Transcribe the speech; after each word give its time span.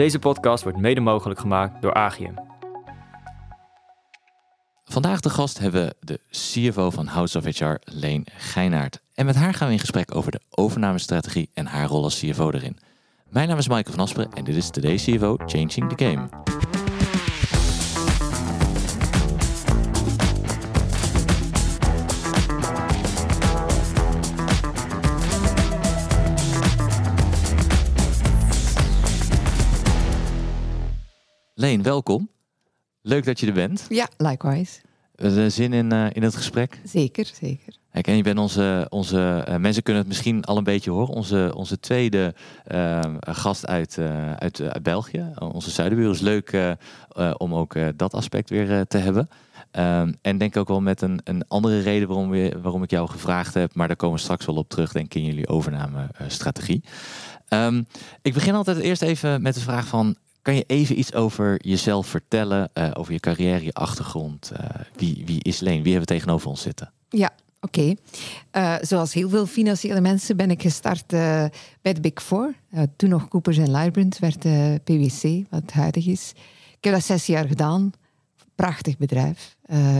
Deze 0.00 0.18
podcast 0.18 0.62
wordt 0.62 0.78
mede 0.78 1.00
mogelijk 1.00 1.40
gemaakt 1.40 1.82
door 1.82 1.94
Agium. 1.94 2.34
Vandaag 4.84 5.20
de 5.20 5.30
gast 5.30 5.58
hebben 5.58 5.86
we 5.86 5.94
de 6.00 6.20
CFO 6.30 6.90
van 6.90 7.06
House 7.06 7.38
of 7.38 7.44
HR, 7.44 7.74
Leen 7.84 8.26
Geinaert. 8.36 9.00
En 9.14 9.26
met 9.26 9.34
haar 9.34 9.54
gaan 9.54 9.66
we 9.66 9.72
in 9.72 9.78
gesprek 9.78 10.14
over 10.14 10.32
de 10.32 10.40
overnamestrategie 10.50 11.50
en 11.54 11.66
haar 11.66 11.86
rol 11.86 12.02
als 12.02 12.18
CFO 12.18 12.50
erin. 12.50 12.78
Mijn 13.28 13.48
naam 13.48 13.58
is 13.58 13.68
Michael 13.68 13.96
van 13.96 14.04
Asperen 14.04 14.32
en 14.32 14.44
dit 14.44 14.56
is 14.56 14.70
Today's 14.70 15.04
CFO 15.04 15.36
Changing 15.46 15.92
the 15.94 16.04
Game. 16.04 16.49
Leen, 31.60 31.82
welkom. 31.82 32.28
Leuk 33.02 33.24
dat 33.24 33.40
je 33.40 33.46
er 33.46 33.52
bent. 33.52 33.86
Ja, 33.88 34.08
likewise. 34.16 34.80
We 35.14 35.24
hebben 35.26 35.52
zin 35.52 35.72
in, 35.72 35.92
uh, 35.92 36.06
in 36.12 36.22
het 36.22 36.36
gesprek. 36.36 36.80
Zeker, 36.84 37.30
zeker. 37.40 37.76
Kijk, 37.92 38.06
en 38.06 38.16
je 38.16 38.22
bent 38.22 38.38
onze, 38.38 38.86
onze 38.88 39.44
uh, 39.48 39.56
mensen 39.56 39.82
kunnen 39.82 40.02
het 40.02 40.10
misschien 40.10 40.44
al 40.44 40.56
een 40.56 40.64
beetje 40.64 40.90
horen. 40.90 41.14
Onze, 41.14 41.52
onze 41.54 41.80
tweede 41.80 42.34
uh, 42.72 43.00
gast 43.20 43.66
uit, 43.66 43.98
uit, 44.38 44.60
uit 44.60 44.82
België. 44.82 45.32
Onze 45.38 45.70
zuidenbuur 45.70 46.10
is 46.10 46.20
leuk 46.20 46.76
om 47.36 47.54
ook 47.54 47.76
dat 47.96 48.14
aspect 48.14 48.50
weer 48.50 48.86
te 48.86 48.98
hebben. 48.98 49.28
Um, 49.72 50.14
en 50.22 50.38
denk 50.38 50.56
ook 50.56 50.68
wel 50.68 50.80
met 50.80 51.00
een, 51.02 51.20
een 51.24 51.48
andere 51.48 51.80
reden 51.80 52.08
waarom, 52.08 52.30
we, 52.30 52.56
waarom 52.62 52.82
ik 52.82 52.90
jou 52.90 53.08
gevraagd 53.08 53.54
heb. 53.54 53.74
Maar 53.74 53.86
daar 53.86 53.96
komen 53.96 54.16
we 54.16 54.22
straks 54.22 54.46
wel 54.46 54.56
op 54.56 54.68
terug, 54.68 54.92
denk 54.92 55.06
ik, 55.06 55.14
in 55.14 55.24
jullie 55.24 55.48
overnamestrategie. 55.48 56.84
Um, 57.48 57.86
ik 58.22 58.34
begin 58.34 58.54
altijd 58.54 58.78
eerst 58.78 59.02
even 59.02 59.42
met 59.42 59.54
de 59.54 59.60
vraag 59.60 59.86
van... 59.86 60.16
Kan 60.42 60.54
je 60.54 60.64
even 60.66 60.98
iets 60.98 61.14
over 61.14 61.66
jezelf 61.66 62.06
vertellen, 62.06 62.70
uh, 62.74 62.90
over 62.94 63.12
je 63.12 63.20
carrière, 63.20 63.64
je 63.64 63.72
achtergrond? 63.72 64.50
Uh, 64.52 64.58
wie, 64.96 65.22
wie 65.26 65.42
is 65.42 65.60
Leen? 65.60 65.82
Wie 65.82 65.92
hebben 65.92 66.08
we 66.08 66.14
tegenover 66.14 66.48
ons 66.48 66.62
zitten? 66.62 66.92
Ja, 67.08 67.30
oké. 67.60 67.94
Uh, 68.56 68.76
zoals 68.80 69.14
heel 69.14 69.28
veel 69.28 69.46
financiële 69.46 70.00
mensen 70.00 70.36
ben 70.36 70.50
ik 70.50 70.62
gestart 70.62 71.06
bij 71.06 71.92
de 71.92 72.00
Big 72.00 72.22
Four. 72.22 72.54
toen 72.96 73.08
nog 73.08 73.28
Coopers 73.28 73.56
Lybrand 73.56 74.18
werd 74.18 74.38
PwC, 74.84 75.44
wat 75.50 75.72
huidig 75.72 76.06
is. 76.06 76.32
Ik 76.76 76.84
heb 76.84 76.92
dat 76.92 77.04
zes 77.04 77.26
jaar 77.26 77.46
gedaan. 77.46 77.92
Prachtig 78.54 78.98
bedrijf. 78.98 79.56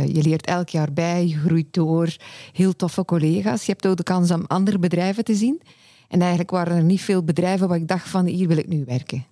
je 0.06 0.22
leert 0.22 0.46
elk 0.46 0.68
jaar 0.68 0.92
bij, 0.92 1.26
je 1.26 1.38
groeit 1.38 1.72
door. 1.74 2.16
Heel 2.52 2.76
toffe 2.76 3.04
collega's. 3.04 3.66
Je 3.66 3.72
hebt 3.72 3.86
ook 3.86 3.96
de 3.96 4.02
kans 4.02 4.30
om 4.30 4.44
andere 4.46 4.78
bedrijven 4.78 5.24
te 5.24 5.34
zien. 5.34 5.62
En 6.08 6.20
eigenlijk 6.20 6.50
waren 6.50 6.76
er 6.76 6.82
niet 6.82 7.00
veel 7.00 7.24
bedrijven 7.24 7.68
waar 7.68 7.78
ik 7.78 7.88
dacht 7.88 8.08
van 8.08 8.26
hier 8.26 8.48
wil 8.48 8.56
ik 8.56 8.68
nu 8.68 8.84
werken. 8.84 9.24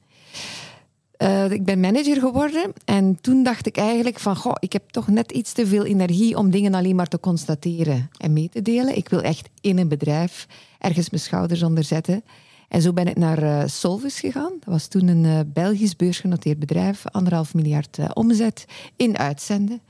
Uh, 1.22 1.50
ik 1.50 1.64
ben 1.64 1.80
manager 1.80 2.16
geworden 2.16 2.72
en 2.84 3.20
toen 3.20 3.42
dacht 3.42 3.66
ik 3.66 3.76
eigenlijk 3.76 4.18
van, 4.18 4.36
goh, 4.36 4.54
ik 4.58 4.72
heb 4.72 4.90
toch 4.90 5.08
net 5.08 5.32
iets 5.32 5.52
te 5.52 5.66
veel 5.66 5.84
energie 5.84 6.36
om 6.36 6.50
dingen 6.50 6.74
alleen 6.74 6.96
maar 6.96 7.08
te 7.08 7.20
constateren 7.20 8.10
en 8.18 8.32
mee 8.32 8.48
te 8.48 8.62
delen. 8.62 8.96
Ik 8.96 9.08
wil 9.08 9.20
echt 9.20 9.48
in 9.60 9.78
een 9.78 9.88
bedrijf 9.88 10.46
ergens 10.78 11.10
mijn 11.10 11.22
schouders 11.22 11.62
onder 11.62 11.84
zetten. 11.84 12.24
En 12.68 12.82
zo 12.82 12.92
ben 12.92 13.06
ik 13.06 13.16
naar 13.16 13.42
uh, 13.42 13.62
Solvis 13.66 14.20
gegaan. 14.20 14.52
Dat 14.60 14.72
was 14.72 14.86
toen 14.86 15.08
een 15.08 15.24
uh, 15.24 15.40
Belgisch 15.46 15.96
beursgenoteerd 15.96 16.58
bedrijf, 16.58 17.06
anderhalf 17.06 17.54
miljard 17.54 17.98
omzet 18.14 18.64
in 18.96 19.18
uitzenden. 19.18 19.80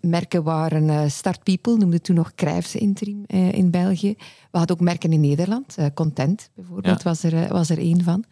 merken 0.00 0.42
waren 0.42 1.10
Start 1.10 1.42
People, 1.42 1.76
noemde 1.76 2.00
toen 2.00 2.16
nog 2.16 2.34
Crijfs 2.34 2.74
Interim 2.74 3.24
in 3.26 3.70
België. 3.70 4.14
We 4.50 4.58
hadden 4.58 4.76
ook 4.76 4.82
merken 4.82 5.12
in 5.12 5.20
Nederland, 5.20 5.76
Content 5.94 6.50
bijvoorbeeld 6.54 7.02
ja. 7.02 7.10
was, 7.10 7.22
er, 7.22 7.52
was 7.52 7.70
er 7.70 7.78
één 7.78 8.02
van. 8.02 8.24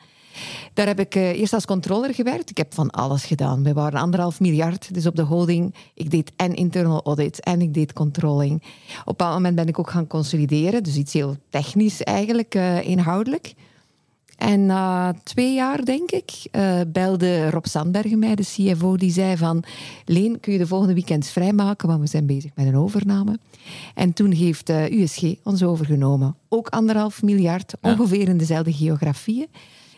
Daar 0.75 0.87
heb 0.87 1.01
ik 1.01 1.15
uh, 1.15 1.39
eerst 1.39 1.53
als 1.53 1.65
controller 1.65 2.15
gewerkt. 2.15 2.51
Ik 2.51 2.56
heb 2.56 2.75
van 2.75 2.91
alles 2.91 3.25
gedaan. 3.25 3.62
We 3.62 3.73
waren 3.73 4.01
anderhalf 4.01 4.41
miljard, 4.41 4.95
dus 4.95 5.06
op 5.06 5.17
de 5.17 5.23
holding. 5.23 5.75
Ik 5.95 6.11
deed 6.11 6.33
en 6.37 6.55
internal 6.55 7.03
audit 7.05 7.41
en 7.41 7.61
ik 7.61 7.75
deed 7.75 7.92
controlling. 7.92 8.63
Op 9.05 9.20
een 9.20 9.29
moment 9.29 9.55
ben 9.55 9.69
ik 9.69 9.79
ook 9.79 9.91
gaan 9.91 10.07
consolideren, 10.07 10.83
dus 10.83 10.97
iets 10.97 11.13
heel 11.13 11.36
technisch 11.51 12.02
eigenlijk, 12.02 12.55
uh, 12.55 12.89
inhoudelijk. 12.89 13.55
En 14.36 14.67
na 14.67 15.14
twee 15.23 15.55
jaar, 15.55 15.85
denk 15.85 16.11
ik, 16.11 16.30
uh, 16.53 16.80
belde 16.86 17.51
Rob 17.51 17.64
Sandbergen 17.64 18.18
mij, 18.18 18.35
de 18.35 18.42
CFO, 18.42 18.97
die 18.97 19.11
zei 19.11 19.36
van... 19.36 19.64
Leen, 20.05 20.41
kun 20.41 20.53
je 20.53 20.58
de 20.58 20.67
volgende 20.67 20.95
weekend 20.95 21.27
vrijmaken, 21.27 21.89
want 21.89 22.01
we 22.01 22.07
zijn 22.07 22.27
bezig 22.27 22.51
met 22.55 22.67
een 22.67 22.77
overname. 22.77 23.39
En 23.95 24.13
toen 24.13 24.30
heeft 24.30 24.70
uh, 24.70 24.91
USG 24.91 25.23
ons 25.42 25.63
overgenomen. 25.63 26.36
Ook 26.48 26.68
anderhalf 26.68 27.23
miljard, 27.23 27.74
ongeveer 27.80 28.29
in 28.29 28.39
dezelfde 28.39 28.73
geografieën. 28.73 29.47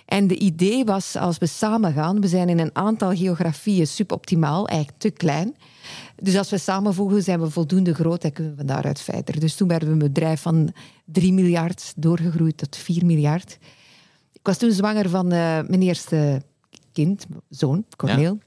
En 0.09 0.27
de 0.27 0.39
idee 0.39 0.85
was, 0.85 1.17
als 1.17 1.39
we 1.39 1.47
samen 1.47 1.93
gaan, 1.93 2.21
we 2.21 2.29
zijn 2.29 2.49
in 2.49 2.59
een 2.59 2.75
aantal 2.75 3.17
geografieën 3.17 3.87
suboptimaal, 3.87 4.69
eigenlijk 4.69 4.99
te 5.01 5.11
klein. 5.11 5.57
Dus 6.17 6.37
als 6.37 6.51
we 6.51 6.59
samenvoegen, 6.59 7.23
zijn 7.23 7.41
we 7.41 7.51
voldoende 7.51 7.95
groot 7.95 8.25
en 8.25 8.33
kunnen 8.33 8.57
we 8.57 8.65
daaruit 8.65 9.01
verder. 9.01 9.41
Dus 9.41 9.55
toen 9.55 9.69
werden 9.69 9.89
we 9.89 9.95
een 9.95 10.13
bedrijf 10.13 10.41
van 10.41 10.73
3 11.05 11.33
miljard 11.33 11.93
doorgegroeid 11.97 12.57
tot 12.57 12.77
4 12.77 13.07
miljard. 13.07 13.59
Ik 14.33 14.47
was 14.47 14.57
toen 14.57 14.71
zwanger 14.71 15.09
van 15.09 15.25
uh, 15.25 15.31
mijn 15.67 15.83
eerste 15.83 16.43
kind, 16.93 17.27
zoon, 17.49 17.85
Corneel. 17.97 18.39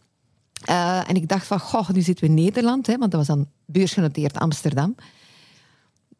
Ja. 0.51 1.01
Uh, 1.01 1.09
en 1.09 1.15
ik 1.15 1.27
dacht 1.27 1.47
van, 1.47 1.59
goh, 1.59 1.89
nu 1.89 2.01
zitten 2.01 2.25
we 2.25 2.29
in 2.29 2.43
Nederland, 2.43 2.87
hè, 2.87 2.97
want 2.97 3.11
dat 3.11 3.27
was 3.27 3.37
dan 3.37 3.47
beursgenoteerd 3.65 4.37
Amsterdam. 4.37 4.95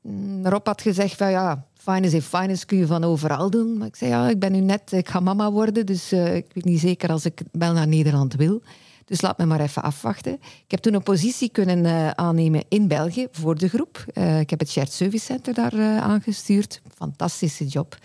Mm, 0.02 0.46
Rob 0.46 0.68
had 0.68 0.82
gezegd 0.82 1.18
van, 1.18 1.32
ja, 1.32 1.66
finance 1.84 2.16
in 2.16 2.22
finance 2.22 2.66
kun 2.66 2.78
je 2.78 2.86
van 2.86 3.04
overal 3.04 3.50
doen. 3.50 3.78
Maar 3.78 3.88
ik 3.88 3.96
zei, 3.96 4.12
ja, 4.12 4.30
ik 4.30 4.40
ben 4.40 4.52
nu 4.52 4.60
net, 4.60 4.92
ik 4.92 5.10
ga 5.10 5.20
mama 5.20 5.52
worden, 5.52 5.86
dus 5.86 6.14
uh, 6.14 6.36
ik 6.36 6.46
weet 6.54 6.66
niet 6.66 6.80
zeker 6.80 7.10
als 7.10 7.26
ik 7.26 7.42
wel 7.52 7.74
naar 7.74 7.88
Nederland 7.88 8.36
wil. 8.36 8.62
Dus 9.06 9.22
laat 9.22 9.38
me 9.38 9.46
maar 9.46 9.60
even 9.60 9.84
afwachten. 9.84 10.34
Ik 10.34 10.72
heb 10.72 10.80
toen 10.80 10.94
een 10.94 11.04
positie 11.04 11.50
kunnen 11.50 11.86
uh, 11.86 12.10
aannemen 12.10 12.64
in 12.70 12.88
België 12.88 13.28
voor 13.32 13.58
de 13.58 13.68
groep. 13.68 14.06
Uh, 14.14 14.40
ik 14.40 14.50
heb 14.50 14.60
het 14.60 14.70
Shared 14.70 14.92
Service 14.92 15.26
Center 15.26 15.54
daar 15.54 16.00
aangestuurd. 16.00 16.82
Fantastische 16.96 17.66
job. 17.66 17.98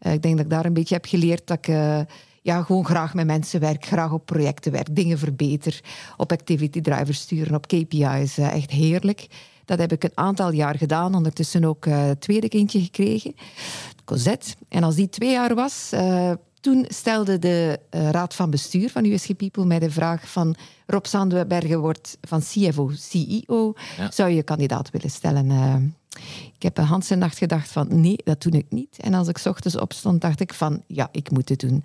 ik 0.00 0.22
denk 0.22 0.36
dat 0.36 0.44
ik 0.44 0.50
daar 0.50 0.64
een 0.64 0.72
beetje 0.72 0.94
heb 0.94 1.04
geleerd 1.04 1.46
dat 1.46 1.58
ik 1.58 1.74
ja, 2.42 2.62
gewoon 2.62 2.84
graag 2.84 3.14
met 3.14 3.26
mensen 3.26 3.60
werk, 3.60 3.84
graag 3.84 4.12
op 4.12 4.26
projecten 4.26 4.72
werk, 4.72 4.96
dingen 4.96 5.18
verbeter, 5.18 5.80
op 6.16 6.32
activity 6.32 6.80
drivers 6.80 7.20
sturen, 7.20 7.54
op 7.54 7.66
KPI's. 7.66 8.38
echt 8.38 8.70
heerlijk. 8.70 9.26
Dat 9.64 9.78
heb 9.78 9.92
ik 9.92 10.04
een 10.04 10.10
aantal 10.14 10.52
jaar 10.52 10.76
gedaan. 10.76 11.14
Ondertussen 11.14 11.64
ook 11.64 11.86
uh, 11.86 12.06
het 12.06 12.20
tweede 12.20 12.48
kindje 12.48 12.80
gekregen, 12.80 13.34
Cosette. 14.04 14.54
En 14.68 14.82
als 14.82 14.94
die 14.94 15.08
twee 15.08 15.30
jaar 15.30 15.54
was, 15.54 15.90
uh, 15.94 16.32
toen 16.60 16.84
stelde 16.88 17.38
de 17.38 17.78
uh, 17.90 18.10
raad 18.10 18.34
van 18.34 18.50
bestuur 18.50 18.90
van 18.90 19.04
USG 19.04 19.36
People 19.36 19.64
mij 19.64 19.78
de 19.78 19.90
vraag 19.90 20.28
van 20.28 20.54
Rob 20.86 21.04
Sandbergen 21.04 21.80
wordt 21.80 22.18
van 22.20 22.40
CFO, 22.40 22.90
CEO. 22.94 23.72
Ja. 23.96 24.10
Zou 24.10 24.30
je 24.30 24.42
kandidaat 24.42 24.90
willen 24.90 25.10
stellen? 25.10 25.46
Ik 26.54 26.62
heb 26.62 26.78
een 26.78 26.84
Hans 26.84 27.08
nacht 27.08 27.38
gedacht 27.38 27.72
van 27.72 28.00
nee, 28.00 28.16
dat 28.24 28.42
doe 28.42 28.52
ik 28.52 28.66
niet. 28.68 28.98
En 29.00 29.14
als 29.14 29.28
ik 29.28 29.40
ochtends 29.44 29.78
opstond, 29.78 30.20
dacht 30.20 30.40
ik 30.40 30.54
van 30.54 30.82
ja, 30.86 31.08
ik 31.12 31.30
moet 31.30 31.48
het 31.48 31.60
doen. 31.60 31.84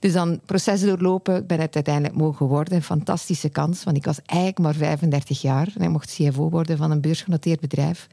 Dus 0.00 0.12
dan 0.12 0.40
proces 0.46 0.80
doorlopen, 0.80 1.36
ik 1.36 1.46
ben 1.46 1.60
het 1.60 1.74
uiteindelijk 1.74 2.14
mogen 2.14 2.46
worden. 2.46 2.74
Een 2.74 2.82
fantastische 2.82 3.48
kans, 3.48 3.84
want 3.84 3.96
ik 3.96 4.04
was 4.04 4.22
eigenlijk 4.24 4.58
maar 4.58 4.74
35 4.74 5.40
jaar 5.40 5.68
en 5.76 5.82
ik 5.82 5.90
mocht 5.90 6.14
CFO 6.14 6.50
worden 6.50 6.76
van 6.76 6.90
een 6.90 7.00
beursgenoteerd 7.00 7.60
bedrijf. 7.60 8.08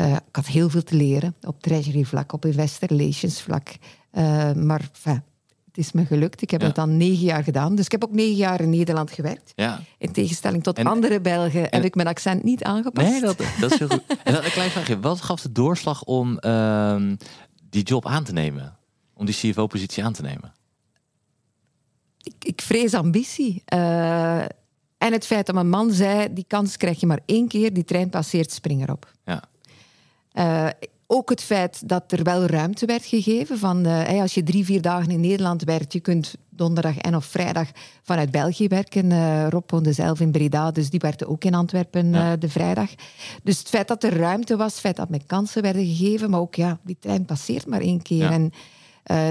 Uh, 0.00 0.12
ik 0.12 0.36
had 0.36 0.46
heel 0.46 0.68
veel 0.68 0.82
te 0.82 0.96
leren 0.96 1.34
op 1.40 1.62
treasury 1.62 2.04
vlak, 2.04 2.32
op 2.32 2.44
investor 2.44 2.88
relations 2.88 3.42
vlak. 3.42 3.68
Uh, 4.12 4.52
maar 4.52 4.90
enfin, 4.92 5.22
het 5.68 5.78
is 5.78 5.92
me 5.92 6.04
gelukt. 6.04 6.42
Ik 6.42 6.50
heb 6.50 6.60
ja. 6.60 6.66
het 6.66 6.76
dan 6.76 6.96
negen 6.96 7.24
jaar 7.24 7.44
gedaan. 7.44 7.74
Dus 7.74 7.84
ik 7.84 7.92
heb 7.92 8.04
ook 8.04 8.12
negen 8.12 8.36
jaar 8.36 8.60
in 8.60 8.70
Nederland 8.70 9.10
gewerkt. 9.10 9.52
Ja. 9.54 9.80
In 9.98 10.12
tegenstelling 10.12 10.62
tot 10.62 10.78
en, 10.78 10.86
andere 10.86 11.20
Belgen 11.20 11.70
en, 11.70 11.76
heb 11.76 11.84
ik 11.84 11.94
mijn 11.94 12.08
accent 12.08 12.42
niet 12.42 12.64
aangepast. 12.64 13.10
Nee, 13.10 13.20
dat, 13.20 13.42
dat 13.60 13.72
is 13.72 13.78
heel 13.78 13.88
goed. 13.88 14.02
en 14.24 14.32
dan 14.32 14.44
een 14.44 14.50
klein 14.50 14.70
vraagje. 14.70 15.00
Wat 15.00 15.20
gaf 15.20 15.40
de 15.40 15.52
doorslag 15.52 16.04
om 16.04 16.38
uh, 16.40 16.96
die 17.70 17.82
job 17.82 18.06
aan 18.06 18.24
te 18.24 18.32
nemen? 18.32 18.76
Om 19.14 19.26
die 19.26 19.34
CFO-positie 19.34 20.04
aan 20.04 20.12
te 20.12 20.22
nemen? 20.22 20.52
Ik, 22.22 22.34
ik 22.38 22.60
vrees 22.60 22.94
ambitie. 22.94 23.62
Uh, 23.74 24.40
en 24.98 25.12
het 25.12 25.26
feit 25.26 25.46
dat 25.46 25.54
mijn 25.54 25.68
man 25.68 25.92
zei, 25.92 26.32
die 26.32 26.44
kans 26.48 26.76
krijg 26.76 27.00
je 27.00 27.06
maar 27.06 27.20
één 27.26 27.48
keer, 27.48 27.72
die 27.72 27.84
trein 27.84 28.10
passeert, 28.10 28.52
spring 28.52 28.82
erop. 28.82 29.12
Ja. 29.24 29.42
Uh, 30.32 30.68
ook 31.10 31.30
het 31.30 31.42
feit 31.42 31.88
dat 31.88 32.12
er 32.12 32.22
wel 32.22 32.46
ruimte 32.46 32.86
werd 32.86 33.04
gegeven. 33.04 33.58
Van, 33.58 33.86
uh, 33.86 34.20
als 34.20 34.34
je 34.34 34.42
drie, 34.42 34.64
vier 34.64 34.82
dagen 34.82 35.10
in 35.10 35.20
Nederland 35.20 35.64
werkt, 35.64 35.92
je 35.92 36.00
kunt 36.00 36.34
donderdag 36.48 36.98
en 36.98 37.16
of 37.16 37.24
vrijdag 37.24 37.68
vanuit 38.02 38.30
België 38.30 38.68
werken. 38.68 39.10
Uh, 39.10 39.48
Rob 39.48 39.70
woonde 39.70 39.92
zelf 39.92 40.20
in 40.20 40.30
Breda, 40.30 40.70
dus 40.70 40.90
die 40.90 41.00
werkte 41.00 41.28
ook 41.28 41.44
in 41.44 41.54
Antwerpen 41.54 42.12
ja. 42.12 42.32
uh, 42.32 42.38
de 42.38 42.48
vrijdag. 42.48 42.90
Dus 43.42 43.58
het 43.58 43.68
feit 43.68 43.88
dat 43.88 44.04
er 44.04 44.16
ruimte 44.16 44.56
was, 44.56 44.72
het 44.72 44.80
feit 44.80 44.96
dat 44.96 45.08
me 45.08 45.20
kansen 45.26 45.62
werden 45.62 45.86
gegeven, 45.86 46.30
maar 46.30 46.40
ook 46.40 46.54
ja, 46.54 46.78
die 46.82 46.96
trein 47.00 47.24
passeert 47.24 47.66
maar 47.66 47.80
één 47.80 48.02
keer. 48.02 48.30
Ja. 48.30 48.30
En 48.30 48.52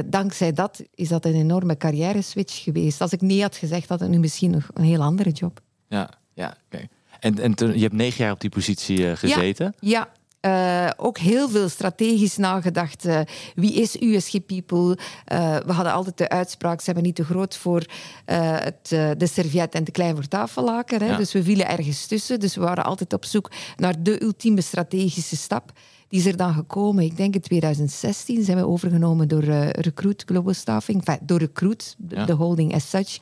dankzij 0.06 0.54
dat 0.54 0.84
is 0.96 1.08
dat 1.08 1.26
een 1.26 1.36
enorme 1.36 1.78
carrière-switch 1.78 2.64
geweest. 2.64 3.02
Als 3.02 3.12
ik 3.12 3.22
nee 3.22 3.42
had 3.42 3.56
gezegd, 3.56 3.90
had 3.90 4.00
het 4.00 4.10
nu 4.10 4.20
misschien 4.20 4.52
nog 4.52 4.68
een 4.74 4.84
heel 4.84 5.02
andere 5.02 5.30
job. 5.30 5.60
Ja, 5.88 6.10
ja 6.34 6.48
oké. 6.48 6.58
Okay. 6.66 6.90
En, 7.20 7.40
en 7.40 7.74
je 7.74 7.82
hebt 7.82 7.94
negen 7.94 8.24
jaar 8.24 8.34
op 8.34 8.42
die 8.42 8.50
positie 8.50 9.16
gezeten? 9.16 9.74
Ja, 9.80 9.90
ja 9.90 10.10
Uh, 10.48 10.90
ook 10.98 11.18
heel 11.18 11.50
veel 11.50 11.70
strategisch 11.70 12.38
nagedacht. 12.38 13.06
Uh, 13.06 13.20
wie 13.56 13.74
is 13.74 14.02
USG 14.02 14.46
People? 14.46 14.98
Uh, 15.32 15.58
we 15.58 15.72
hadden 15.72 15.94
altijd 15.94 16.18
de 16.18 16.30
uitspraak, 16.30 16.80
ze 16.80 16.86
hebben 16.86 17.04
niet 17.04 17.16
te 17.16 17.24
groot 17.24 17.58
voor 17.58 17.86
het, 18.26 18.90
de 19.20 19.28
serviet 19.28 19.74
en 19.74 19.84
te 19.84 19.92
klein 19.92 20.16
voor 20.16 20.28
tafellaken. 20.28 21.02
Hè? 21.02 21.08
Ja. 21.08 21.18
Dus 21.18 21.34
we 21.34 21.44
vielen 21.44 21.68
ergens 21.68 22.06
tussen. 22.06 22.40
Dus 22.40 22.56
we 22.56 22.62
waren 22.62 22.84
altijd 22.84 23.14
op 23.14 23.26
zoek 23.26 23.52
naar 23.76 24.04
de 24.04 24.24
ultieme 24.24 24.62
strategische 24.62 25.38
stap. 25.38 25.72
Die 26.08 26.20
is 26.20 26.26
er 26.26 26.38
dan 26.38 26.54
gekomen, 26.54 27.04
ik 27.04 27.18
denk 27.18 27.36
in 27.36 27.42
2016 27.42 28.44
zijn 28.44 28.58
we 28.58 28.68
overgenomen 28.68 29.28
door 29.28 29.44
Recruit 29.72 30.24
Global 30.26 30.54
Staffing. 30.54 31.06
Enfin, 31.06 31.26
door 31.26 31.40
Recruit, 31.40 31.96
de, 31.98 32.16
ja. 32.16 32.26
de 32.26 32.34
holding 32.34 32.74
as 32.74 32.90
such. 32.90 33.18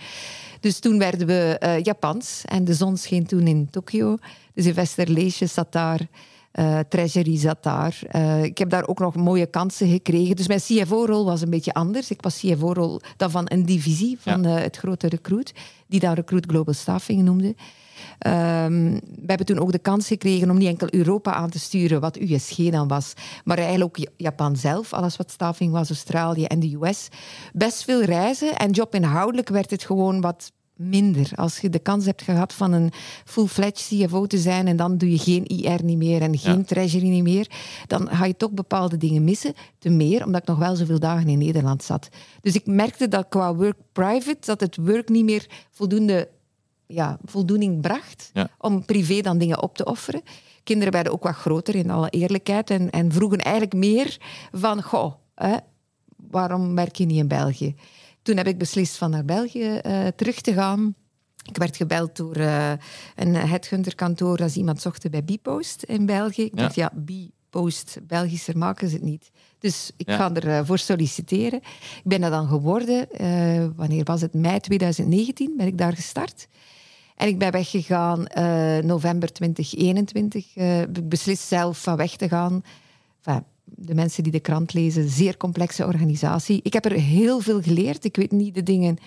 Dus 0.59 0.79
toen 0.79 0.97
werden 0.97 1.27
we 1.27 1.59
uh, 1.63 1.83
Japans 1.83 2.41
en 2.45 2.63
de 2.63 2.73
zon 2.73 2.97
scheen 2.97 3.25
toen 3.25 3.47
in 3.47 3.67
Tokio. 3.69 4.17
Dus 4.53 4.65
investor 4.65 5.05
Leesje 5.07 5.45
zat 5.45 5.71
daar. 5.71 6.07
Uh, 6.59 6.79
Treasury 6.79 7.37
zat 7.37 7.63
daar. 7.63 7.99
Uh, 8.15 8.43
ik 8.43 8.57
heb 8.57 8.69
daar 8.69 8.87
ook 8.87 8.99
nog 8.99 9.15
mooie 9.15 9.45
kansen 9.45 9.89
gekregen. 9.89 10.35
Dus 10.35 10.47
mijn 10.47 10.59
CFO-rol 10.59 11.25
was 11.25 11.41
een 11.41 11.49
beetje 11.49 11.73
anders. 11.73 12.11
Ik 12.11 12.21
was 12.21 12.39
CFO-rol 12.39 13.01
dan 13.17 13.31
van 13.31 13.45
een 13.45 13.65
divisie 13.65 14.17
van 14.19 14.43
ja. 14.43 14.57
uh, 14.57 14.63
het 14.63 14.77
grote 14.77 15.07
Recruit, 15.07 15.53
die 15.87 15.99
dan 15.99 16.13
Recruit 16.13 16.45
Global 16.45 16.73
Staffing 16.73 17.23
noemde. 17.23 17.55
Um, 18.27 18.93
we 18.93 19.25
hebben 19.25 19.45
toen 19.45 19.59
ook 19.59 19.71
de 19.71 19.79
kans 19.79 20.07
gekregen 20.07 20.49
om 20.49 20.57
niet 20.57 20.67
enkel 20.67 20.87
Europa 20.93 21.33
aan 21.33 21.49
te 21.49 21.59
sturen, 21.59 22.01
wat 22.01 22.17
USG 22.17 22.57
dan 22.69 22.87
was, 22.87 23.13
maar 23.43 23.57
eigenlijk 23.57 23.99
ook 23.99 24.07
Japan 24.17 24.55
zelf, 24.55 24.93
alles 24.93 25.17
wat 25.17 25.31
staffing 25.31 25.71
was, 25.71 25.89
Australië 25.89 26.43
en 26.43 26.59
de 26.59 26.77
US. 26.81 27.07
Best 27.53 27.83
veel 27.83 28.03
reizen 28.03 28.55
en 28.55 28.71
jobinhoudelijk 28.71 29.49
werd 29.49 29.71
het 29.71 29.83
gewoon 29.83 30.21
wat 30.21 30.51
minder. 30.75 31.31
Als 31.35 31.59
je 31.59 31.69
de 31.69 31.79
kans 31.79 32.05
hebt 32.05 32.21
gehad 32.21 32.53
van 32.53 32.71
een 32.71 32.91
full-fledged 33.25 33.87
CFO 33.89 34.25
te 34.25 34.37
zijn 34.37 34.67
en 34.67 34.77
dan 34.77 34.97
doe 34.97 35.11
je 35.11 35.17
geen 35.17 35.45
IR 35.45 35.83
niet 35.83 35.97
meer 35.97 36.21
en 36.21 36.37
geen 36.37 36.57
ja. 36.57 36.63
treasury 36.63 37.09
niet 37.09 37.23
meer, 37.23 37.47
dan 37.87 38.09
ga 38.09 38.25
je 38.25 38.37
toch 38.37 38.51
bepaalde 38.51 38.97
dingen 38.97 39.23
missen. 39.23 39.53
Te 39.77 39.89
meer, 39.89 40.25
omdat 40.25 40.41
ik 40.41 40.47
nog 40.47 40.57
wel 40.57 40.75
zoveel 40.75 40.99
dagen 40.99 41.27
in 41.27 41.37
Nederland 41.37 41.83
zat. 41.83 42.09
Dus 42.41 42.55
ik 42.55 42.65
merkte 42.65 43.07
dat 43.07 43.25
qua 43.29 43.55
work-private, 43.55 44.45
dat 44.45 44.59
het 44.59 44.75
work 44.75 45.09
niet 45.09 45.25
meer 45.25 45.45
voldoende 45.71 46.29
ja, 46.87 47.17
voldoening 47.23 47.81
bracht 47.81 48.31
om 48.57 48.85
privé 48.85 49.21
dan 49.21 49.37
dingen 49.37 49.61
op 49.61 49.77
te 49.77 49.85
offeren. 49.85 50.21
Kinderen 50.63 50.93
werden 50.93 51.13
ook 51.13 51.23
wat 51.23 51.35
groter, 51.35 51.75
in 51.75 51.89
alle 51.89 52.09
eerlijkheid, 52.09 52.69
en, 52.69 52.89
en 52.89 53.11
vroegen 53.11 53.37
eigenlijk 53.37 53.73
meer 53.73 54.17
van, 54.51 54.83
goh, 54.83 55.13
hè, 55.35 55.55
waarom 56.15 56.75
werk 56.75 56.95
je 56.95 57.05
niet 57.05 57.17
in 57.17 57.27
België? 57.27 57.75
Toen 58.25 58.37
heb 58.37 58.47
ik 58.47 58.57
beslist 58.57 58.97
van 58.97 59.09
naar 59.09 59.25
België 59.25 59.79
uh, 59.85 60.07
terug 60.07 60.41
te 60.41 60.53
gaan. 60.53 60.95
Ik 61.43 61.57
werd 61.57 61.77
gebeld 61.77 62.15
door 62.15 62.37
uh, 62.37 62.71
een 63.15 63.35
headhunterkantoor 63.35 64.41
als 64.41 64.55
iemand 64.55 64.81
zocht 64.81 65.09
bij 65.09 65.23
Bpost 65.23 65.83
in 65.83 66.05
België. 66.05 66.43
Ik 66.43 66.57
dacht, 66.57 66.75
ja, 66.75 66.91
Bpost, 66.95 67.99
Belgischer 68.07 68.57
maken 68.57 68.89
ze 68.89 68.95
het 68.95 69.03
niet. 69.03 69.31
Dus 69.59 69.91
ik 69.97 70.09
ja. 70.09 70.15
ga 70.15 70.33
ervoor 70.33 70.75
uh, 70.75 70.81
solliciteren. 70.81 71.59
Ik 71.97 72.03
ben 72.03 72.21
dat 72.21 72.31
dan 72.31 72.47
geworden. 72.47 73.07
Uh, 73.21 73.65
wanneer 73.75 74.03
was 74.03 74.21
het? 74.21 74.33
Mei 74.33 74.59
2019 74.59 75.53
ben 75.57 75.67
ik 75.67 75.77
daar 75.77 75.93
gestart. 75.93 76.47
En 77.15 77.27
ik 77.27 77.39
ben 77.39 77.51
weggegaan 77.51 78.19
uh, 78.37 78.77
november 78.77 79.31
2021. 79.31 80.55
Uh, 80.55 80.81
ik 80.81 81.09
beslist 81.09 81.47
zelf 81.47 81.81
van 81.81 81.95
weg 81.95 82.15
te 82.15 82.27
gaan. 82.27 82.63
Enfin, 83.23 83.45
de 83.77 83.95
mensen 83.95 84.23
die 84.23 84.31
de 84.31 84.39
krant 84.39 84.73
lezen, 84.73 85.09
zeer 85.09 85.37
complexe 85.37 85.85
organisatie. 85.85 86.59
Ik 86.63 86.73
heb 86.73 86.85
er 86.85 86.91
heel 86.91 87.39
veel 87.39 87.61
geleerd. 87.61 88.03
Ik 88.03 88.15
weet 88.15 88.31
niet 88.31 88.55
de 88.55 88.63
dingen, 88.63 88.97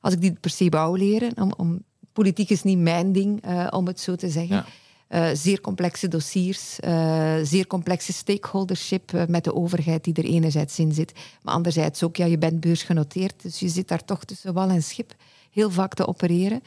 als 0.00 0.14
ik 0.14 0.20
die 0.20 0.32
per 0.32 0.50
se 0.50 0.68
wou 0.68 0.98
leren. 0.98 1.32
Om, 1.36 1.52
om 1.56 1.82
politiek 2.12 2.50
is 2.50 2.62
niet 2.62 2.78
mijn 2.78 3.12
ding, 3.12 3.46
uh, 3.46 3.66
om 3.70 3.86
het 3.86 4.00
zo 4.00 4.16
te 4.16 4.28
zeggen. 4.28 4.56
Ja. 4.56 4.66
Uh, 5.08 5.36
zeer 5.36 5.60
complexe 5.60 6.08
dossiers, 6.08 6.78
uh, 6.84 7.34
zeer 7.42 7.66
complexe 7.66 8.12
stakeholdership 8.12 9.12
uh, 9.12 9.24
met 9.26 9.44
de 9.44 9.54
overheid 9.54 10.04
die 10.04 10.14
er 10.14 10.24
enerzijds 10.24 10.78
in 10.78 10.92
zit, 10.92 11.12
maar 11.42 11.54
anderzijds 11.54 12.02
ook, 12.02 12.16
ja, 12.16 12.24
je 12.24 12.38
bent 12.38 12.60
beursgenoteerd, 12.60 13.42
dus 13.42 13.58
je 13.58 13.68
zit 13.68 13.88
daar 13.88 14.04
toch 14.04 14.24
tussen 14.24 14.54
wal 14.54 14.68
en 14.68 14.82
schip 14.82 15.14
heel 15.50 15.70
vaak 15.70 15.94
te 15.94 16.06
opereren. 16.06 16.62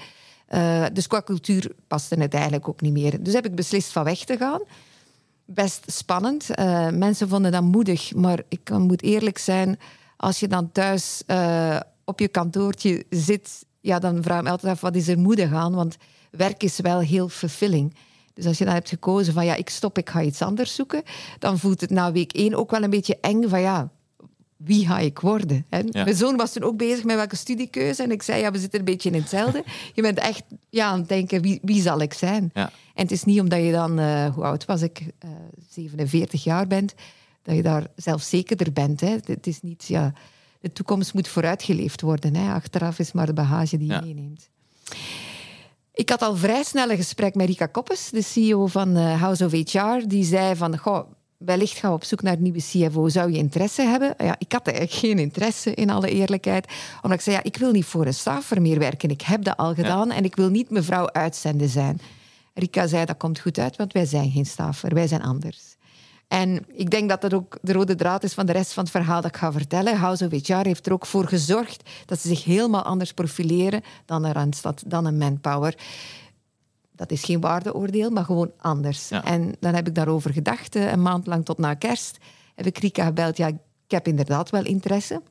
dus 0.94 1.08
qua 1.08 1.22
cultuur 1.22 1.72
paste 1.88 2.16
het 2.16 2.34
eigenlijk 2.34 2.68
ook 2.68 2.82
niet 2.82 2.94
meer. 2.94 3.24
Dus 3.24 3.34
heb 3.34 3.46
ik 3.46 3.56
beslist 3.56 3.92
van 3.92 4.04
weg 4.04 4.20
te 4.20 4.38
gaan 4.38 4.62
best 5.48 5.84
spannend. 5.92 6.60
Uh, 6.60 6.90
mensen 6.90 7.30
vonden 7.30 7.52
dat 7.52 7.64
moedig, 7.64 8.16
maar 8.16 8.42
ik 8.50 8.70
moet 8.70 9.02
eerlijk 9.02 9.38
zijn, 9.38 9.80
als 10.18 10.40
je 10.40 10.48
dan 10.48 10.72
thuis 10.72 11.24
uh, 11.28 11.80
op 12.06 12.20
je 12.20 12.28
kantoortje 12.28 13.06
zit, 13.10 13.66
ja, 13.82 14.00
dan 14.00 14.24
vraag 14.24 14.38
ik 14.38 14.44
me 14.44 14.50
altijd 14.50 14.74
af, 14.74 14.82
wat 14.82 14.96
is 14.96 15.08
er 15.08 15.20
moedig 15.20 15.54
aan? 15.54 15.76
Want 15.76 15.98
werk 16.32 16.64
is 16.64 16.80
wel 16.80 17.00
heel 17.00 17.30
fulfilling. 17.30 17.96
Dus 18.34 18.46
als 18.46 18.58
je 18.58 18.66
dan 18.66 18.74
hebt 18.74 18.90
gekozen 18.90 19.34
van 19.34 19.46
ja, 19.46 19.56
ik 19.56 19.70
stop, 19.70 19.98
ik 19.98 20.10
ga 20.10 20.22
iets 20.22 20.42
anders 20.42 20.76
zoeken, 20.76 21.04
dan 21.40 21.60
voelt 21.60 21.82
het 21.82 21.90
na 21.90 22.12
week 22.12 22.32
één 22.32 22.54
ook 22.54 22.72
wel 22.72 22.84
een 22.84 22.90
beetje 22.90 23.18
eng 23.22 23.48
van 23.48 23.62
ja, 23.62 23.92
wie 24.58 24.88
ga 24.88 25.00
ik 25.00 25.20
worden? 25.20 25.66
Hè? 25.70 25.78
Ja. 25.78 26.04
Mijn 26.04 26.16
zoon 26.16 26.38
was 26.38 26.54
toen 26.54 26.64
ook 26.64 26.78
bezig 26.78 27.04
met 27.04 27.16
welke 27.16 27.36
studiekeuze. 27.36 28.04
En 28.04 28.12
ik 28.12 28.24
zei, 28.24 28.42
ja, 28.42 28.52
we 28.52 28.60
zitten 28.60 28.80
een 28.80 28.86
beetje 28.86 29.10
in 29.10 29.20
hetzelfde. 29.20 29.64
Je 29.94 30.02
bent 30.02 30.20
echt 30.20 30.44
ja, 30.70 30.88
aan 30.88 31.00
het 31.00 31.08
denken, 31.08 31.42
wie, 31.42 31.60
wie 31.62 31.82
zal 31.82 32.02
ik 32.02 32.14
zijn? 32.14 32.50
Ja. 32.54 32.72
En 32.94 33.04
het 33.04 33.12
is 33.12 33.24
niet 33.24 33.40
omdat 33.40 33.64
je 33.64 33.72
dan, 33.72 34.00
uh, 34.00 34.34
hoe 34.34 34.44
oud 34.44 34.66
was 34.66 34.82
ik, 34.82 35.02
uh, 35.26 35.32
47 35.70 36.44
jaar 36.44 36.68
bent, 36.68 36.94
dat 37.42 37.56
je 37.56 37.62
daar 37.62 37.88
zelfzekerder 37.96 38.74
bent. 38.74 39.02
Hè? 39.02 39.16
Het 39.24 39.48
is 39.48 39.62
niet, 39.62 39.86
ja, 39.86 40.14
de 40.60 40.72
toekomst 40.72 41.14
moet 41.14 41.28
vooruitgeleefd 41.28 42.02
worden. 42.02 42.36
Hè? 42.36 42.54
Achteraf 42.54 43.00
is 43.00 43.12
maar 43.12 43.26
de 43.26 43.34
bagage 43.34 43.78
die 43.78 43.92
je 43.92 44.02
meeneemt. 44.04 44.50
Ik 45.94 46.10
had 46.10 46.22
al 46.22 46.36
vrij 46.36 46.64
snel 46.64 46.90
een 46.90 46.98
gesprek 46.98 47.36
met 47.36 47.48
Rika 47.48 47.66
Koppes, 47.66 48.10
de 48.10 48.22
CEO 48.22 48.68
van 48.68 48.98
uh, 48.98 49.22
House 49.22 49.46
of 49.46 49.52
HR. 49.52 50.08
Die 50.08 50.24
zei 50.24 50.56
van, 50.56 50.78
goh, 50.78 51.10
wellicht 51.38 51.78
gaan 51.78 51.90
we 51.90 51.96
op 51.96 52.04
zoek 52.04 52.22
naar 52.22 52.34
een 52.34 52.42
nieuwe 52.42 52.60
CFO. 52.60 53.10
Zou 53.10 53.32
je 53.32 53.38
interesse 53.38 53.82
hebben? 53.82 54.14
Ja, 54.18 54.36
ik 54.38 54.52
had 54.52 54.68
eigenlijk 54.68 54.98
geen 54.98 55.20
interesse, 55.20 55.74
in 55.74 55.90
alle 55.90 56.10
eerlijkheid. 56.10 56.68
Omdat 57.02 57.18
ik 57.18 57.24
zei, 57.24 57.36
ja, 57.36 57.44
ik 57.44 57.58
wil 57.58 57.72
niet 57.72 57.86
voor 57.86 58.06
een 58.06 58.14
staffer 58.14 58.62
meer 58.62 58.80
werken. 58.80 59.10
Ik 59.10 59.22
heb 59.22 59.44
dat 59.44 59.58
al 59.58 59.74
gedaan 59.74 60.08
ja. 60.08 60.16
en 60.16 60.24
ik 60.24 60.36
wil 60.36 60.50
niet 60.50 60.70
mevrouw 60.70 61.10
uitzenden 61.12 61.70
zijn. 61.70 62.02
Rika 62.54 62.88
zei, 62.88 63.06
dat 63.06 63.18
komt 63.18 63.40
goed 63.40 63.60
uit, 63.60 63.76
want 63.76 63.94
wij 63.94 64.06
zijn 64.06 64.32
geen 64.32 64.46
staffer. 64.46 64.94
Wij 64.94 65.08
zijn 65.08 65.22
anders. 65.24 65.76
En 66.28 66.66
ik 66.74 66.90
denk 66.90 67.10
dat 67.10 67.22
dat 67.22 67.34
ook 67.34 67.58
de 67.62 67.74
rode 67.74 67.96
draad 67.96 68.24
is 68.24 68.34
van 68.34 68.46
de 68.46 68.52
rest 68.52 68.74
van 68.74 68.84
het 68.84 68.92
verhaal 68.92 69.22
dat 69.22 69.30
ik 69.30 69.38
ga 69.38 69.52
vertellen. 69.52 69.98
House 69.98 70.26
of 70.26 70.32
HR 70.32 70.66
heeft 70.68 70.86
er 70.86 70.94
ook 70.94 71.06
voor 71.06 71.28
gezorgd 71.28 71.90
dat 72.06 72.20
ze 72.20 72.28
zich 72.28 72.44
helemaal 72.44 72.84
anders 72.84 73.14
profileren 73.14 73.82
dan 74.06 74.24
een 74.24 74.34
Randstad, 74.34 74.84
dan 74.86 75.06
een 75.06 75.18
Manpower 75.18 75.76
dat 76.98 77.12
is 77.12 77.24
geen 77.24 77.40
waardeoordeel, 77.40 78.10
maar 78.10 78.26
gewoon 78.26 78.52
anders. 78.58 79.10
Ja. 79.10 79.24
En 79.24 79.56
dan 79.60 79.74
heb 79.74 79.88
ik 79.88 79.96
daarover 79.96 80.34
gedacht, 80.34 80.76
eh, 80.76 80.92
een 80.92 81.02
maand 81.02 81.28
lang 81.28 81.46
tot 81.46 81.58
na 81.58 81.74
kerst. 81.74 82.18
Heb 82.56 82.66
ik 82.66 82.78
Rika 82.78 83.06
gebeld, 83.06 83.38
ja, 83.38 83.48
ik 83.48 83.56
heb 83.88 84.08
inderdaad 84.08 84.50
wel 84.50 84.66
interesse. 84.66 85.22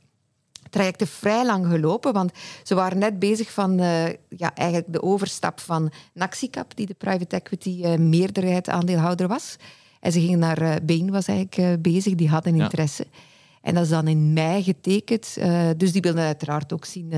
Traject 0.70 1.00
heeft 1.00 1.12
vrij 1.12 1.46
lang 1.46 1.66
gelopen, 1.66 2.12
want 2.12 2.32
ze 2.62 2.74
waren 2.74 2.98
net 2.98 3.18
bezig 3.18 3.50
van 3.50 3.80
uh, 3.80 4.06
ja, 4.28 4.54
eigenlijk 4.54 4.92
de 4.92 5.02
overstap 5.02 5.60
van 5.60 5.90
Naxicap, 6.14 6.76
die 6.76 6.86
de 6.86 6.94
private 6.94 7.36
equity 7.36 7.80
uh, 7.82 7.94
meerderheid 7.94 8.68
aandeelhouder 8.68 9.28
was. 9.28 9.56
En 10.00 10.12
ze 10.12 10.20
gingen 10.20 10.38
naar 10.38 10.62
uh, 10.62 10.74
Bain, 10.82 11.10
was 11.10 11.26
eigenlijk 11.26 11.82
bezig, 11.82 12.14
die 12.14 12.28
hadden 12.28 12.60
interesse. 12.60 13.06
Ja. 13.12 13.18
En 13.66 13.74
dat 13.74 13.84
is 13.84 13.88
dan 13.88 14.08
in 14.08 14.32
mei 14.32 14.62
getekend. 14.62 15.36
dus 15.76 15.92
die 15.92 16.00
wilden 16.00 16.22
uiteraard 16.22 16.72
ook 16.72 16.84
zien 16.84 17.12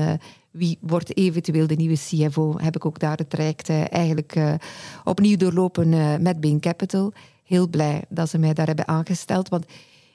wie 0.51 0.77
wordt 0.81 1.17
eventueel 1.17 1.67
de 1.67 1.75
nieuwe 1.75 1.95
CFO? 1.95 2.53
Heb 2.57 2.75
ik 2.75 2.85
ook 2.85 2.99
daar 2.99 3.17
het 3.17 3.29
traject 3.29 3.69
uh, 3.69 3.93
eigenlijk 3.93 4.35
opnieuw 5.03 5.37
doorlopen 5.37 5.89
met 6.21 6.39
Bain 6.39 6.59
Capital. 6.59 7.13
Heel 7.43 7.67
blij 7.67 8.03
dat 8.09 8.29
ze 8.29 8.37
mij 8.37 8.53
daar 8.53 8.67
hebben 8.67 8.87
aangesteld. 8.87 9.49
Want 9.49 9.65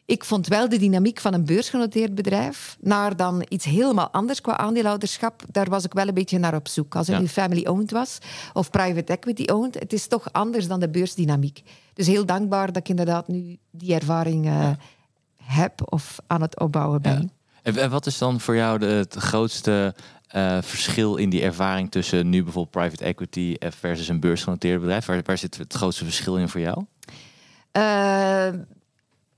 ik 0.06 0.24
vond 0.24 0.46
wel 0.46 0.68
de 0.68 0.76
dynamiek 0.76 1.20
van 1.20 1.34
een 1.34 1.44
beursgenoteerd 1.44 2.14
bedrijf 2.14 2.76
naar 2.80 3.16
dan 3.16 3.46
iets 3.48 3.64
helemaal 3.64 4.10
anders 4.10 4.40
qua 4.40 4.56
aandeelhouderschap. 4.56 5.42
Daar 5.50 5.70
was 5.70 5.84
ik 5.84 5.92
wel 5.92 6.08
een 6.08 6.14
beetje 6.14 6.38
naar 6.38 6.54
op 6.54 6.68
zoek. 6.68 6.96
Als 6.96 7.06
het 7.06 7.16
ja. 7.16 7.22
nu 7.22 7.28
family-owned 7.28 7.90
was 7.90 8.18
of 8.52 8.70
private 8.70 9.12
equity-owned, 9.12 9.74
het 9.74 9.92
is 9.92 10.06
toch 10.06 10.32
anders 10.32 10.66
dan 10.68 10.80
de 10.80 10.88
beursdynamiek. 10.88 11.62
Dus 11.94 12.06
heel 12.06 12.26
dankbaar 12.26 12.66
dat 12.66 12.76
ik 12.76 12.88
inderdaad 12.88 13.28
nu 13.28 13.56
die 13.70 13.94
ervaring 13.94 14.44
ja. 14.44 14.78
Heb 15.44 15.92
of 15.92 16.18
aan 16.26 16.40
het 16.40 16.60
opbouwen 16.60 17.02
ben. 17.02 17.32
Ja. 17.62 17.72
En 17.72 17.90
wat 17.90 18.06
is 18.06 18.18
dan 18.18 18.40
voor 18.40 18.56
jou 18.56 18.78
de, 18.78 18.86
het 18.86 19.14
grootste 19.14 19.94
uh, 20.34 20.58
verschil 20.60 21.16
in 21.16 21.30
die 21.30 21.42
ervaring 21.42 21.90
tussen 21.90 22.28
nu 22.28 22.42
bijvoorbeeld 22.42 22.74
private 22.74 23.04
equity 23.04 23.56
versus 23.60 24.08
een 24.08 24.20
beursgenoteerd 24.20 24.80
bedrijf? 24.80 25.06
Waar, 25.06 25.22
waar 25.24 25.38
zit 25.38 25.56
het 25.56 25.72
grootste 25.72 26.04
verschil 26.04 26.36
in 26.36 26.48
voor 26.48 26.60
jou? 26.60 26.84
Uh, 27.76 28.60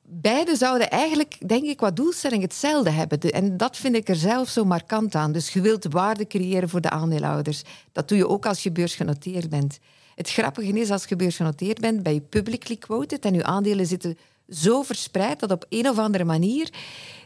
beide 0.03 0.57
zouden 0.57 0.91
eigenlijk, 0.91 1.49
denk 1.49 1.65
ik, 1.65 1.77
qua 1.77 1.91
doelstelling 1.91 2.43
hetzelfde 2.43 2.91
hebben. 2.91 3.21
En 3.21 3.57
dat 3.57 3.77
vind 3.77 3.97
ik 3.97 4.09
er 4.09 4.17
zelf 4.17 4.49
zo 4.49 4.65
markant 4.65 5.15
aan. 5.15 5.33
Dus 5.33 5.53
je 5.53 5.61
wilt 5.61 5.87
waarde 5.93 6.27
creëren 6.27 6.69
voor 6.69 6.81
de 6.81 6.91
aandeelhouders. 6.91 7.63
Dat 7.93 8.09
doe 8.09 8.19
je 8.19 8.29
ook 8.29 8.47
als 8.47 8.63
je 8.63 8.73
beursgenoteerd 8.73 9.51
bent. 9.51 9.79
Het 10.15 10.31
grappige 10.31 10.81
is, 10.81 10.91
als 10.91 11.05
je 11.05 11.17
beursgenoteerd 11.17 11.81
bent, 11.81 12.03
ben 12.03 12.15
je 12.15 12.21
publicly 12.21 12.77
quoted 12.77 13.25
en 13.25 13.35
je 13.35 13.45
aandelen 13.45 13.87
zitten 13.87 14.19
zo 14.49 14.83
verspreid 14.83 15.41
dat 15.41 15.51
op 15.51 15.67
een 15.69 15.89
of 15.89 15.99
andere 15.99 16.25
manier 16.25 16.71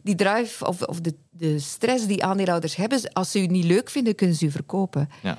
die 0.03 0.15
drive 0.15 0.67
of, 0.67 0.83
of 0.83 1.01
de, 1.01 1.15
de 1.31 1.59
stress 1.59 2.07
die 2.07 2.25
aandeelhouders 2.25 2.77
hebben, 2.77 3.13
als 3.13 3.31
ze 3.31 3.41
u 3.41 3.47
niet 3.47 3.65
leuk 3.65 3.91
vinden, 3.91 4.15
kunnen 4.15 4.37
ze 4.37 4.45
u 4.45 4.51
verkopen. 4.51 5.09
Ja. 5.23 5.39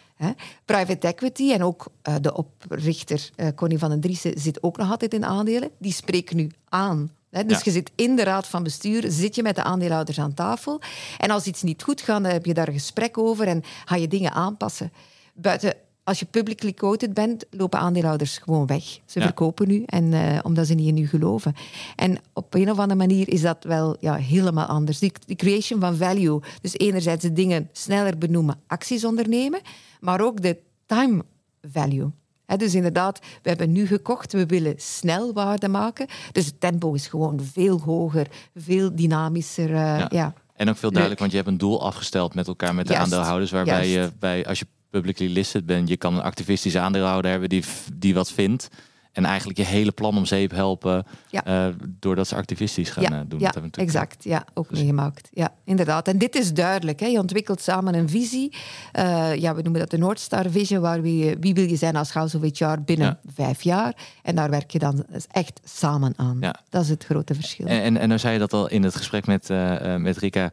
Private 0.66 1.08
equity 1.08 1.52
en 1.52 1.64
ook 1.64 1.88
uh, 2.10 2.16
de 2.22 2.36
oprichter 2.36 3.30
uh, 3.36 3.48
Connie 3.56 3.78
van 3.78 3.90
den 3.90 4.02
Driessen 4.02 4.40
zit 4.40 4.64
ook 4.64 4.78
nog 4.78 4.90
altijd 4.90 5.14
in 5.14 5.26
aandelen. 5.26 5.70
Die 5.80 5.94
spreken 5.94 6.36
nu 6.36 6.52
aan. 6.70 7.12
Hè? 7.30 7.46
Dus 7.46 7.62
je 7.62 7.72
zit 7.72 7.92
in 7.96 8.16
de 8.16 8.24
raad 8.24 8.48
van 8.48 8.64
bestuur, 8.64 9.12
zit 9.12 9.36
je 9.36 9.44
met 9.44 9.56
de 9.56 9.64
aandeelhouders 9.64 10.20
aan 10.20 10.34
tafel. 10.34 10.82
En 11.18 11.30
als 11.30 11.46
iets 11.46 11.62
niet 11.62 11.84
goed 11.84 12.02
gaat, 12.02 12.24
dan 12.24 12.32
heb 12.32 12.46
je 12.46 12.54
daar 12.54 12.68
een 12.68 12.74
gesprek 12.74 13.18
over 13.18 13.48
en 13.48 13.64
ga 13.86 13.96
je 13.96 14.08
dingen 14.08 14.32
aanpassen. 14.32 14.92
Buiten 15.34 15.74
als 16.12 16.20
je 16.20 16.26
publicly 16.26 16.74
quoted 16.74 17.14
bent, 17.14 17.46
lopen 17.50 17.80
aandeelhouders 17.80 18.38
gewoon 18.38 18.66
weg. 18.66 18.84
Ze 19.06 19.22
verkopen 19.22 19.68
nu, 19.68 19.84
en, 19.86 20.04
uh, 20.04 20.40
omdat 20.44 20.68
ze 20.68 20.74
niet 20.74 20.88
in 20.88 20.98
u 20.98 21.08
geloven. 21.08 21.54
En 21.96 22.18
op 22.34 22.54
een 22.54 22.72
of 22.72 22.80
andere 22.80 23.00
manier 23.00 23.30
is 23.30 23.42
dat 23.42 23.64
wel 23.64 23.98
ja, 24.00 24.16
helemaal 24.16 24.66
anders. 24.66 25.00
Die, 25.00 25.12
die 25.26 25.36
creation 25.36 25.80
van 25.80 25.96
value, 25.96 26.40
dus 26.62 26.78
enerzijds 26.78 27.24
de 27.24 27.34
dingen 27.34 27.70
sneller 27.72 28.18
benoemen, 28.18 28.60
acties 28.68 29.06
ondernemen, 29.06 29.62
maar 30.00 30.22
ook 30.22 30.42
de 30.42 30.58
time 30.86 31.24
value. 31.62 32.12
dus 32.58 32.76
inderdaad, 32.76 33.20
we 33.42 33.50
hebben 33.50 33.72
nu 33.72 33.88
gekocht, 33.88 34.34
we 34.34 34.46
willen 34.46 34.74
snel 34.78 35.34
waarde 35.34 35.68
maken. 35.68 36.08
Dus 36.32 36.46
het 36.46 36.60
tempo 36.60 36.94
is 36.94 37.08
gewoon 37.08 37.40
veel 37.54 37.80
hoger, 37.80 38.28
veel 38.56 38.96
dynamischer. 38.96 39.70
Uh, 39.70 39.76
ja. 39.76 40.08
ja. 40.10 40.34
En 40.56 40.70
ook 40.70 40.78
veel 40.78 40.92
duidelijk, 40.92 41.20
want 41.20 41.32
je 41.32 41.38
hebt 41.38 41.50
een 41.50 41.58
doel 41.58 41.86
afgesteld 41.86 42.34
met 42.34 42.48
elkaar, 42.48 42.76
met 42.76 42.88
de 42.88 42.98
aandeelhouders, 42.98 43.52
waarbij 43.52 43.88
je 43.88 44.12
bij, 44.20 44.46
als 44.46 44.60
je 44.60 44.66
publicly 44.92 45.28
listed 45.28 45.66
bent. 45.66 45.90
Je 45.90 45.98
kan 45.98 46.14
een 46.14 46.22
activistische 46.22 46.80
aandeelhouder 46.80 47.32
hebben 47.32 47.50
die, 47.50 47.64
die 47.94 48.14
wat 48.14 48.32
vindt. 48.32 48.70
En 49.12 49.26
eigenlijk 49.26 49.58
je 49.58 49.66
hele 49.66 49.92
plan 49.92 50.18
om 50.18 50.26
zeep 50.26 50.52
helpen. 50.52 51.06
Ja. 51.30 51.68
Uh, 51.68 51.74
doordat 52.00 52.28
ze 52.28 52.36
activistisch 52.36 52.90
gaan 52.90 53.04
ja. 53.04 53.12
Uh, 53.12 53.20
doen. 53.28 53.40
Ja, 53.40 53.54
exact. 53.72 54.24
Ja, 54.24 54.46
ook 54.54 54.70
dus... 54.70 54.78
meegemaakt. 54.78 55.30
Ja, 55.34 55.54
inderdaad. 55.64 56.08
En 56.08 56.18
dit 56.18 56.36
is 56.36 56.54
duidelijk. 56.54 57.00
Hè. 57.00 57.06
Je 57.06 57.20
ontwikkelt 57.20 57.62
samen 57.62 57.96
een 57.96 58.10
visie. 58.10 58.56
Uh, 58.94 59.36
ja, 59.36 59.56
we 59.56 59.62
noemen 59.62 59.82
dat 59.82 59.90
de 59.90 59.98
North 59.98 60.20
Star 60.20 60.50
Vision. 60.50 60.82
Waar 60.82 61.02
wie, 61.02 61.38
wie 61.40 61.54
wil 61.54 61.68
je 61.68 61.76
zijn 61.76 61.96
als 61.96 62.12
House 62.12 62.38
of 62.38 62.44
HR 62.58 62.80
binnen 62.86 63.20
ja. 63.24 63.32
vijf 63.34 63.62
jaar? 63.62 63.94
En 64.24 64.36
daar 64.36 64.50
werk 64.50 64.72
je 64.72 64.80
dan 64.80 65.06
echt 65.32 65.60
samen 65.64 66.14
aan. 66.16 66.38
Ja. 66.40 66.56
Dat 66.70 66.84
is 66.84 66.90
het 66.90 67.04
grote 67.04 67.36
verschil. 67.36 67.66
En, 67.66 67.82
en, 67.82 67.98
en 67.98 68.10
dan 68.10 68.20
zei 68.20 68.34
je 68.34 68.40
dat 68.40 68.54
al 68.54 68.70
in 68.70 68.84
het 68.84 68.96
gesprek 68.96 69.26
met, 69.26 69.50
met 69.98 70.18
Rika. 70.18 70.52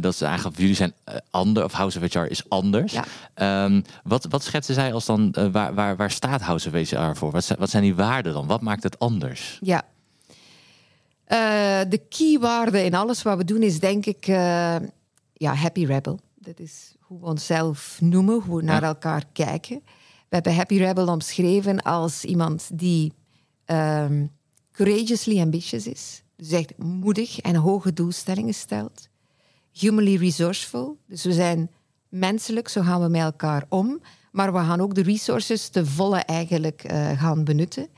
dat 0.00 0.14
ze 0.14 0.24
eigenlijk, 0.24 0.58
jullie 0.58 0.74
zijn 0.74 0.92
anders. 1.30 1.66
Of 1.66 1.72
House 1.72 1.98
of 1.98 2.12
HR 2.12 2.18
is 2.18 2.48
anders. 2.48 2.96
Ja. 3.36 3.64
Um, 3.64 3.84
wat, 4.04 4.26
wat 4.30 4.44
schetsen 4.44 4.74
zij 4.74 4.92
als 4.92 5.06
dan, 5.06 5.34
waar, 5.52 5.74
waar, 5.74 5.96
waar 5.96 6.10
staat 6.10 6.40
House 6.40 6.68
of 6.68 6.90
HR 6.90 7.16
voor? 7.16 7.30
Wat, 7.30 7.54
wat 7.58 7.70
zijn 7.70 7.82
die 7.82 7.94
waarde 7.98 8.32
dan? 8.32 8.46
Wat 8.46 8.60
maakt 8.60 8.82
het 8.82 8.98
anders? 8.98 9.58
Ja. 9.60 9.82
Uh, 11.28 11.90
de 11.90 12.00
keywaarde 12.08 12.84
in 12.84 12.94
alles 12.94 13.22
wat 13.22 13.36
we 13.36 13.44
doen 13.44 13.62
is 13.62 13.80
denk 13.80 14.06
ik 14.06 14.26
uh, 14.26 14.76
ja, 15.32 15.54
Happy 15.54 15.84
Rebel. 15.84 16.20
Dat 16.34 16.58
is 16.58 16.94
hoe 17.00 17.20
we 17.20 17.26
onszelf 17.26 17.98
noemen, 18.00 18.40
hoe 18.40 18.56
we 18.56 18.62
naar 18.62 18.82
elkaar 18.82 19.24
kijken. 19.32 19.80
We 20.28 20.34
hebben 20.34 20.54
Happy 20.54 20.76
Rebel 20.76 21.08
omschreven 21.08 21.82
als 21.82 22.24
iemand 22.24 22.68
die 22.72 23.12
um, 23.66 24.30
courageously 24.72 25.40
ambitious 25.40 25.86
is. 25.86 26.22
Dus 26.36 26.50
echt 26.50 26.78
moedig 26.78 27.40
en 27.40 27.54
hoge 27.54 27.92
doelstellingen 27.92 28.54
stelt. 28.54 29.08
Humanly 29.72 30.16
resourceful. 30.16 30.98
Dus 31.06 31.24
we 31.24 31.32
zijn 31.32 31.70
menselijk, 32.08 32.68
zo 32.68 32.82
gaan 32.82 33.02
we 33.02 33.08
met 33.08 33.20
elkaar 33.20 33.64
om. 33.68 34.00
Maar 34.32 34.52
we 34.52 34.58
gaan 34.58 34.80
ook 34.80 34.94
de 34.94 35.02
resources 35.02 35.68
te 35.68 35.86
volle 35.86 36.18
eigenlijk 36.18 36.84
uh, 36.90 37.20
gaan 37.20 37.44
benutten. 37.44 37.88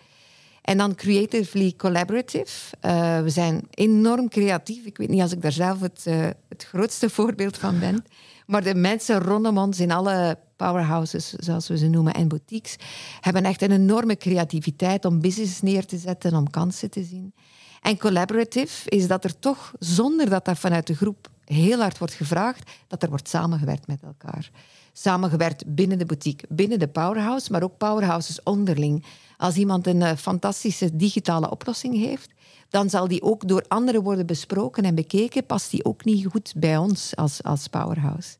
En 0.62 0.76
dan 0.76 0.94
creatively 0.94 1.74
collaborative. 1.76 2.76
Uh, 2.82 3.20
we 3.20 3.30
zijn 3.30 3.66
enorm 3.70 4.28
creatief. 4.28 4.84
Ik 4.84 4.96
weet 4.96 5.08
niet 5.08 5.20
als 5.20 5.32
ik 5.32 5.42
daar 5.42 5.52
zelf 5.52 5.80
het, 5.80 6.04
uh, 6.08 6.28
het 6.48 6.64
grootste 6.64 7.10
voorbeeld 7.10 7.58
van 7.58 7.78
ben. 7.78 8.04
Maar 8.46 8.62
de 8.62 8.74
mensen 8.74 9.18
rondom 9.18 9.58
ons 9.58 9.80
in 9.80 9.90
alle 9.90 10.38
powerhouses, 10.56 11.32
zoals 11.32 11.68
we 11.68 11.78
ze 11.78 11.88
noemen, 11.88 12.14
en 12.14 12.28
boutiques, 12.28 12.76
hebben 13.20 13.44
echt 13.44 13.62
een 13.62 13.70
enorme 13.70 14.16
creativiteit 14.16 15.04
om 15.04 15.20
business 15.20 15.60
neer 15.60 15.86
te 15.86 15.96
zetten, 15.96 16.34
om 16.34 16.50
kansen 16.50 16.90
te 16.90 17.04
zien. 17.04 17.34
En 17.80 17.98
collaborative 17.98 18.90
is 18.90 19.06
dat 19.06 19.24
er 19.24 19.38
toch, 19.38 19.72
zonder 19.78 20.30
dat 20.30 20.44
dat 20.44 20.58
vanuit 20.58 20.86
de 20.86 20.94
groep 20.94 21.28
heel 21.44 21.80
hard 21.80 21.98
wordt 21.98 22.14
gevraagd, 22.14 22.70
dat 22.86 23.02
er 23.02 23.08
wordt 23.08 23.28
samengewerkt 23.28 23.86
met 23.86 24.02
elkaar 24.02 24.50
samengewerkt 24.92 25.74
binnen 25.74 25.98
de 25.98 26.06
boutique, 26.06 26.46
binnen 26.48 26.78
de 26.78 26.88
powerhouse, 26.88 27.52
maar 27.52 27.62
ook 27.62 27.76
powerhouses 27.76 28.42
onderling. 28.42 29.04
Als 29.36 29.56
iemand 29.56 29.86
een 29.86 30.00
uh, 30.00 30.12
fantastische 30.16 30.96
digitale 30.96 31.50
oplossing 31.50 31.96
heeft, 31.96 32.30
dan 32.68 32.90
zal 32.90 33.08
die 33.08 33.22
ook 33.22 33.48
door 33.48 33.64
anderen 33.68 34.02
worden 34.02 34.26
besproken 34.26 34.84
en 34.84 34.94
bekeken. 34.94 35.46
Past 35.46 35.70
die 35.70 35.84
ook 35.84 36.04
niet 36.04 36.26
goed 36.26 36.52
bij 36.56 36.76
ons 36.76 37.16
als, 37.16 37.42
als 37.42 37.68
powerhouse? 37.68 38.36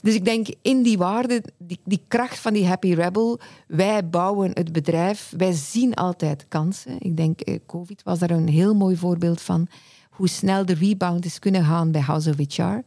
Dus 0.00 0.14
ik 0.14 0.24
denk 0.24 0.46
in 0.62 0.82
die 0.82 0.98
waarde, 0.98 1.42
die, 1.58 1.80
die 1.84 2.02
kracht 2.08 2.38
van 2.38 2.52
die 2.52 2.66
Happy 2.66 2.92
Rebel, 2.92 3.40
wij 3.66 4.08
bouwen 4.08 4.50
het 4.54 4.72
bedrijf, 4.72 5.32
wij 5.36 5.52
zien 5.52 5.94
altijd 5.94 6.46
kansen. 6.48 6.96
Ik 6.98 7.16
denk, 7.16 7.40
eh, 7.40 7.58
COVID 7.66 8.02
was 8.02 8.18
daar 8.18 8.30
een 8.30 8.48
heel 8.48 8.74
mooi 8.74 8.96
voorbeeld 8.96 9.40
van, 9.40 9.68
hoe 10.10 10.28
snel 10.28 10.66
de 10.66 10.74
rebound 10.74 11.24
is 11.24 11.38
kunnen 11.38 11.64
gaan 11.64 11.90
bij 11.90 12.00
House 12.00 12.30
of 12.30 12.36
HR 12.36 12.80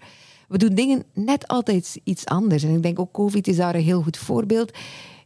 we 0.52 0.58
doen 0.58 0.76
dingen 0.76 1.04
net 1.14 1.48
altijd 1.48 2.00
iets 2.04 2.26
anders. 2.26 2.64
En 2.64 2.76
ik 2.76 2.84
denk 2.84 3.00
ook 3.00 3.12
COVID 3.12 3.48
is 3.48 3.56
daar 3.56 3.76
een 3.76 3.82
heel 3.82 4.02
goed 4.02 4.18
voorbeeld. 4.18 4.72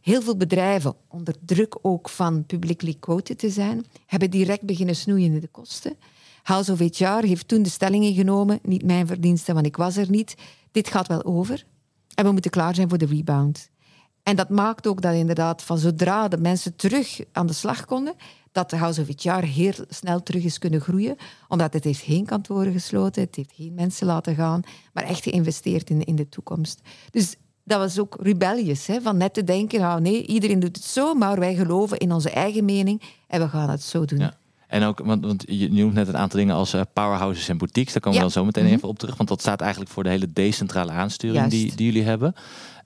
Heel 0.02 0.22
veel 0.22 0.36
bedrijven, 0.36 0.94
onder 1.08 1.34
druk 1.44 1.78
ook 1.82 2.08
van 2.08 2.44
publicly 2.44 2.96
quoted 3.00 3.38
te 3.38 3.50
zijn, 3.50 3.84
hebben 4.06 4.30
direct 4.30 4.62
beginnen 4.62 4.96
snoeien 4.96 5.32
in 5.32 5.40
de 5.40 5.48
kosten. 5.48 5.96
House 6.42 6.72
of 6.72 6.78
HR 6.78 7.26
heeft 7.26 7.48
toen 7.48 7.62
de 7.62 7.68
stelling 7.68 8.04
ingenomen, 8.04 8.58
niet 8.62 8.84
mijn 8.84 9.06
verdienste, 9.06 9.52
want 9.52 9.66
ik 9.66 9.76
was 9.76 9.96
er 9.96 10.10
niet. 10.10 10.34
Dit 10.70 10.88
gaat 10.88 11.06
wel 11.06 11.24
over 11.24 11.66
en 12.14 12.24
we 12.24 12.32
moeten 12.32 12.50
klaar 12.50 12.74
zijn 12.74 12.88
voor 12.88 12.98
de 12.98 13.06
rebound. 13.06 13.70
En 14.22 14.36
dat 14.36 14.48
maakt 14.48 14.86
ook 14.86 15.00
dat 15.00 15.14
inderdaad 15.14 15.62
van 15.62 15.78
zodra 15.78 16.28
de 16.28 16.38
mensen 16.38 16.76
terug 16.76 17.20
aan 17.32 17.46
de 17.46 17.52
slag 17.52 17.84
konden, 17.84 18.14
dat 18.56 18.70
de 18.70 18.76
House 18.76 19.00
of 19.00 19.22
HR 19.22 19.44
heel 19.44 19.72
snel 19.88 20.22
terug 20.22 20.44
is 20.44 20.58
kunnen 20.58 20.80
groeien. 20.80 21.16
Omdat 21.48 21.72
het 21.72 21.84
heeft 21.84 22.00
geen 22.00 22.24
kantoren 22.24 22.72
gesloten, 22.72 23.22
het 23.22 23.36
heeft 23.36 23.52
geen 23.54 23.74
mensen 23.74 24.06
laten 24.06 24.34
gaan, 24.34 24.62
maar 24.92 25.04
echt 25.04 25.22
geïnvesteerd 25.22 25.90
in, 25.90 26.04
in 26.04 26.16
de 26.16 26.28
toekomst. 26.28 26.80
Dus 27.10 27.36
dat 27.64 27.78
was 27.78 27.98
ook 27.98 28.16
rebellious, 28.20 28.86
hè, 28.86 29.00
van 29.00 29.16
net 29.16 29.34
te 29.34 29.44
denken, 29.44 29.80
nou 29.80 30.00
nee, 30.00 30.26
iedereen 30.26 30.60
doet 30.60 30.76
het 30.76 30.84
zo, 30.84 31.14
maar 31.14 31.38
wij 31.38 31.54
geloven 31.54 31.98
in 31.98 32.12
onze 32.12 32.30
eigen 32.30 32.64
mening 32.64 33.02
en 33.26 33.40
we 33.40 33.48
gaan 33.48 33.70
het 33.70 33.82
zo 33.82 34.04
doen. 34.04 34.18
Ja. 34.18 34.34
En 34.66 34.82
ook, 34.82 34.98
want, 34.98 35.24
want 35.24 35.44
je 35.46 35.72
noemt 35.72 35.94
net 35.94 36.08
een 36.08 36.16
aantal 36.16 36.38
dingen 36.38 36.54
als 36.54 36.74
uh, 36.74 36.80
powerhouses 36.92 37.48
en 37.48 37.58
boutiques. 37.58 37.92
Daar 37.92 38.02
komen 38.02 38.18
we 38.18 38.24
dan 38.24 38.32
zo 38.32 38.44
meteen 38.44 38.64
mhm. 38.64 38.74
even 38.74 38.88
op 38.88 38.98
terug. 38.98 39.16
Want 39.16 39.28
dat 39.28 39.40
staat 39.40 39.60
eigenlijk 39.60 39.90
voor 39.90 40.02
de 40.02 40.08
hele 40.08 40.32
decentrale 40.32 40.92
aansturing 40.92 41.46
die, 41.46 41.74
die 41.74 41.86
jullie 41.86 42.02
hebben. 42.02 42.34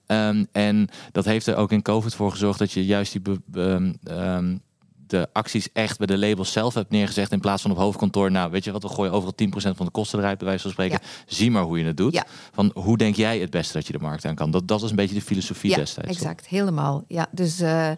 Um, 0.07 0.47
en 0.51 0.89
dat 1.11 1.25
heeft 1.25 1.47
er 1.47 1.55
ook 1.55 1.71
in 1.71 1.81
COVID 1.81 2.15
voor 2.15 2.31
gezorgd 2.31 2.59
dat 2.59 2.71
je 2.71 2.85
juist 2.85 3.11
die 3.11 3.21
um, 3.53 4.61
de 5.11 5.29
acties 5.33 5.71
echt 5.73 5.97
bij 5.97 6.07
de 6.07 6.17
labels 6.17 6.51
zelf 6.51 6.73
hebt 6.73 6.89
neergezegd. 6.89 7.31
In 7.31 7.39
plaats 7.39 7.61
van 7.61 7.71
op 7.71 7.77
hoofdkantoor. 7.77 8.31
Nou, 8.31 8.51
weet 8.51 8.63
je 8.63 8.71
wat, 8.71 8.83
we 8.83 8.89
gooien 8.89 9.11
overal 9.11 9.33
10% 9.45 9.75
van 9.75 9.85
de 9.85 9.91
kosten 9.91 10.19
eruit, 10.19 10.37
bij 10.37 10.47
wijze 10.47 10.61
van 10.61 10.71
spreken. 10.71 10.99
Zie 11.25 11.51
maar 11.51 11.63
hoe 11.63 11.79
je 11.79 11.85
het 11.85 11.97
doet. 11.97 12.23
Van 12.53 12.71
hoe 12.73 12.97
denk 12.97 13.15
jij 13.15 13.39
het 13.39 13.49
beste 13.49 13.73
dat 13.73 13.87
je 13.87 13.93
de 13.93 13.99
markt 13.99 14.25
aan 14.25 14.35
kan? 14.35 14.51
Dat, 14.51 14.67
dat 14.67 14.83
is 14.83 14.89
een 14.89 14.95
beetje 14.95 15.15
de 15.15 15.21
filosofie 15.21 15.69
ja, 15.69 15.75
destijds. 15.75 16.09
Exact, 16.09 16.47
helemaal. 16.47 17.03
Ja, 17.07 17.27
dus. 17.31 17.61
Uh, 17.61 17.91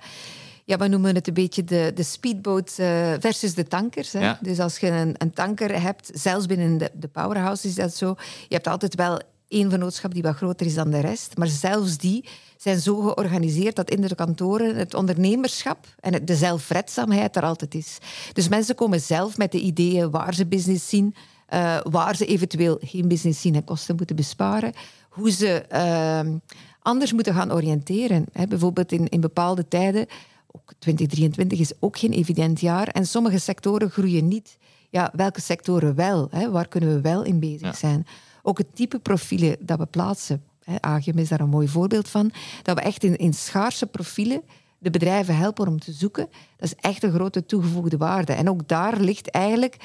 ja, 0.65 0.77
we 0.77 0.87
noemen 0.87 1.15
het 1.15 1.27
een 1.27 1.33
beetje 1.33 1.63
de, 1.63 1.91
de 1.95 2.03
speedboot 2.03 2.75
uh, 2.79 3.13
versus 3.19 3.53
de 3.53 3.67
tankers. 3.67 4.11
Hè? 4.11 4.19
Ja. 4.19 4.39
Dus 4.41 4.59
als 4.59 4.77
je 4.77 4.87
een, 4.89 5.15
een, 5.17 5.31
tanker 5.31 5.81
hebt, 5.81 6.09
zelfs 6.13 6.45
binnen 6.45 6.77
de, 6.77 6.91
de 6.93 7.07
powerhouse 7.07 7.67
is 7.67 7.75
dat 7.75 7.95
zo. 7.95 8.15
Je 8.47 8.55
hebt 8.55 8.67
altijd 8.67 8.95
wel 8.95 9.19
één 9.53 9.69
vennootschap 9.69 10.13
die 10.13 10.21
wat 10.21 10.35
groter 10.35 10.65
is 10.65 10.73
dan 10.73 10.89
de 10.89 10.99
rest. 10.99 11.37
Maar 11.37 11.47
zelfs 11.47 11.97
die 11.97 12.25
zijn 12.57 12.79
zo 12.79 12.99
georganiseerd 13.01 13.75
dat 13.75 13.89
in 13.89 14.01
de 14.01 14.15
kantoren 14.15 14.75
het 14.75 14.93
ondernemerschap 14.93 15.87
en 15.99 16.25
de 16.25 16.35
zelfredzaamheid 16.35 17.35
er 17.35 17.43
altijd 17.43 17.75
is. 17.75 17.97
Dus 18.33 18.47
mensen 18.47 18.75
komen 18.75 19.01
zelf 19.01 19.37
met 19.37 19.51
de 19.51 19.59
ideeën 19.59 20.11
waar 20.11 20.33
ze 20.33 20.45
business 20.45 20.89
zien, 20.89 21.15
uh, 21.53 21.79
waar 21.83 22.15
ze 22.15 22.25
eventueel 22.25 22.77
geen 22.81 23.07
business 23.07 23.41
zien 23.41 23.55
en 23.55 23.63
kosten 23.63 23.95
moeten 23.95 24.15
besparen, 24.15 24.73
hoe 25.09 25.31
ze 25.31 25.65
uh, 25.71 26.35
anders 26.81 27.13
moeten 27.13 27.33
gaan 27.33 27.53
oriënteren. 27.53 28.25
Hè, 28.31 28.47
bijvoorbeeld 28.47 28.91
in, 28.91 29.09
in 29.09 29.21
bepaalde 29.21 29.67
tijden, 29.67 30.07
ook 30.51 30.73
2023 30.79 31.59
is 31.59 31.71
ook 31.79 31.97
geen 31.97 32.11
evident 32.11 32.59
jaar, 32.59 32.87
en 32.87 33.07
sommige 33.07 33.39
sectoren 33.39 33.89
groeien 33.89 34.27
niet. 34.27 34.57
Ja, 34.89 35.11
welke 35.15 35.41
sectoren 35.41 35.95
wel? 35.95 36.27
Hè? 36.31 36.51
Waar 36.51 36.67
kunnen 36.67 36.95
we 36.95 37.01
wel 37.01 37.23
in 37.23 37.39
bezig 37.39 37.77
zijn? 37.77 38.05
Ook 38.45 38.57
het 38.57 38.75
type 38.75 38.99
profielen 38.99 39.57
dat 39.59 39.77
we 39.77 39.85
plaatsen. 39.85 40.43
Agium 40.79 41.17
is 41.17 41.29
daar 41.29 41.39
een 41.39 41.49
mooi 41.49 41.67
voorbeeld 41.67 42.09
van. 42.09 42.31
Dat 42.61 42.75
we 42.75 42.81
echt 42.81 43.03
in, 43.03 43.15
in 43.15 43.33
schaarse 43.33 43.85
profielen 43.85 44.41
de 44.77 44.89
bedrijven 44.89 45.37
helpen 45.37 45.67
om 45.67 45.79
te 45.79 45.91
zoeken. 45.91 46.29
Dat 46.57 46.69
is 46.69 46.75
echt 46.75 47.03
een 47.03 47.11
grote 47.11 47.45
toegevoegde 47.45 47.97
waarde. 47.97 48.33
En 48.33 48.49
ook 48.49 48.67
daar 48.67 48.99
ligt 48.99 49.29
eigenlijk 49.29 49.77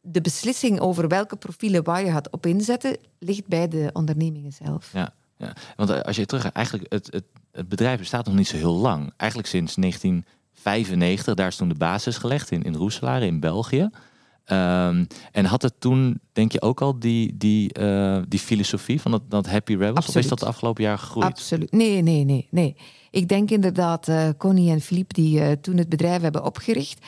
de 0.00 0.20
beslissing 0.20 0.80
over 0.80 1.08
welke 1.08 1.36
profielen 1.36 1.84
waar 1.84 2.04
je 2.04 2.10
gaat 2.10 2.30
op 2.30 2.46
inzetten, 2.46 2.96
ligt 3.18 3.46
bij 3.46 3.68
de 3.68 3.90
ondernemingen 3.92 4.52
zelf. 4.52 4.90
Ja, 4.92 5.14
ja. 5.36 5.52
want 5.76 6.04
als 6.04 6.16
je 6.16 6.26
terug 6.26 6.52
eigenlijk 6.52 6.92
het, 6.92 7.08
het, 7.12 7.24
het 7.52 7.68
bedrijf 7.68 7.98
bestaat 7.98 8.26
nog 8.26 8.34
niet 8.34 8.48
zo 8.48 8.56
heel 8.56 8.76
lang. 8.76 9.12
Eigenlijk 9.16 9.50
sinds 9.50 9.74
1995, 9.74 11.34
daar 11.34 11.46
is 11.46 11.56
toen 11.56 11.68
de 11.68 11.74
basis 11.74 12.18
gelegd 12.18 12.50
in, 12.50 12.62
in 12.62 12.74
Roeselaar 12.74 13.22
in 13.22 13.40
België. 13.40 13.90
Ehm, 14.46 15.04
en 15.32 15.44
had 15.44 15.62
het 15.62 15.74
toen, 15.78 16.20
denk 16.32 16.52
je, 16.52 16.62
ook 16.62 16.80
al 16.80 16.98
die, 16.98 17.36
die, 17.36 17.72
eh, 17.72 18.22
die 18.28 18.38
filosofie 18.38 19.00
van 19.00 19.10
dat, 19.10 19.22
dat 19.28 19.46
Happy 19.46 19.74
Rebels? 19.74 20.08
Of 20.08 20.16
is 20.16 20.28
dat 20.28 20.38
de 20.38 20.46
afgelopen 20.46 20.84
jaar 20.84 20.98
gegroeid? 20.98 21.26
Absoluut. 21.26 21.72
Nee, 21.72 22.02
nee, 22.02 22.24
nee, 22.24 22.48
nee. 22.50 22.76
Ik 23.10 23.28
denk 23.28 23.50
inderdaad, 23.50 24.08
eh 24.08 24.28
Connie 24.38 24.70
en 24.70 24.80
Philippe, 24.80 25.14
die 25.14 25.40
eh, 25.40 25.52
toen 25.52 25.76
het 25.76 25.88
bedrijf 25.88 26.22
hebben 26.22 26.44
opgericht, 26.44 27.06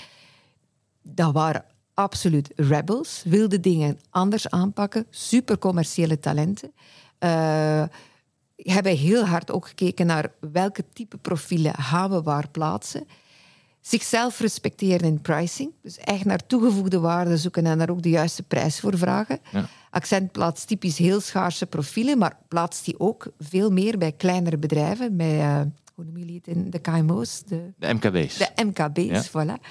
dat 1.03 1.33
waren 1.33 1.65
absoluut 1.95 2.53
rebels, 2.57 3.23
wilden 3.25 3.61
dingen 3.63 3.99
anders 4.11 4.51
aanpakken, 4.51 5.07
super 5.11 5.59
commerciële 5.59 6.19
talenten. 6.19 6.73
Hebben 8.57 8.97
heel 8.97 9.25
hard 9.25 9.51
ook 9.51 9.69
gekeken 9.69 10.07
naar 10.07 10.33
welke 10.53 10.85
type 10.93 11.17
profielen 11.17 11.75
gaan 11.75 12.11
we 12.11 12.23
waar 12.23 12.49
plaatsen. 12.51 13.07
Zichzelf 13.81 14.41
respecteren 14.41 15.07
in 15.07 15.21
pricing. 15.21 15.73
Dus 15.83 15.99
echt 15.99 16.25
naar 16.25 16.47
toegevoegde 16.47 16.99
waarde 16.99 17.37
zoeken 17.37 17.67
en 17.67 17.79
daar 17.79 17.91
ook 17.91 18.03
de 18.03 18.09
juiste 18.09 18.43
prijs 18.43 18.81
voor 18.81 18.99
vragen. 18.99 19.39
Ja. 19.53 19.69
Accent 19.91 20.33
plaatst 20.33 20.67
typisch 20.67 20.99
heel 20.99 21.21
schaarse 21.21 21.67
profielen, 21.67 22.19
maar 22.19 22.37
plaatst 22.49 22.85
die 22.85 23.01
ook 23.01 23.27
veel 23.39 23.71
meer 23.71 23.99
bij 23.99 24.13
kleinere 24.13 24.57
bedrijven, 24.59 25.17
bij, 25.17 25.37
hoe 25.95 26.05
noemen 26.05 26.21
jullie 26.23 26.37
het 26.45 26.57
in 26.57 26.71
de 26.71 26.79
KMO's, 26.79 27.43
de, 27.47 27.73
De 27.77 27.95
MKB's. 27.95 28.37
de 28.37 28.65
MKB's, 28.65 29.29
voilà. 29.29 29.63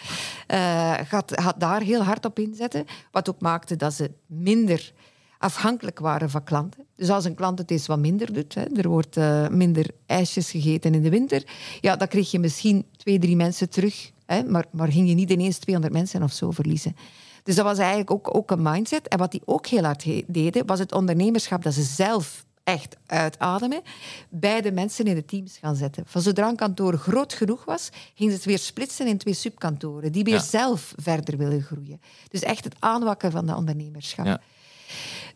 Eh, 0.48 0.94
gaat, 1.04 1.42
gaat 1.42 1.60
daar 1.60 1.82
heel 1.82 2.04
hard 2.04 2.26
op 2.26 2.40
inzetten. 2.40 2.86
Wat 3.12 3.30
ook 3.30 3.42
maakte 3.42 3.76
dat 3.76 3.94
ze 3.94 4.12
minder 4.26 4.94
afhankelijk 5.38 6.00
waren 6.00 6.29
van 6.29 6.44
klanten. 6.44 6.86
Dus 6.96 7.10
als 7.10 7.25
een 7.25 7.36
klant 7.36 7.60
het 7.60 7.72
eens 7.72 7.88
wat 7.88 8.00
minder 8.00 8.34
doet, 8.34 8.53
hè, 8.53 8.63
er 8.63 8.89
wordt 8.89 9.17
eh, 9.17 9.48
minder 9.48 9.86
ijsjes 10.06 10.51
gegeten 10.51 10.94
in 10.94 11.01
de 11.01 11.10
winter, 11.10 11.44
ja, 11.82 11.96
dan 11.96 12.08
kreeg 12.08 12.32
je 12.32 12.39
misschien 12.39 12.86
twee, 12.98 13.20
drie 13.20 13.36
mensen 13.36 13.70
terug. 13.70 14.12
Hè, 14.25 14.44
maar, 14.44 14.65
maar 14.72 14.91
ging 14.91 15.10
je 15.10 15.15
niet 15.15 15.29
ineens 15.32 15.58
200 15.58 15.94
mensen 15.96 16.24
of 16.24 16.32
zo 16.34 16.51
verliezen. 16.51 16.96
Dus 17.44 17.56
dat 17.56 17.65
was 17.65 17.77
eigenlijk 17.77 18.12
ook, 18.12 18.36
ook 18.36 18.51
een 18.51 18.62
mindset. 18.62 19.08
En 19.08 19.17
wat 19.17 19.32
die 19.32 19.41
ook 19.46 19.67
heel 19.67 19.84
hard 19.84 20.06
deden, 20.27 20.65
was 20.65 20.79
het 20.79 20.91
ondernemerschap 20.94 21.63
dat 21.63 21.74
ze 21.74 21.84
zelf 21.84 22.46
echt 22.63 22.98
uitademen, 23.06 23.82
bij 24.29 24.62
de 24.62 24.72
mensen 24.72 25.06
in 25.06 25.15
de 25.15 25.25
teams 25.25 25.58
gaan 25.58 25.75
zetten. 25.75 26.03
Van 26.08 26.22
zodra 26.22 26.48
een 26.50 26.56
kantoor 26.56 26.98
groot 26.98 27.34
genoeg 27.34 27.65
was, 27.65 27.89
gingen 28.15 28.32
ze 28.32 28.38
het 28.38 28.48
weer 28.48 28.60
splitsen 28.60 29.08
in 29.08 29.17
twee 29.17 29.34
subkantoren, 29.34 30.12
die 30.12 30.24
weer 30.24 30.34
Ja. 30.34 30.39
zelf 30.41 30.94
verder 30.96 31.38
willen 31.38 31.62
groeien. 31.62 32.01
Dus 32.29 32.41
echt 32.41 32.63
het 32.63 32.75
aanwakken 32.79 33.32
van 33.32 33.46
de 33.46 33.56
ondernemerschap. 33.56 34.25
Ja. 34.25 34.41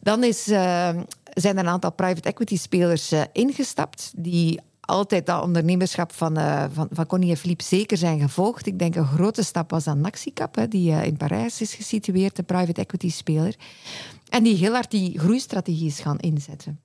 Dan 0.02 0.24
is, 0.24 0.48
eh, 0.48 0.90
zijn 1.34 1.58
er 1.58 1.64
een 1.64 1.70
aantal 1.70 1.92
private 1.92 2.30
equity 2.30 2.58
spelers 2.58 3.12
eh, 3.12 3.22
ingestapt 3.32 4.12
die 4.16 4.60
altijd 4.92 5.26
dat 5.26 5.44
ondernemerschap 5.44 6.14
van, 6.14 6.38
eh, 6.38 6.66
van, 6.74 6.88
van 6.92 7.06
Connie 7.06 7.30
en 7.30 7.38
Philippe 7.38 7.64
zeker 7.64 7.98
zijn 7.98 8.20
gevolgd. 8.20 8.66
Ik 8.66 8.80
denk 8.80 8.96
een 8.96 9.06
grote 9.06 9.44
stap 9.44 9.72
was 9.72 9.88
aan 9.88 10.02
Naxicap, 10.02 10.56
hè, 10.56 10.68
die 10.68 10.92
eh, 10.92 11.06
in 11.06 11.18
Parijs 11.18 11.62
is 11.62 11.74
gesitueerd, 11.74 12.38
een 12.38 12.46
private 12.46 12.82
equity 12.82 13.10
speler. 13.10 13.56
En 14.30 14.44
die 14.44 14.56
heel 14.56 14.74
hard 14.74 14.92
die 14.92 15.20
groeistrategie 15.20 15.88
is 15.88 16.00
gaan 16.00 16.20
inzetten. 16.20 16.80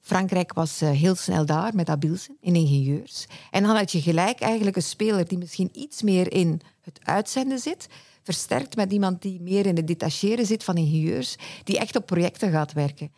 Frankrijk 0.00 0.52
was 0.52 0.80
heel 0.80 1.14
snel 1.14 1.46
daar 1.46 1.74
met 1.74 1.88
Abilsen 1.88 2.36
in 2.40 2.54
ingenieurs. 2.54 3.26
En 3.50 3.62
dan 3.62 3.76
had 3.76 3.92
je 3.92 4.00
gelijk 4.00 4.40
eigenlijk 4.40 4.76
een 4.76 4.82
speler 4.82 5.28
die 5.28 5.38
misschien 5.38 5.68
iets 5.72 6.02
meer 6.02 6.32
in 6.32 6.60
het 6.80 7.00
uitzenden 7.02 7.58
zit, 7.58 7.88
versterkt 8.28 8.76
met 8.76 8.92
iemand 8.92 9.22
die 9.22 9.40
meer 9.40 9.66
in 9.66 9.76
het 9.76 9.86
detacheren 9.86 10.46
zit 10.46 10.64
van 10.64 10.76
ingenieurs, 10.76 11.36
die 11.64 11.78
echt 11.78 11.96
op 11.96 12.06
projecten 12.06 12.50
gaat 12.50 12.72
werken. 12.72 13.12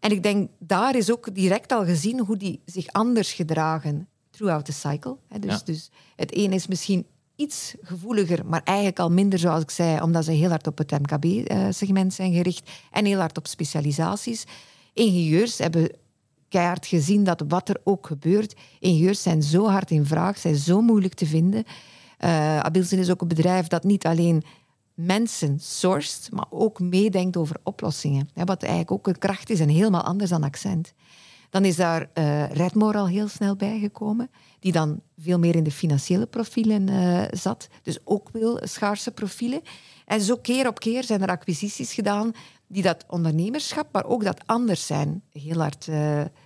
En 0.00 0.10
ik 0.10 0.22
denk, 0.22 0.50
daar 0.58 0.96
is 0.96 1.10
ook 1.10 1.34
direct 1.34 1.72
al 1.72 1.84
gezien 1.84 2.20
hoe 2.20 2.36
die 2.36 2.60
zich 2.64 2.86
anders 2.86 3.32
gedragen 3.32 4.08
throughout 4.30 4.64
the 4.64 4.72
cycle. 4.72 5.16
Dus, 5.40 5.52
Ja. 5.52 5.60
dus 5.64 5.90
het 6.16 6.36
een 6.36 6.52
is 6.52 6.66
misschien 6.66 7.06
iets 7.36 7.74
gevoeliger, 7.82 8.46
maar 8.46 8.60
eigenlijk 8.64 8.98
al 8.98 9.10
minder, 9.10 9.38
zoals 9.38 9.62
ik 9.62 9.70
zei, 9.70 10.00
omdat 10.02 10.24
ze 10.24 10.32
heel 10.32 10.48
hard 10.48 10.66
op 10.66 10.78
het 10.78 10.90
MKB-segment 10.90 12.14
zijn 12.14 12.32
gericht 12.32 12.70
en 12.90 13.04
heel 13.04 13.18
hard 13.18 13.38
op 13.38 13.46
specialisaties. 13.46 14.44
Ingenieurs 14.92 15.58
hebben 15.58 15.90
keihard 16.48 16.86
gezien 16.86 17.24
dat 17.24 17.44
wat 17.48 17.68
er 17.68 17.80
ook 17.84 18.06
gebeurt, 18.06 18.54
ingenieurs 18.78 19.22
zijn 19.22 19.42
zo 19.42 19.66
hard 19.68 19.90
in 19.90 20.06
vraag, 20.06 20.38
zijn 20.38 20.56
zo 20.56 20.80
moeilijk 20.80 21.14
te 21.14 21.26
vinden. 21.26 21.64
Abilsen 22.18 22.98
is 22.98 23.10
ook 23.10 23.20
een 23.20 23.28
bedrijf 23.28 23.66
dat 23.66 23.84
niet 23.84 24.06
alleen 24.06 24.42
mensen 24.94 25.60
sourced, 25.60 26.28
maar 26.32 26.46
ook 26.50 26.80
meedenkt 26.80 27.36
over 27.36 27.56
oplossingen. 27.62 28.28
Wat 28.34 28.62
eigenlijk 28.62 28.92
ook 28.92 29.06
een 29.06 29.18
kracht 29.18 29.50
is 29.50 29.60
en 29.60 29.68
helemaal 29.68 30.02
anders 30.02 30.30
dan 30.30 30.42
accent. 30.42 30.92
Dan 31.50 31.64
is 31.64 31.76
daar 31.76 32.10
eh 32.12 32.50
Redmore 32.50 32.98
al 32.98 33.08
heel 33.08 33.28
snel 33.28 33.56
bijgekomen, 33.56 34.30
die 34.60 34.72
dan 34.72 35.00
veel 35.18 35.38
meer 35.38 35.56
in 35.56 35.62
de 35.64 35.70
financiële 35.70 36.26
profielen 36.26 36.88
eh, 36.88 37.22
zat. 37.30 37.68
Dus 37.82 37.98
ook 38.04 38.28
wel 38.32 38.60
schaarse 38.62 39.10
profielen. 39.10 39.60
En 40.06 40.20
zo 40.20 40.36
keer 40.36 40.66
op 40.68 40.78
keer 40.78 41.04
zijn 41.04 41.22
er 41.22 41.28
acquisities 41.28 41.92
gedaan 41.92 42.32
die 42.66 42.82
dat 42.82 43.04
ondernemerschap, 43.06 43.86
maar 43.92 44.04
ook 44.04 44.24
dat 44.24 44.40
anders 44.46 44.86
zijn, 44.86 45.22
heel 45.32 45.60
hard 45.60 45.88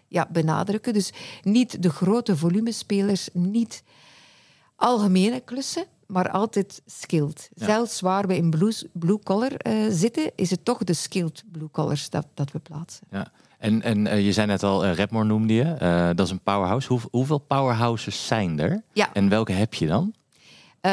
ja, 0.08 0.28
benadrukken. 0.32 0.92
Dus 0.92 1.12
niet 1.42 1.82
de 1.82 1.90
grote 1.90 2.36
volumespelers, 2.36 3.28
niet 3.32 3.82
algemene 4.82 5.40
klussen, 5.40 5.84
maar 6.06 6.30
altijd 6.30 6.82
skilled. 6.86 7.50
Zelfs 7.54 8.00
waar 8.00 8.26
we 8.26 8.36
in 8.36 8.50
blue, 8.50 8.72
blue 8.92 9.18
collar 9.24 9.52
eh, 9.56 9.74
zitten, 9.90 10.30
is 10.36 10.50
het 10.50 10.64
toch 10.64 10.84
de 10.84 10.92
skilled 10.94 11.44
blue 11.52 11.70
collars 11.70 12.10
dat, 12.10 12.26
dat 12.34 12.52
we 12.52 12.58
plaatsen. 12.58 13.06
Ja. 13.10 13.30
En, 13.58 13.82
en 13.82 14.06
eh, 14.06 14.24
je 14.24 14.32
zei 14.32 14.46
net 14.46 14.62
al, 14.62 14.84
eh 14.84 14.94
Redmore 14.94 15.24
noemde 15.24 15.54
je. 15.54 15.76
Dat 16.14 16.26
is 16.26 16.32
een 16.32 16.40
powerhouse. 16.40 16.88
Hoe, 16.88 17.00
hoeveel 17.10 17.38
powerhouses 17.38 18.26
zijn 18.26 18.58
er? 18.60 18.82
Ja. 18.92 19.08
En 19.12 19.28
welke 19.28 19.52
heb 19.52 19.74
je 19.74 19.86
dan? 19.86 20.14
We 20.80 20.88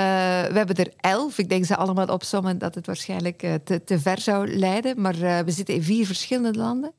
hebben 0.53 0.75
er 0.75 0.93
elf. 0.97 1.37
Ik 1.37 1.49
denk 1.49 1.65
ze 1.65 1.75
allemaal 1.75 2.05
opzommen 2.07 2.57
dat 2.57 2.75
het 2.75 2.85
waarschijnlijk 2.85 3.37
te, 3.63 3.81
te 3.85 3.99
ver 3.99 4.19
zou 4.19 4.57
leiden. 4.57 5.01
Maar 5.01 5.15
we 5.45 5.51
zitten 5.51 5.75
in 5.75 5.83
vier 5.83 6.05
verschillende 6.05 6.59
landen. 6.59 6.91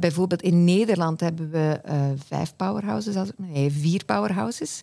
Bijvoorbeeld 0.00 0.42
in 0.42 0.64
Nederland 0.64 1.20
hebben 1.20 1.50
we 1.50 1.80
vijf 2.26 2.56
powerhouses. 2.56 3.16
als- 3.16 3.30
Nee, 3.36 3.70
vier 3.70 4.04
powerhouses. 4.04 4.80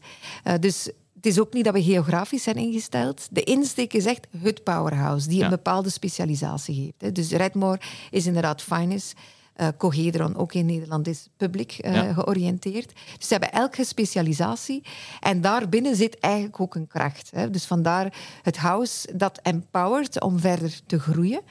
Dus 0.59 0.91
het 1.21 1.25
is 1.31 1.39
ook 1.39 1.53
niet 1.53 1.65
dat 1.65 1.73
we 1.73 1.83
geografisch 1.83 2.43
zijn 2.43 2.55
ingesteld. 2.55 3.27
De 3.31 3.43
insteek 3.43 3.93
is 3.93 4.05
echt 4.05 4.27
het 4.37 4.63
powerhouse 4.63 5.27
die 5.27 5.37
Ja. 5.37 5.43
een 5.43 5.49
bepaalde 5.49 5.89
specialisatie 5.89 6.75
heeft. 6.75 7.01
Hè. 7.01 7.11
Dus 7.11 7.31
Redmore 7.31 7.79
is 8.11 8.25
inderdaad 8.25 8.61
finance. 8.61 9.15
Eh 9.53 9.67
Cogedron, 9.77 10.35
ook 10.35 10.53
in 10.53 10.65
Nederland, 10.65 11.07
is 11.07 11.27
publiek 11.37 11.77
eh, 11.79 11.93
Ja. 11.93 12.13
georiënteerd. 12.13 12.91
Dus 13.17 13.27
ze 13.27 13.33
hebben 13.33 13.51
elke 13.51 13.85
specialisatie. 13.85 14.83
En 15.19 15.41
daarbinnen 15.41 15.95
zit 15.95 16.19
eigenlijk 16.19 16.59
ook 16.59 16.75
een 16.75 16.87
kracht. 16.87 17.29
Hè. 17.31 17.49
Dus 17.49 17.65
vandaar 17.65 18.13
het 18.41 18.57
house 18.57 19.15
dat 19.17 19.39
empowert 19.43 20.21
om 20.21 20.39
verder 20.39 20.79
te 20.85 20.99
groeien. 20.99 21.41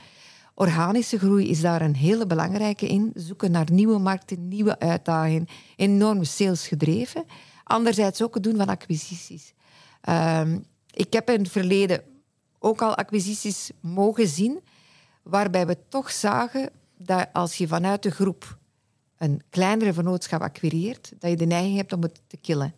Organische 0.55 1.19
groei 1.19 1.49
is 1.49 1.61
daar 1.61 1.83
een 1.83 1.97
hele 1.97 2.27
belangrijke 2.27 2.87
in. 2.87 3.11
Zoeken 3.15 3.51
naar 3.51 3.67
nieuwe 3.73 3.99
markten, 3.99 4.49
nieuwe 4.49 4.79
uitdagingen. 4.79 5.49
Enorm 5.77 6.25
sales 6.25 6.67
gedreven. 6.69 7.25
Anderzijds 7.65 8.23
ook 8.23 8.35
het 8.35 8.43
doen 8.43 8.57
van 8.57 8.67
acquisities. 8.69 9.53
Ehm, 10.01 10.59
ik 10.91 11.13
heb 11.13 11.31
in 11.31 11.43
het 11.43 11.51
verleden 11.51 12.03
ook 12.59 12.83
al 12.83 12.95
acquisities 12.95 13.71
mogen 13.81 14.29
zien, 14.29 14.61
waarbij 15.23 15.67
we 15.67 15.77
toch 15.89 16.11
zagen 16.11 16.71
dat 16.97 17.29
als 17.33 17.57
je 17.57 17.69
vanuit 17.69 18.03
de 18.03 18.11
groep 18.11 18.59
een 19.17 19.43
kleinere 19.51 19.93
vennootschap 19.93 20.41
acquireert, 20.41 21.13
dat 21.19 21.31
je 21.31 21.37
de 21.37 21.47
neiging 21.47 21.77
hebt 21.77 21.93
om 21.93 22.03
het 22.03 22.21
te 22.27 22.37
killen. 22.37 22.75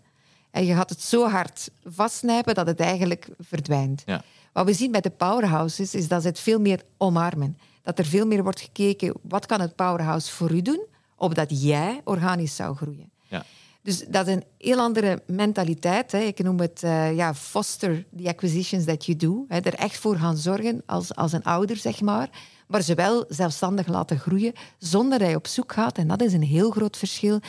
En 0.51 0.65
je 0.65 0.75
gaat 0.75 0.91
het 0.91 1.03
zo 1.03 1.29
hard 1.29 1.71
vastsnijpen 1.85 2.55
dat 2.55 2.67
het 2.67 2.81
eigenlijk 2.81 3.29
verdwijnt. 3.39 4.03
Ja. 4.07 4.23
Wat 4.53 4.67
we 4.67 4.73
zien 4.73 4.91
bij 4.91 5.01
de 5.01 5.11
powerhouses 5.11 5.95
is 5.95 6.09
dat 6.09 6.23
ze 6.23 6.29
het 6.29 6.41
veel 6.41 6.61
meer 6.61 6.83
omarmen. 6.97 7.59
Dat 7.83 7.99
er 7.99 8.05
veel 8.05 8.27
meer 8.27 8.43
wordt 8.43 8.61
gekeken, 8.61 9.15
wat 9.23 9.47
kan 9.47 9.61
het 9.61 9.77
powerhouse 9.77 10.33
voor 10.33 10.51
u 10.51 10.63
doen, 10.63 10.87
opdat 11.17 11.63
jij 11.63 12.01
organisch 12.05 12.57
zou 12.57 12.77
groeien. 12.77 13.11
Ja. 13.29 13.45
Dus 13.83 14.05
dat 14.09 14.27
is 14.27 14.35
een 14.35 14.45
heel 14.59 14.79
andere 14.79 15.23
mentaliteit. 15.27 16.13
Hè. 16.13 16.19
Ik 16.19 16.43
noem 16.43 16.61
het 16.61 16.83
eh, 16.83 17.17
ja, 17.17 17.35
foster 17.35 18.07
the 18.17 18.29
acquisitions 18.29 18.85
that 18.85 19.05
you 19.05 19.19
do. 19.19 19.45
Hè. 19.49 19.59
Er 19.59 19.75
echt 19.75 19.97
voor 19.97 20.17
gaan 20.17 20.37
zorgen 20.37 20.83
als, 20.87 21.15
als 21.15 21.33
een 21.33 21.43
ouder, 21.43 21.77
zeg 21.77 22.01
maar. 22.01 22.29
Maar 22.69 22.83
ze 22.83 22.95
wel 22.95 23.25
zelfstandig 23.29 23.87
laten 23.87 24.19
groeien 24.19 24.53
zonder 24.79 25.19
dat 25.19 25.29
je 25.29 25.37
op 25.37 25.47
zoek 25.47 25.73
gaat. 25.73 25.99
En 25.99 26.09
dat 26.09 26.23
is 26.23 26.33
een 26.33 26.43
heel 26.43 26.71
groot 26.71 26.97
verschil 26.97 27.41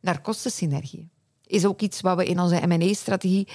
naar 0.00 0.20
kostensynergie. 0.20 1.10
Is 1.46 1.64
ook 1.66 1.80
iets 1.80 2.00
wat 2.00 2.16
we 2.16 2.24
in 2.26 2.40
onze 2.40 2.66
M&A-strategie 2.66 3.48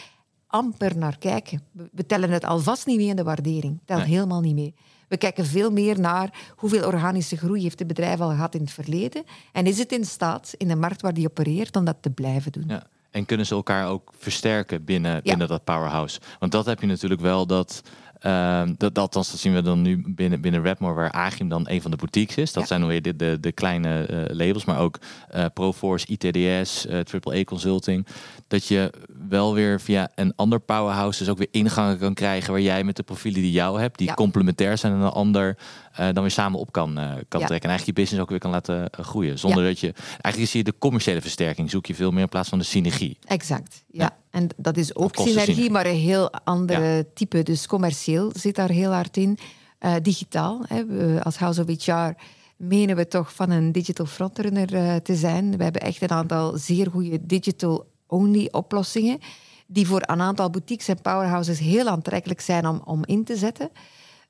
amper 0.47 0.97
naar 0.97 1.17
kijken. 1.17 1.62
We, 1.71 1.89
we 1.91 2.06
tellen 2.06 2.30
het 2.30 2.43
alvast 2.45 2.86
niet 2.86 2.97
mee 2.97 3.08
in 3.08 3.15
de 3.15 3.23
waardering. 3.23 3.80
Telt 3.86 4.00
Nee. 4.00 4.10
helemaal 4.10 4.41
niet 4.41 4.56
mee. 4.56 4.76
We 5.08 5.17
kijken 5.17 5.46
veel 5.46 5.72
meer 5.72 6.00
naar 6.00 6.30
hoeveel 6.56 6.86
organische 6.86 7.38
groei 7.38 7.62
heeft 7.62 7.80
het 7.80 7.88
bedrijf 7.88 8.20
al 8.20 8.30
gehad 8.30 8.56
in 8.56 8.62
het 8.62 8.72
verleden. 8.72 9.24
En 9.52 9.65
is 9.65 9.78
het 9.78 9.91
in 9.91 10.06
staat, 10.06 10.54
in 10.58 10.67
de 10.67 10.76
markt 10.76 11.02
waar 11.02 11.13
die 11.13 11.28
opereert, 11.28 11.76
om 11.76 11.86
dat 11.86 11.98
te 12.02 12.10
blijven 12.10 12.52
doen. 12.52 12.65
Ja. 12.67 12.88
En 13.12 13.26
kunnen 13.26 13.46
ze 13.46 13.56
elkaar 13.56 13.88
ook 13.88 14.12
versterken 14.17 14.84
binnen, 14.84 15.24
binnen 15.24 15.48
dat 15.48 15.63
powerhouse? 15.63 16.20
Want 16.39 16.52
dat 16.52 16.65
heb 16.65 16.82
je 16.82 16.88
natuurlijk 16.88 17.22
wel 17.22 17.46
dat 17.46 17.82
Ehm, 18.20 18.74
dat, 18.78 18.98
althans, 18.98 19.32
dat 19.32 19.40
zien 19.40 19.54
we 19.54 19.62
dan 19.62 19.82
nu 19.82 20.04
binnen, 20.06 20.42
binnen 20.42 20.62
Redmore, 20.62 20.94
waar 20.94 21.12
Agium 21.12 21.50
dan 21.50 21.66
een 21.70 21.82
van 21.82 21.92
de 21.92 21.98
boutiques 21.98 22.38
is. 22.38 22.54
Dat 22.54 22.68
zijn 22.68 22.80
dan 22.80 22.90
weer 22.90 23.02
de, 23.02 23.16
de, 23.16 23.38
de 23.40 23.52
kleine 23.52 24.08
uh, 24.10 24.36
labels, 24.38 24.66
maar 24.66 24.80
ook 24.80 25.00
uh, 25.36 25.46
Proforce, 25.54 26.08
ITDS, 26.08 26.86
uh, 26.86 27.00
AAA 27.24 27.44
Consulting. 27.44 28.08
Dat 28.48 28.68
je 28.68 28.94
wel 29.30 29.54
weer 29.54 29.82
via 29.82 30.10
een 30.16 30.34
ander 30.36 30.60
powerhouse 30.60 31.20
dus 31.20 31.30
ook 31.30 31.38
weer 31.38 31.48
ingangen 31.52 31.98
kan 31.98 32.14
krijgen 32.14 32.52
waar 32.52 32.62
jij 32.62 32.84
met 32.84 32.96
de 32.96 33.04
profielen 33.04 33.42
die 33.42 33.52
jou 33.52 33.80
hebt, 33.80 33.98
die 33.98 34.14
complementair 34.14 34.78
zijn 34.78 34.94
aan 34.94 35.02
een 35.02 35.10
ander, 35.10 35.58
dan 35.96 36.22
weer 36.22 36.32
samen 36.32 36.60
op 36.60 36.72
kan, 36.72 36.94
kan 37.28 37.46
trekken. 37.46 37.70
En 37.70 37.70
eigenlijk 37.70 37.86
je 37.86 37.94
business 37.94 38.22
ook 38.22 38.30
weer 38.30 38.40
kan 38.40 38.52
laten 38.52 38.90
groeien. 38.92 39.40
Zonder 39.40 39.64
dat 39.64 39.80
je, 39.80 39.94
eigenlijk 39.94 40.52
zie 40.52 40.64
je 40.64 40.72
de 40.72 40.78
commerciële 40.78 41.22
versterking, 41.22 41.70
zoek 41.70 41.86
je 41.86 41.96
veel 41.96 42.12
meer 42.12 42.22
in 42.22 42.30
plaats 42.30 42.50
van 42.50 42.58
de 42.58 42.66
synergie. 42.66 43.18
Exact, 43.26 43.84
ja. 43.88 44.18
En 44.38 44.47
dat 44.58 44.78
is 44.78 44.95
ook 44.95 45.15
synergie, 45.15 45.69
maar 45.69 45.86
een 45.86 45.95
heel 45.95 46.32
andere 46.32 47.08
type. 47.13 47.43
Dus 47.43 47.67
commercieel 47.67 48.32
zit 48.34 48.56
daar 48.56 48.69
heel 48.69 48.91
hard 48.91 49.17
in. 49.17 49.38
Uh, 49.80 49.93
digitaal, 50.02 50.62
hè. 50.67 50.86
We, 50.86 51.19
als 51.23 51.38
House 51.38 51.62
of 51.62 51.86
HR 51.86 52.21
menen 52.58 52.95
we 52.95 53.08
toch 53.08 53.34
van 53.34 53.50
een 53.50 53.71
digital 53.71 54.06
frontrunner 54.06 54.73
uh, 54.73 54.95
te 54.95 55.15
zijn. 55.15 55.58
We 55.58 55.63
hebben 55.63 55.82
echt 55.82 56.02
een 56.02 56.12
aantal 56.12 56.58
zeer 56.58 56.88
goede 56.91 57.26
digital-only 57.26 58.47
oplossingen 58.52 59.19
die 59.67 59.88
voor 59.88 60.02
een 60.06 60.21
aantal 60.21 60.50
boutiques 60.50 60.88
en 60.88 61.02
powerhouses 61.02 61.60
heel 61.60 61.88
aantrekkelijk 61.88 62.41
zijn 62.41 62.67
om, 62.67 62.82
om 62.86 63.06
in 63.06 63.23
te 63.23 63.36
zetten. 63.36 63.69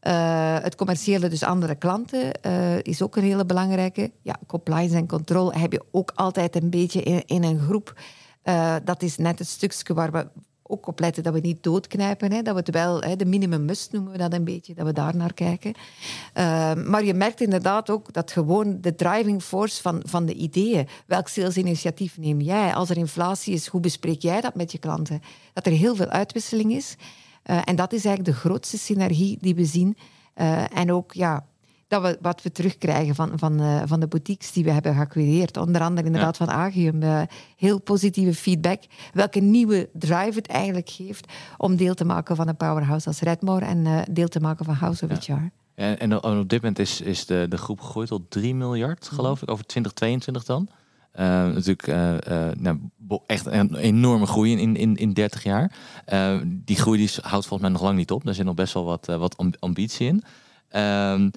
Uh, 0.02 0.58
het 0.60 0.76
commerciële, 0.76 1.30
dus 1.30 1.44
andere 1.44 1.76
klanten, 1.76 2.32
uh, 2.46 2.82
is 2.82 3.02
ook 3.02 3.16
een 3.16 3.24
hele 3.24 3.46
belangrijke. 3.46 4.12
Ja, 4.22 4.36
compliance 4.48 4.96
en 4.96 5.08
controle 5.08 5.58
heb 5.58 5.72
je 5.72 5.84
ook 5.92 6.12
altijd 6.16 6.56
een 6.56 6.70
beetje 6.70 7.02
in, 7.02 7.24
in 7.26 7.44
een 7.44 7.60
groep. 7.60 7.94
Uh, 8.48 8.76
dat 8.84 9.02
is 9.02 9.18
net 9.18 9.40
het 9.40 9.48
stukje 9.48 9.94
waar 9.94 10.12
we 10.12 10.28
ook 10.70 10.88
op 10.88 11.00
letten 11.00 11.24
dat 11.24 11.34
we 11.34 11.40
niet 11.40 11.64
doodknijpen. 11.64 12.32
Hè, 12.32 12.42
dat 12.42 12.54
we 12.54 12.60
het 12.60 12.70
wel, 12.70 13.02
hè, 13.02 13.16
de 13.16 13.26
minimum 13.26 13.66
must 13.66 13.92
noemen 13.92 14.12
we 14.12 14.18
dat 14.18 14.34
een 14.34 14.44
beetje, 14.44 14.74
dat 14.74 14.86
we 14.86 14.94
daar 14.94 15.16
naar 15.16 15.34
kijken. 15.34 15.74
Uh, 16.38 16.74
maar 16.74 17.04
je 17.04 17.14
merkt 17.14 17.42
inderdaad 17.42 17.90
ook 17.90 18.14
dat 18.14 18.32
gewoon 18.32 18.82
de 18.82 18.96
driving 18.96 19.44
force 19.44 19.82
van, 19.82 20.02
van 20.06 20.26
de 20.26 20.34
ideeën. 20.34 20.88
Welk 21.06 21.28
salesinitiatief 21.28 22.18
neem 22.18 22.42
jij? 22.42 22.74
Als 22.74 22.90
er 22.90 22.98
inflatie 22.98 23.54
is, 23.54 23.68
hoe 23.68 23.82
bespreek 23.82 24.22
jij 24.22 24.42
dat 24.42 24.56
met 24.56 24.72
je 24.72 24.78
klanten? 24.78 25.22
Dat 25.54 25.66
er 25.66 25.72
heel 25.72 25.96
veel 25.96 26.10
uitwisseling 26.10 26.72
is. 26.72 26.96
Uh, 27.46 27.62
en 27.66 27.76
dat 27.76 27.94
is 27.94 28.06
eigenlijk 28.06 28.36
de 28.36 28.48
grootste 28.48 28.78
synergie 28.78 29.38
die 29.42 29.56
we 29.56 29.66
zien. 29.66 29.98
En 30.74 30.92
ook 30.92 31.14
ja, 31.14 31.46
dat 31.88 32.02
we, 32.02 32.18
wat 32.22 32.42
we 32.42 32.52
terugkrijgen 32.52 33.16
van, 33.16 33.32
van, 33.36 33.62
uh, 33.62 33.82
van 33.86 34.00
de 34.00 34.08
boutiques 34.08 34.52
die 34.52 34.64
we 34.64 34.72
hebben 34.72 34.94
geacquireerd. 34.94 35.58
Onder 35.58 35.82
andere 35.82 36.08
inderdaad 36.08 36.38
van 36.38 36.50
Agium. 36.50 37.04
Uh, 37.04 37.22
heel 37.58 37.82
positieve 37.82 38.34
feedback. 38.34 38.84
Welke 39.14 39.40
nieuwe 39.40 39.90
drive 39.94 40.32
het 40.34 40.48
eigenlijk 40.48 40.90
geeft 40.90 41.32
om 41.58 41.76
deel 41.76 41.94
te 41.94 42.06
maken 42.06 42.36
van 42.36 42.48
een 42.48 42.58
powerhouse 42.58 43.08
als 43.08 43.20
Redmore 43.20 43.66
en 43.66 43.78
uh, 43.78 44.02
deel 44.12 44.28
te 44.28 44.40
maken 44.40 44.66
van 44.66 44.74
House 44.74 45.06
of 45.06 45.26
HR. 45.26 45.32
Ja. 45.32 45.50
En, 45.76 45.98
en, 46.00 46.14
op 46.40 46.50
dit 46.50 46.62
moment 46.62 46.80
is, 46.80 47.02
is 47.02 47.26
de, 47.26 47.46
de 47.50 47.58
groep 47.58 47.80
gegroeid 47.80 48.08
tot 48.08 48.32
3 48.32 48.56
miljard, 48.56 49.08
geloof 49.08 49.42
ik, 49.42 49.50
over 49.50 49.66
2022 49.66 50.44
dan. 50.44 50.70
Natuurlijk 51.54 51.88
nou, 52.60 52.80
echt 53.26 53.46
een 53.46 53.76
enorme 53.76 54.26
groei 54.26 54.58
in, 54.58 54.76
in, 54.76 54.96
in 54.96 55.14
30 55.14 55.44
jaar. 55.44 55.72
die 56.46 56.76
groei 56.76 56.98
die 56.98 57.10
houdt 57.22 57.48
volgens 57.48 57.62
mij 57.62 57.70
nog 57.70 57.82
lang 57.82 57.98
niet 57.98 58.12
op. 58.12 58.24
Daar 58.24 58.34
zit 58.34 58.46
nog 58.46 58.56
best 58.56 58.74
wel 58.74 58.84
wat, 58.84 59.06
wat 59.06 59.60
ambitie 59.60 60.08
in. 60.08 60.24
Ehm, 60.70 61.30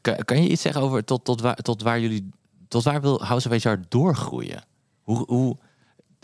kan, 0.00 0.16
kan, 0.24 0.42
je 0.42 0.48
iets 0.48 0.62
zeggen 0.62 0.82
over 0.82 1.04
tot, 1.04 1.24
tot, 1.24 1.40
waar, 1.40 1.56
tot 1.56 1.82
waar 1.82 2.00
jullie, 2.00 2.30
tot 2.68 2.84
waar 2.84 3.00
wil 3.00 3.24
House 3.24 3.48
of 3.48 3.62
HR 3.62 3.74
doorgroeien? 3.88 4.64
Hoe, 5.02 5.24
hoe 5.26 5.56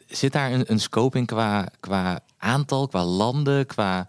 zit 0.06 0.32
daar 0.32 0.52
een, 0.52 0.64
een 0.66 0.80
scope 0.80 1.18
in 1.18 1.26
qua, 1.26 1.68
qua 1.80 2.20
aantal, 2.36 2.88
qua 2.88 3.04
landen, 3.04 3.66
qua 3.66 4.08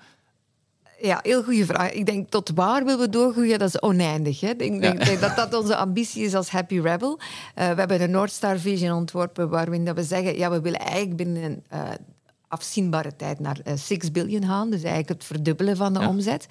ja, 1.01 1.19
heel 1.23 1.43
goede 1.43 1.65
vraag. 1.65 1.91
Ik 1.91 2.05
denk, 2.05 2.29
tot 2.29 2.51
waar 2.55 2.83
willen 2.83 2.99
we 2.99 3.09
doorgroeien? 3.09 3.59
Dat 3.59 3.67
is 3.67 3.81
oneindig. 3.81 4.39
Hè? 4.39 4.49
Ik 4.49 4.59
denk, 4.59 4.83
ja. 4.83 4.93
denk, 4.93 5.19
dat 5.19 5.35
dat 5.35 5.53
onze 5.53 5.75
ambitie 5.75 6.23
is 6.23 6.35
als 6.35 6.49
Happy 6.49 6.79
Rebel. 6.79 7.19
Uh, 7.19 7.23
we 7.53 7.61
hebben 7.79 8.01
een 8.01 8.11
North 8.11 8.31
Star 8.31 8.59
Vision 8.59 8.91
ontworpen 8.91 9.49
waarin 9.49 9.85
dat 9.85 9.95
we 9.95 10.03
zeggen, 10.03 10.37
ja, 10.37 10.49
we 10.49 10.61
willen 10.61 10.79
eigenlijk 10.79 11.15
binnen 11.15 11.63
uh, 11.73 11.89
afzienbare 12.47 13.15
tijd 13.15 13.39
naar 13.39 13.59
6 13.75 13.89
uh, 13.89 14.11
biljoen 14.11 14.45
gaan. 14.45 14.69
Dus 14.69 14.81
eigenlijk 14.81 15.09
het 15.09 15.23
verdubbelen 15.23 15.77
van 15.77 15.93
de 15.93 15.99
ja. 15.99 16.07
omzet. 16.07 16.47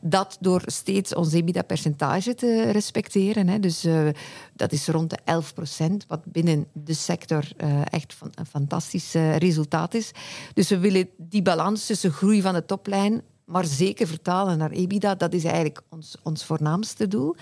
Dat 0.00 0.36
door 0.40 0.62
steeds 0.66 1.14
ons 1.14 1.32
EBITDA-percentage 1.32 2.34
te 2.34 2.70
respecteren. 2.70 3.48
Hè. 3.48 3.60
Dus 3.60 3.84
uh, 3.84 4.08
dat 4.54 4.72
is 4.72 4.88
rond 4.88 5.10
de 5.10 5.18
11 5.24 5.54
procent, 5.54 6.04
wat 6.08 6.24
binnen 6.24 6.66
de 6.72 6.94
sector 6.94 7.44
uh, 7.56 7.80
echt 7.90 8.14
van, 8.14 8.30
een 8.34 8.46
fantastisch 8.46 9.12
resultaat 9.38 9.94
is. 9.94 10.10
Dus 10.54 10.68
we 10.68 10.78
willen 10.78 11.08
die 11.16 11.42
balans 11.42 11.86
tussen 11.86 12.12
groei 12.12 12.42
van 12.42 12.54
de 12.54 12.64
toplijn, 12.64 13.22
maar 13.44 13.64
zeker 13.64 14.06
vertalen 14.06 14.58
naar 14.58 14.70
EBITDA. 14.70 15.14
Dat 15.14 15.32
is 15.32 15.44
eigenlijk 15.44 15.80
ons, 15.88 16.16
ons 16.22 16.44
voornaamste 16.44 17.08
doel. 17.08 17.36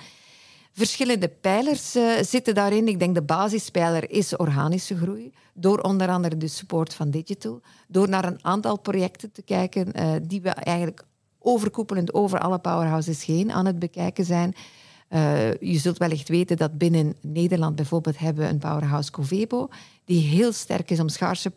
Verschillende 0.77 1.29
pijlers 1.29 1.97
uh, 1.97 2.13
zitten 2.21 2.55
daarin. 2.55 2.89
Ik 2.89 2.99
denk 2.99 3.15
de 3.15 3.23
basispijler 3.23 4.11
is 4.11 4.37
organische 4.37 4.97
groei. 4.97 5.33
Door 5.55 5.81
onder 5.81 6.09
andere 6.09 6.37
de 6.37 6.49
support 6.49 6.95
van 6.95 7.11
digital. 7.11 7.61
Door 7.89 8.09
naar 8.09 8.25
een 8.25 8.45
aantal 8.45 8.79
projecten 8.79 9.33
te 9.33 9.43
kijken 9.43 9.93
uh, 9.97 10.13
die 10.23 10.41
we 10.41 10.49
eigenlijk 10.49 11.05
overkoepelend 11.39 12.15
over 12.15 12.39
alle 12.39 12.59
powerhouses 12.59 13.25
heen 13.25 13.53
aan 13.53 13.67
het 13.67 13.79
bekijken 13.79 14.25
zijn. 14.25 14.55
Uh, 15.11 15.55
je 15.55 15.79
zult 15.79 15.99
wellicht 15.99 16.29
weten 16.29 16.57
dat 16.57 16.79
binnen 16.79 17.17
Nederland 17.21 17.77
bijvoorbeeld 17.77 18.19
hebben 18.19 18.49
een 18.49 18.59
powerhouse 18.59 19.11
Covebo, 19.11 19.69
die 20.05 20.29
heel 20.29 20.53
sterk 20.53 20.91
is 20.91 21.01
om 21.01 21.09
schaarse 21.09 21.53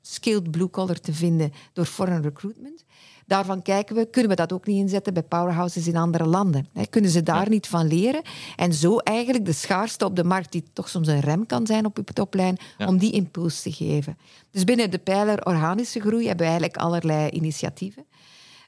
skilled 0.00 0.50
blue 0.50 0.70
collar 0.70 1.00
te 1.00 1.12
vinden 1.12 1.52
door 1.72 1.84
foreign 1.84 2.22
recruitment. 2.22 2.84
Daarvan 3.30 3.62
kijken 3.62 3.96
we, 3.96 4.10
kunnen 4.10 4.30
we 4.30 4.36
dat 4.36 4.52
ook 4.52 4.66
niet 4.66 4.76
inzetten 4.76 5.14
bij 5.14 5.22
powerhouses 5.22 5.86
in 5.86 5.96
andere 5.96 6.26
landen? 6.26 6.68
Kunnen 6.90 7.10
ze 7.10 7.22
daar 7.22 7.44
ja. 7.44 7.48
niet 7.48 7.66
van 7.66 7.86
leren? 7.86 8.22
En 8.56 8.74
zo 8.74 8.96
eigenlijk 8.96 9.44
de 9.44 9.52
schaarste 9.52 10.04
op 10.04 10.16
de 10.16 10.24
markt, 10.24 10.52
die 10.52 10.64
toch 10.72 10.88
soms 10.88 11.08
een 11.08 11.20
rem 11.20 11.46
kan 11.46 11.66
zijn 11.66 11.84
op 11.84 11.96
je 11.96 12.04
toplijn, 12.04 12.58
ja. 12.78 12.86
om 12.86 12.98
die 12.98 13.12
impuls 13.12 13.62
te 13.62 13.72
geven. 13.72 14.18
Dus 14.50 14.64
binnen 14.64 14.90
de 14.90 14.98
pijler 14.98 15.46
organische 15.46 16.00
groei 16.00 16.26
hebben 16.26 16.46
we 16.46 16.50
eigenlijk 16.50 16.76
allerlei 16.76 17.30
initiatieven. 17.30 18.04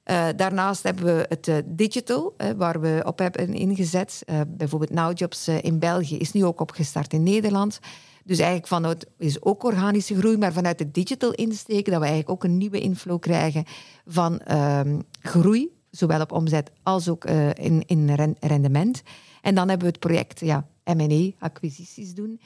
Uh, 0.04 0.26
daarnaast 0.36 0.82
hebben 0.82 1.04
we 1.04 1.26
het 1.28 1.46
uh, 1.48 1.56
digital, 1.64 2.34
uh, 2.36 2.50
waar 2.56 2.80
we 2.80 3.02
op 3.06 3.18
hebben 3.18 3.54
ingezet. 3.54 4.22
bijvoorbeeld 4.48 4.90
Nowjobs 4.90 5.48
in 5.48 5.78
België 5.78 6.18
is 6.18 6.32
nu 6.32 6.44
ook 6.44 6.60
opgestart 6.60 7.12
in 7.12 7.22
Nederland. 7.22 7.78
Dus 8.24 8.38
eigenlijk 8.38 8.68
vanuit 8.68 9.06
is 9.18 9.42
ook 9.42 9.64
organische 9.64 10.16
groei, 10.16 10.36
maar 10.36 10.52
vanuit 10.52 10.78
de 10.78 10.90
digital 10.90 11.32
insteken, 11.32 11.92
dat 11.92 12.00
we 12.00 12.06
eigenlijk 12.06 12.30
ook 12.30 12.44
een 12.44 12.56
nieuwe 12.56 12.80
inflow 12.80 13.20
krijgen 13.20 13.64
van 14.06 14.40
um, 14.52 15.02
groei, 15.20 15.68
zowel 15.90 16.20
op 16.20 16.32
omzet 16.32 16.70
als 16.82 17.08
ook 17.08 17.24
uh, 17.24 17.48
in, 17.48 17.82
in 17.86 18.36
rendement. 18.40 19.02
En 19.40 19.54
dan 19.54 19.68
hebben 19.68 19.86
we 19.86 19.92
het 19.92 20.02
project 20.02 20.40
ja, 20.40 20.66
M&A, 20.84 21.30
acquisities 21.38 22.14
doen. 22.14 22.40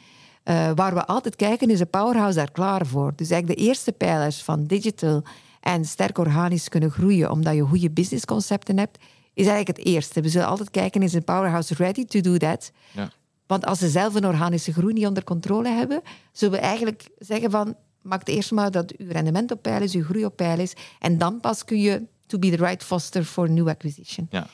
Uh, 0.44 0.70
waar 0.74 0.94
we 0.94 1.06
altijd 1.06 1.36
kijken, 1.36 1.70
is 1.70 1.80
een 1.80 1.90
powerhouse 1.90 2.36
daar 2.36 2.50
klaar 2.50 2.86
voor? 2.86 3.12
Dus 3.16 3.30
eigenlijk 3.30 3.60
de 3.60 3.66
eerste 3.66 3.92
pijlers 3.92 4.42
van 4.42 4.66
digital 4.66 5.22
en 5.60 5.84
sterk 5.84 6.18
organisch 6.18 6.68
kunnen 6.68 6.90
groeien, 6.90 7.30
omdat 7.30 7.54
je 7.54 7.62
goede 7.62 7.90
businessconcepten 7.90 8.78
hebt, 8.78 8.98
is 9.34 9.46
eigenlijk 9.46 9.78
het 9.78 9.86
eerste. 9.86 10.20
We 10.20 10.28
zullen 10.28 10.46
altijd 10.46 10.70
kijken, 10.70 11.02
is 11.02 11.12
een 11.12 11.24
powerhouse 11.24 11.74
ready 11.74 12.04
to 12.04 12.20
do 12.20 12.36
that? 12.36 12.72
Ja. 12.92 13.10
Want 13.46 13.64
als 13.64 13.78
ze 13.78 13.88
zelf 13.88 14.14
een 14.14 14.26
organische 14.26 14.72
groei 14.72 14.92
niet 14.92 15.06
onder 15.06 15.24
controle 15.24 15.68
hebben, 15.68 16.02
zullen 16.32 16.54
we 16.54 16.60
eigenlijk 16.60 17.08
zeggen 17.18 17.50
van 17.50 17.76
maak 18.02 18.28
eerst 18.28 18.50
maar 18.50 18.70
dat 18.70 18.96
uw 18.96 19.10
rendement 19.10 19.50
op 19.50 19.62
peil 19.62 19.82
is, 19.82 19.94
uw 19.94 20.04
groei 20.04 20.24
op 20.24 20.36
peil 20.36 20.58
is. 20.58 20.72
En 20.98 21.18
dan 21.18 21.40
pas 21.40 21.64
kun 21.64 21.80
je 21.80 22.02
to 22.26 22.38
be 22.38 22.50
the 22.50 22.56
right 22.56 22.84
foster 22.84 23.24
for 23.24 23.50
new 23.50 23.68
acquisition. 23.68 24.26
Ja. 24.30 24.46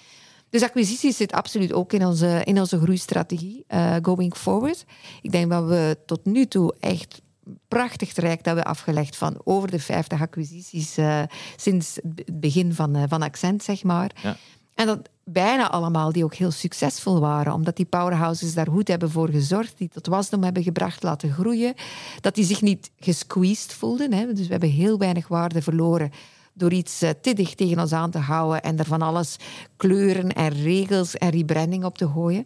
Dus 0.51 0.63
acquisitie 0.63 1.13
zit 1.13 1.33
absoluut 1.33 1.73
ook 1.73 1.93
in 1.93 2.07
onze, 2.07 2.41
in 2.45 2.61
onze 2.61 2.81
groeistrategie 2.81 3.65
uh, 3.69 3.97
going 4.03 4.37
forward. 4.37 4.85
Ik 5.23 5.33
denk 5.33 5.51
dat 5.51 5.67
we 5.67 5.99
tot 6.07 6.25
nu 6.25 6.47
toe 6.47 6.75
echt 6.81 7.21
prachtig 7.69 8.13
traject 8.13 8.47
hebben 8.47 8.65
afgelegd 8.65 9.17
van 9.17 9.41
over 9.45 9.71
de 9.71 9.79
50 9.79 10.21
acquisities 10.21 10.99
uh, 10.99 11.23
sinds 11.57 11.99
het 12.03 12.41
begin 12.41 12.75
van, 12.75 12.97
uh, 12.97 13.03
van 13.09 13.23
Accent, 13.23 13.63
zeg 13.63 13.83
maar. 13.83 14.11
Ja. 14.23 14.37
En 14.75 14.87
dat 14.87 15.09
bijna 15.25 15.71
allemaal 15.71 16.13
die 16.13 16.25
ook 16.25 16.35
heel 16.35 16.51
succesvol 16.51 17.21
waren, 17.21 17.53
omdat 17.53 17.77
die 17.77 17.87
powerhouses 17.87 18.55
daar 18.55 18.69
goed 18.69 18.89
hebben 18.89 19.11
voor 19.11 19.29
gezorgd, 19.29 19.79
die 19.79 19.89
tot 19.89 20.07
wasdom 20.07 20.43
hebben 20.43 20.63
gebracht, 20.63 21.03
laten 21.03 21.33
groeien, 21.33 21.75
dat 22.21 22.35
die 22.35 22.45
zich 22.45 22.63
niet 22.63 22.91
gesqueezed 22.99 23.73
voelden. 23.73 24.13
Hè. 24.13 24.33
Dus 24.33 24.45
we 24.47 24.51
hebben 24.53 24.71
heel 24.71 24.99
weinig 24.99 25.29
waarde 25.29 25.63
verloren 25.63 26.11
door 26.55 26.73
iets 26.73 27.03
uh, 27.03 27.11
te 27.21 27.33
dicht 27.33 27.57
tegen 27.57 27.79
ons 27.79 27.93
aan 27.93 28.11
te 28.11 28.19
houden 28.19 28.63
en 28.63 28.79
er 28.79 28.85
van 28.85 29.03
alles 29.03 29.37
kleuren 29.77 30.33
en 30.33 30.49
regels 30.49 31.17
en 31.17 31.31
rebranding 31.31 31.85
op 31.85 31.99
te 31.99 32.09
gooien. 32.09 32.45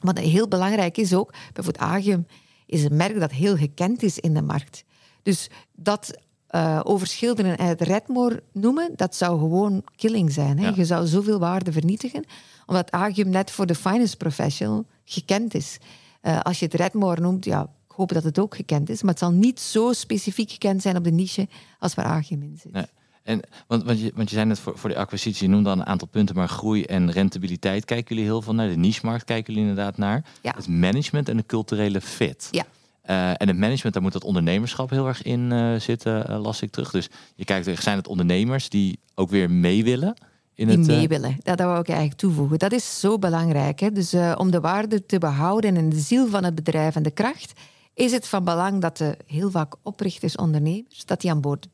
Wat 0.00 0.18
heel 0.18 0.48
belangrijk 0.48 0.96
is 0.96 1.14
ook, 1.14 1.32
bijvoorbeeld 1.52 1.84
Agium 1.84 2.26
is 2.66 2.84
een 2.84 2.96
merk 2.96 3.20
dat 3.20 3.30
heel 3.30 3.56
gekend 3.56 4.02
is 4.02 4.18
in 4.18 4.34
de 4.34 4.42
markt. 4.42 4.84
Dus 5.22 5.50
dat 5.72 6.18
uh, 6.54 6.80
over 6.82 7.06
schilderen 7.06 7.58
en 7.58 7.66
het 7.66 7.80
Redmore 7.80 8.42
noemen, 8.52 8.90
dat 8.96 9.14
zou 9.16 9.38
gewoon 9.38 9.82
killing 9.96 10.32
zijn. 10.32 10.58
Hè? 10.58 10.68
Ja. 10.68 10.72
Je 10.76 10.84
zou 10.84 11.06
zoveel 11.06 11.38
waarde 11.38 11.72
vernietigen, 11.72 12.24
omdat 12.66 12.90
Agium 12.90 13.28
net 13.28 13.50
voor 13.50 13.66
de 13.66 13.74
finance 13.74 14.16
professional 14.16 14.84
gekend 15.04 15.54
is. 15.54 15.78
Uh, 16.22 16.40
als 16.40 16.58
je 16.58 16.64
het 16.64 16.74
Redmore 16.74 17.20
noemt, 17.20 17.44
ja, 17.44 17.62
ik 17.62 17.94
hoop 17.96 18.12
dat 18.12 18.24
het 18.24 18.38
ook 18.38 18.56
gekend 18.56 18.88
is, 18.88 19.02
maar 19.02 19.10
het 19.10 19.20
zal 19.20 19.30
niet 19.30 19.60
zo 19.60 19.92
specifiek 19.92 20.50
gekend 20.50 20.82
zijn 20.82 20.96
op 20.96 21.04
de 21.04 21.10
niche 21.10 21.48
als 21.78 21.94
waar 21.94 22.04
Agium 22.04 22.42
in 22.42 22.58
zit. 22.62 22.72
Nee. 22.72 22.86
En, 23.22 23.40
want, 23.66 23.84
want, 23.84 24.00
je, 24.00 24.12
want 24.14 24.28
je 24.28 24.34
zei 24.34 24.48
net 24.48 24.58
voor, 24.58 24.78
voor 24.78 24.90
de 24.90 24.96
acquisitie, 24.96 25.46
je 25.46 25.52
noemde 25.52 25.68
dan 25.68 25.80
een 25.80 25.86
aantal 25.86 26.08
punten, 26.08 26.34
maar 26.34 26.48
groei 26.48 26.82
en 26.82 27.10
rentabiliteit 27.10 27.84
kijken 27.84 28.14
jullie 28.14 28.30
heel 28.30 28.42
veel 28.42 28.54
naar. 28.54 28.68
De 28.68 28.76
niche-markt 28.76 29.24
kijken 29.24 29.54
jullie 29.54 29.68
inderdaad 29.68 29.96
naar. 29.96 30.24
Ja. 30.42 30.52
Het 30.56 30.68
management 30.68 31.28
en 31.28 31.36
de 31.36 31.46
culturele 31.46 32.00
fit. 32.00 32.48
Ja. 32.50 32.64
Eh, 33.04 33.30
en 33.30 33.48
het 33.48 33.56
management, 33.56 33.92
daar 33.94 34.02
moet 34.02 34.12
dat 34.12 34.24
ondernemerschap 34.24 34.90
heel 34.90 35.06
erg 35.06 35.22
in 35.22 35.52
eh, 35.52 35.74
zitten, 35.74 36.28
eh, 36.28 36.42
las 36.42 36.62
ik 36.62 36.70
terug. 36.70 36.90
Dus 36.90 37.08
je 37.34 37.44
kijkt, 37.44 37.66
er 37.66 37.82
zijn 37.82 37.96
het 37.96 38.08
ondernemers 38.08 38.68
die 38.68 38.98
ook 39.14 39.30
weer 39.30 39.50
mee 39.50 39.84
willen 39.84 40.14
in 40.54 40.66
die 40.66 40.76
het... 40.76 40.86
mee 40.86 41.08
willen. 41.08 41.36
Dat, 41.42 41.56
dat 41.56 41.66
wou 41.66 41.80
ik 41.80 41.88
eigenlijk 41.88 42.18
toevoegen. 42.18 42.58
Dat 42.58 42.72
is 42.72 43.00
zo 43.00 43.18
belangrijk. 43.18 43.80
Hè? 43.80 43.92
Dus 43.92 44.14
om 44.36 44.50
de 44.50 44.60
waarde 44.60 45.06
te 45.06 45.18
behouden 45.18 45.76
en 45.76 45.88
de 45.88 45.98
ziel 45.98 46.28
van 46.28 46.44
het 46.44 46.54
bedrijf 46.54 46.96
en 46.96 47.02
de 47.02 47.10
kracht, 47.10 47.52
is 47.94 48.12
het 48.12 48.26
van 48.26 48.44
belang 48.44 48.80
dat 48.80 48.96
de 48.96 49.16
heel 49.26 49.50
vaak 49.50 49.74
oprichters, 49.82 50.36
ondernemers, 50.36 51.04
dat 51.04 51.20
die 51.20 51.30
aan 51.30 51.40
boord 51.40 51.68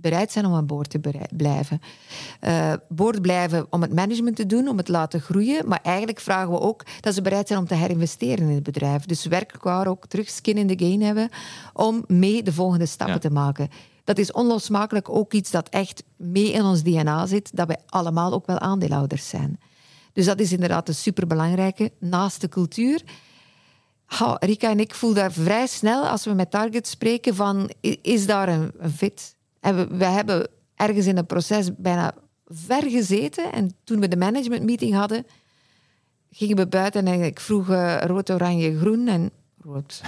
bereid 0.00 0.32
zijn 0.32 0.46
om 0.46 0.54
aan 0.54 0.66
boord 0.66 0.90
te 0.90 1.26
blijven. 1.36 1.80
Eh 2.40 2.72
boord 2.88 3.22
blijven 3.22 3.66
om 3.70 3.82
het 3.82 3.94
management 3.94 4.36
te 4.36 4.46
doen, 4.46 4.68
om 4.68 4.76
het 4.76 4.88
laten 4.88 5.20
groeien. 5.20 5.68
Maar 5.68 5.80
eigenlijk 5.82 6.20
vragen 6.20 6.50
we 6.50 6.60
ook 6.60 6.84
dat 7.00 7.14
ze 7.14 7.22
bereid 7.22 7.46
zijn 7.48 7.58
om 7.58 7.66
te 7.66 7.74
herinvesteren 7.74 8.48
in 8.48 8.54
het 8.54 8.62
bedrijf. 8.62 9.04
Dus 9.04 9.24
werkelijk 9.26 9.64
waar 9.64 9.86
ook 9.86 10.06
terug 10.06 10.28
skin 10.28 10.56
in 10.58 10.76
the 10.76 10.84
game 10.86 11.04
hebben 11.04 11.28
om 11.72 12.04
mee 12.06 12.42
de 12.42 12.52
volgende 12.52 12.86
stappen 12.86 13.14
Ja. 13.14 13.20
te 13.20 13.30
maken. 13.30 13.68
Dat 14.04 14.18
is 14.18 14.32
onlosmakelijk 14.32 15.08
ook 15.08 15.32
iets 15.32 15.50
dat 15.50 15.68
echt 15.68 16.02
mee 16.16 16.52
in 16.52 16.62
ons 16.62 16.82
DNA 16.82 17.26
zit, 17.26 17.56
dat 17.56 17.66
wij 17.66 17.78
allemaal 17.86 18.32
ook 18.32 18.46
wel 18.46 18.58
aandeelhouders 18.58 19.28
zijn. 19.28 19.60
Dus 20.12 20.24
dat 20.26 20.40
is 20.40 20.52
inderdaad 20.52 20.88
een 20.88 20.94
superbelangrijke. 20.94 21.92
Naast 21.98 22.40
de 22.40 22.48
cultuur. 22.48 23.02
Rika 24.38 24.70
en 24.70 24.80
ik 24.80 24.94
voelen 24.94 25.18
daar 25.18 25.32
vrij 25.32 25.66
snel, 25.66 26.06
als 26.06 26.24
we 26.24 26.32
met 26.32 26.50
Target 26.50 26.86
spreken, 26.88 27.34
van 27.34 27.70
is 28.02 28.26
daar 28.26 28.48
een, 28.48 28.72
een 28.78 28.90
fit? 28.90 29.36
En 29.60 29.76
we, 29.76 29.96
we 29.96 30.04
hebben 30.04 30.48
ergens 30.74 31.06
in 31.06 31.16
het 31.16 31.26
proces 31.26 31.70
bijna 31.76 32.14
ver 32.46 32.82
gezeten. 32.90 33.52
En 33.52 33.74
toen 33.84 34.00
we 34.00 34.08
de 34.08 34.16
management 34.16 34.62
meeting 34.62 34.94
hadden, 34.94 35.26
gingen 36.30 36.56
we 36.56 36.66
buiten 36.66 37.06
en 37.06 37.22
ik 37.22 37.40
vroeg 37.40 37.70
eh, 37.70 37.96
rood, 38.00 38.30
oranje, 38.30 38.78
groen 38.78 39.08
en 39.08 39.30
rood. 39.64 40.00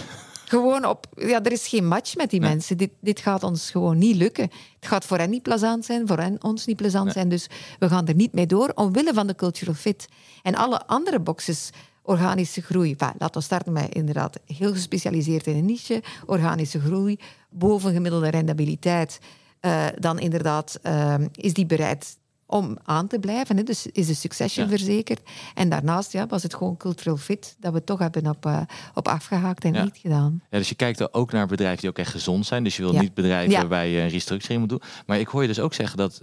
Gewoon 0.50 0.84
op, 0.84 1.06
ja, 1.16 1.42
er 1.42 1.52
is 1.52 1.68
geen 1.68 1.86
match 1.86 2.16
met 2.16 2.30
die 2.30 2.40
Nee. 2.40 2.48
mensen. 2.48 2.76
Dit, 2.76 2.90
dit 3.00 3.20
gaat 3.20 3.42
ons 3.42 3.70
gewoon 3.70 3.98
niet 3.98 4.16
lukken. 4.16 4.42
Het 4.80 4.88
gaat 4.88 5.04
voor 5.04 5.18
hen 5.18 5.30
niet 5.30 5.42
plezant 5.42 5.84
zijn, 5.84 6.06
voor 6.06 6.18
hen 6.18 6.36
ons 6.42 6.66
niet 6.66 6.76
plezant 6.76 7.04
Nee. 7.04 7.12
zijn. 7.12 7.28
Dus 7.28 7.46
we 7.78 7.88
gaan 7.88 8.06
er 8.06 8.14
niet 8.14 8.32
mee 8.32 8.46
door, 8.46 8.72
omwille 8.74 9.14
van 9.14 9.26
de 9.26 9.34
cultural 9.34 9.74
fit. 9.74 10.08
En 10.42 10.54
alle 10.54 10.86
andere 10.86 11.20
boxes, 11.20 11.70
organische 12.10 12.62
groei. 12.62 12.90
Enfin, 12.90 13.14
laten 13.18 13.40
we 13.40 13.46
starten 13.46 13.72
met 13.72 13.94
inderdaad 13.94 14.38
heel 14.46 14.72
gespecialiseerd 14.72 15.46
in 15.46 15.56
een 15.56 15.64
niche. 15.64 16.02
Organische 16.26 16.80
groei, 16.80 17.18
bovengemiddelde 17.50 18.28
rendabiliteit. 18.30 19.18
Eh, 19.60 19.86
dan 19.98 20.18
inderdaad 20.18 20.78
eh, 20.82 21.14
is 21.32 21.54
die 21.54 21.66
bereid 21.66 22.18
om 22.46 22.78
aan 22.84 23.06
te 23.06 23.18
blijven. 23.18 23.56
Hè? 23.56 23.62
Dus 23.62 23.86
is 23.86 24.06
de 24.06 24.14
succession 24.14 24.64
Ja. 24.64 24.70
verzekerd. 24.70 25.20
En 25.54 25.68
daarnaast 25.68 26.12
ja, 26.12 26.26
was 26.26 26.42
het 26.42 26.54
gewoon 26.54 26.76
cultural 26.76 27.16
fit 27.16 27.56
dat 27.60 27.72
we 27.72 27.84
toch 27.84 27.98
hebben 27.98 28.26
op, 28.26 28.46
eh, 28.46 28.60
op 28.94 29.08
afgehaakt 29.08 29.64
en 29.64 29.72
Ja. 29.72 29.82
niet 29.84 29.96
gedaan. 29.96 30.42
Ja, 30.50 30.58
dus 30.58 30.68
je 30.68 30.74
kijkt 30.74 31.00
er 31.00 31.08
ook 31.12 31.32
naar 31.32 31.46
bedrijven 31.46 31.80
die 31.80 31.90
ook 31.90 31.98
echt 31.98 32.10
gezond 32.10 32.46
zijn. 32.46 32.64
Dus 32.64 32.76
je 32.76 32.82
wil 32.82 32.92
niet 32.92 33.14
bedrijven 33.14 33.54
waarbij 33.56 33.90
je 33.90 34.00
een 34.00 34.08
restructuring 34.08 34.60
moet 34.60 34.68
doen. 34.68 34.82
Maar 35.06 35.18
ik 35.18 35.28
hoor 35.28 35.42
je 35.42 35.48
dus 35.48 35.60
ook 35.60 35.74
zeggen 35.74 35.96
dat 35.98 36.14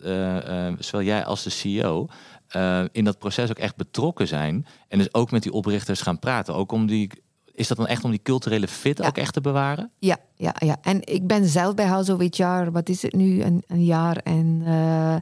zowel 0.79 1.05
jij 1.05 1.25
als 1.25 1.43
de 1.43 1.49
CEO 1.49 2.07
eh, 2.47 2.83
in 2.91 3.03
dat 3.03 3.19
proces 3.19 3.49
ook 3.49 3.57
echt 3.59 3.75
betrokken 3.75 4.27
zijn. 4.27 4.65
En 4.87 4.97
dus 4.97 5.13
ook 5.13 5.31
met 5.31 5.43
die 5.43 5.51
oprichters 5.51 6.01
gaan 6.01 6.19
praten. 6.19 6.55
Ook 6.55 6.71
om 6.71 6.85
die, 6.87 7.11
is 7.53 7.67
dat 7.67 7.77
dan 7.77 7.87
echt 7.87 8.03
om 8.03 8.11
die 8.11 8.21
culturele 8.23 8.67
fit 8.67 8.97
Ja. 8.97 9.07
ook 9.07 9.17
echt 9.17 9.33
te 9.33 9.41
bewaren? 9.41 9.91
Ja, 9.99 10.17
ja, 10.35 10.55
ja. 10.59 10.77
En 10.81 11.07
ik 11.07 11.27
ben 11.27 11.45
zelf 11.45 11.73
bij 11.75 11.85
House 11.85 12.13
of 12.13 12.19
HR, 12.19 12.71
wat 12.71 12.89
is 12.89 13.01
het 13.01 13.13
nu, 13.13 13.41
een, 13.41 13.63
een 13.67 13.85
jaar 13.85 14.17
en 14.17 14.61
eh, 14.65 15.15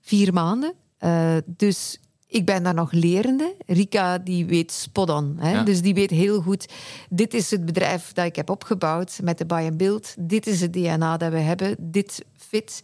vier 0.00 0.32
maanden. 0.32 0.72
Eh, 0.98 1.36
dus 1.46 2.00
ik 2.26 2.46
ben 2.46 2.62
daar 2.62 2.74
nog 2.74 2.92
lerende. 2.92 3.54
Rika, 3.66 4.18
die 4.18 4.46
weet 4.46 4.72
spot 4.72 5.10
on. 5.10 5.36
Hè? 5.38 5.50
Ja. 5.50 5.62
Dus 5.62 5.82
die 5.82 5.94
weet 5.94 6.10
heel 6.10 6.40
goed, 6.42 6.72
dit 7.08 7.34
is 7.34 7.50
het 7.50 7.64
bedrijf 7.64 8.12
dat 8.12 8.24
ik 8.26 8.36
heb 8.36 8.50
opgebouwd 8.50 9.18
met 9.22 9.38
de 9.38 9.46
buy 9.46 9.66
and 9.66 9.76
build. 9.76 10.14
Dit 10.18 10.46
is 10.46 10.60
het 10.60 10.72
DNA 10.72 11.16
dat 11.16 11.32
we 11.32 11.38
hebben. 11.38 11.76
Dit 11.78 12.24
fit. 12.36 12.82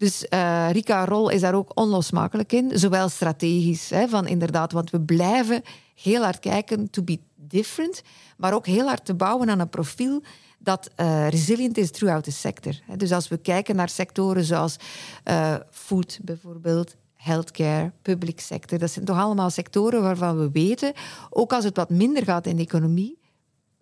Dus 0.00 0.28
eh 0.28 0.68
Rika 0.72 1.04
rol 1.04 1.28
is 1.28 1.40
daar 1.40 1.54
ook 1.54 1.70
onlosmakelijk 1.74 2.52
in. 2.52 2.70
Zowel 2.78 3.08
strategisch, 3.08 3.90
hè, 3.90 4.08
van 4.08 4.26
inderdaad, 4.26 4.72
want 4.72 4.90
we 4.90 5.00
blijven 5.00 5.62
heel 5.94 6.22
hard 6.22 6.38
kijken 6.38 6.90
to 6.90 7.02
be 7.02 7.18
different, 7.36 8.02
maar 8.36 8.54
ook 8.54 8.66
heel 8.66 8.86
hard 8.86 9.04
te 9.04 9.14
bouwen 9.14 9.50
aan 9.50 9.58
een 9.58 9.68
profiel 9.68 10.22
dat 10.58 10.90
eh, 10.96 11.28
resilient 11.28 11.78
is 11.78 11.90
throughout 11.90 12.24
the 12.24 12.30
sector. 12.32 12.74
Dus 12.96 13.12
als 13.12 13.28
we 13.28 13.36
kijken 13.38 13.76
naar 13.76 13.88
sectoren 13.88 14.44
zoals 14.44 14.76
eh, 15.24 15.54
food 15.70 16.18
bijvoorbeeld, 16.22 16.96
healthcare, 17.14 17.92
public 18.02 18.40
sector, 18.40 18.78
dat 18.78 18.90
zijn 18.90 19.04
toch 19.04 19.18
allemaal 19.18 19.50
sectoren 19.50 20.02
waarvan 20.02 20.38
we 20.38 20.50
weten, 20.50 20.92
ook 21.30 21.52
als 21.52 21.64
het 21.64 21.76
wat 21.76 21.90
minder 21.90 22.24
gaat 22.24 22.46
in 22.46 22.56
de 22.56 22.62
economie, 22.62 23.18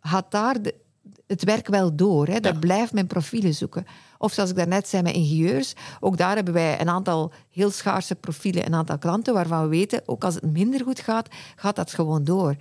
gaat 0.00 0.30
daar 0.30 0.62
de- 0.62 0.74
het 1.26 1.44
werk 1.44 1.66
wel 1.68 1.96
door. 1.96 2.26
Hè. 2.26 2.40
Daar 2.40 2.52
Ja. 2.52 2.58
blijft 2.58 2.92
men 2.92 3.06
profielen 3.06 3.54
zoeken. 3.54 3.86
Of 4.18 4.32
zoals 4.32 4.50
ik 4.50 4.56
daarnet 4.56 4.88
zei 4.88 5.02
met 5.02 5.14
ingenieurs, 5.14 5.72
ook 6.00 6.16
daar 6.16 6.34
hebben 6.34 6.54
wij 6.54 6.80
een 6.80 6.88
aantal 6.88 7.32
heel 7.50 7.70
schaarse 7.70 8.14
profielen, 8.14 8.66
een 8.66 8.74
aantal 8.74 8.98
klanten 8.98 9.34
waarvan 9.34 9.62
we 9.62 9.68
weten, 9.68 10.02
ook 10.06 10.24
als 10.24 10.34
het 10.34 10.52
minder 10.52 10.80
goed 10.82 11.00
gaat, 11.00 11.28
gaat 11.56 11.76
dat 11.76 11.92
gewoon 11.92 12.24
door. 12.24 12.56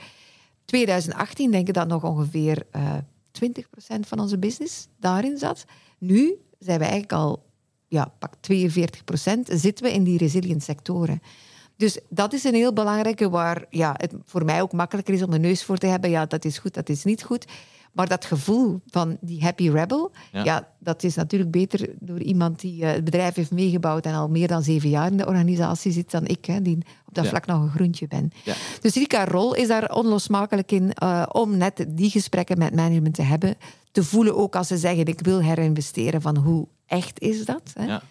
2018 0.65 1.51
denk 1.51 1.67
ik 1.67 1.73
dat 1.73 1.87
nog 1.87 2.03
ongeveer 2.03 2.63
eh 2.71 2.93
20% 3.31 4.07
van 4.07 4.19
onze 4.19 4.37
business 4.37 4.87
daarin 4.99 5.37
zat. 5.37 5.65
Nu 5.97 6.35
zijn 6.59 6.77
we 6.77 6.83
eigenlijk 6.83 7.13
al, 7.13 7.45
ja, 7.87 8.13
pak 8.19 8.33
42% 8.35 9.39
zitten 9.43 9.85
we 9.85 9.93
in 9.93 10.03
die 10.03 10.17
resilient 10.17 10.63
sectoren. 10.63 11.21
Dus 11.75 11.99
dat 12.09 12.33
is 12.33 12.43
een 12.43 12.53
heel 12.53 12.73
belangrijke 12.73 13.29
waar 13.29 13.65
ja, 13.69 13.93
het 13.97 14.13
voor 14.25 14.45
mij 14.45 14.61
ook 14.61 14.71
makkelijker 14.71 15.13
is 15.13 15.23
om 15.23 15.31
de 15.31 15.39
neus 15.39 15.63
voor 15.63 15.77
te 15.77 15.87
hebben. 15.87 16.09
Ja, 16.09 16.25
dat 16.25 16.45
is 16.45 16.57
goed, 16.57 16.73
dat 16.73 16.89
is 16.89 17.03
niet 17.03 17.23
goed. 17.23 17.45
Maar 17.97 18.07
dat 18.07 18.25
gevoel 18.25 18.81
van 18.87 19.17
die 19.21 19.41
happy 19.43 19.69
rebel, 19.69 20.11
Ja. 20.31 20.43
ja, 20.43 20.67
dat 20.79 21.03
is 21.03 21.15
natuurlijk 21.15 21.51
beter 21.51 21.89
door 21.99 22.19
iemand 22.21 22.59
die 22.59 22.83
eh, 22.83 22.91
het 22.91 23.03
bedrijf 23.03 23.35
heeft 23.35 23.51
meegebouwd 23.51 24.05
en 24.05 24.13
al 24.13 24.27
meer 24.29 24.47
dan 24.47 24.63
zeven 24.63 24.89
jaar 24.89 25.11
in 25.11 25.17
de 25.17 25.25
organisatie 25.27 25.91
zit 25.91 26.11
dan 26.11 26.25
ik, 26.27 26.45
hè, 26.45 26.61
die 26.61 26.77
op 27.07 27.13
dat 27.13 27.23
Ja. 27.23 27.29
vlak 27.29 27.45
nog 27.45 27.61
een 27.61 27.69
groentje 27.69 28.07
ben. 28.07 28.31
Ja. 28.43 28.53
Dus 28.81 28.93
Rika 28.93 29.25
rol 29.25 29.53
is 29.53 29.67
daar 29.67 29.95
onlosmakelijk 29.95 30.71
in 30.71 30.93
eh, 30.93 31.23
om 31.31 31.57
net 31.57 31.85
die 31.89 32.09
gesprekken 32.09 32.57
met 32.57 32.75
management 32.75 33.15
te 33.15 33.21
hebben. 33.21 33.55
Te 33.91 34.03
voelen 34.03 34.35
ook 34.37 34.55
als 34.55 34.67
ze 34.67 34.77
zeggen 34.77 35.05
ik 35.05 35.19
wil 35.21 35.41
herinvesteren 35.41 36.21
van 36.21 36.37
hoe 36.37 36.67
echt 36.85 37.19
is 37.19 37.45
dat. 37.45 37.61
Hè? 37.73 37.85
Ja. 37.85 38.01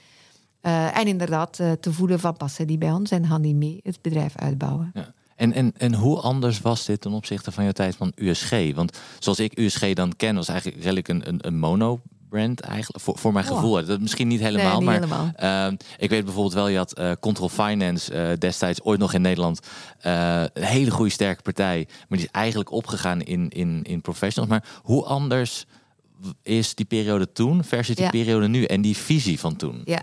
Eh, 0.61 0.99
en 0.99 1.07
inderdaad 1.07 1.53
te 1.81 1.92
voelen 1.92 2.20
van 2.20 2.37
passen 2.37 2.66
die 2.66 2.79
bij 2.79 2.92
ons 2.92 3.11
en 3.11 3.27
gaan 3.27 3.42
die 3.42 3.55
mee 3.55 3.81
het 3.83 3.99
bedrijf 4.03 4.37
uitbouwen. 4.37 4.90
Ja. 4.94 5.14
En, 5.37 5.53
en, 5.53 5.72
en 5.77 5.94
hoe 5.94 6.20
anders 6.20 6.61
was 6.61 6.85
dit 6.85 7.01
ten 7.01 7.12
opzichte 7.12 7.53
van 7.53 7.62
jouw 7.64 7.72
tijd 7.72 7.96
van 7.96 8.12
USG? 8.14 8.51
Want 8.75 8.99
zoals 9.18 9.38
ik 9.38 9.59
USG 9.59 9.92
dan 9.92 10.16
ken, 10.16 10.35
was 10.35 10.49
eigenlijk 10.49 10.79
redelijk 10.83 11.09
een, 11.09 11.29
een, 11.29 11.38
een 11.46 11.59
mono-brand 11.59 12.61
eigenlijk. 12.61 13.05
Voor, 13.05 13.18
voor 13.18 13.33
mijn 13.33 13.49
Oh. 13.49 13.55
gevoel. 13.55 13.85
Dat 13.85 14.01
misschien 14.01 14.29
niet 14.29 14.40
helemaal, 14.40 14.81
Nee, 14.81 14.99
niet 14.99 15.09
maar 15.09 15.22
helemaal. 15.35 15.66
ehm, 15.66 15.77
ik 15.99 16.11
weet 16.11 16.25
bijvoorbeeld 16.25 16.55
wel, 16.55 16.68
je 16.68 16.77
had 16.77 16.92
eh, 16.92 17.12
Control 17.20 17.49
Finance 17.49 18.12
eh, 18.12 18.38
destijds 18.38 18.83
ooit 18.83 18.99
nog 18.99 19.12
in 19.12 19.20
Nederland. 19.20 19.61
eh, 20.01 20.44
een 20.53 20.62
hele 20.62 20.90
goede 20.90 21.11
sterke 21.11 21.42
partij, 21.42 21.87
maar 22.09 22.18
die 22.18 22.27
is 22.27 22.33
eigenlijk 22.33 22.70
opgegaan 22.72 23.22
in, 23.22 23.49
in, 23.49 23.81
in 23.83 24.01
professionals. 24.01 24.51
Maar 24.53 24.64
hoe 24.83 25.05
anders 25.05 25.64
is 26.42 26.75
die 26.75 26.87
periode 26.87 27.33
toen 27.33 27.64
versus 27.64 27.94
die 27.96 28.05
Ja. 28.05 28.11
periode 28.11 28.49
nu 28.49 28.64
en 28.64 28.81
die 28.81 28.96
visie 28.96 29.40
van 29.40 29.57
toen? 29.57 29.83
Ja. 29.85 30.03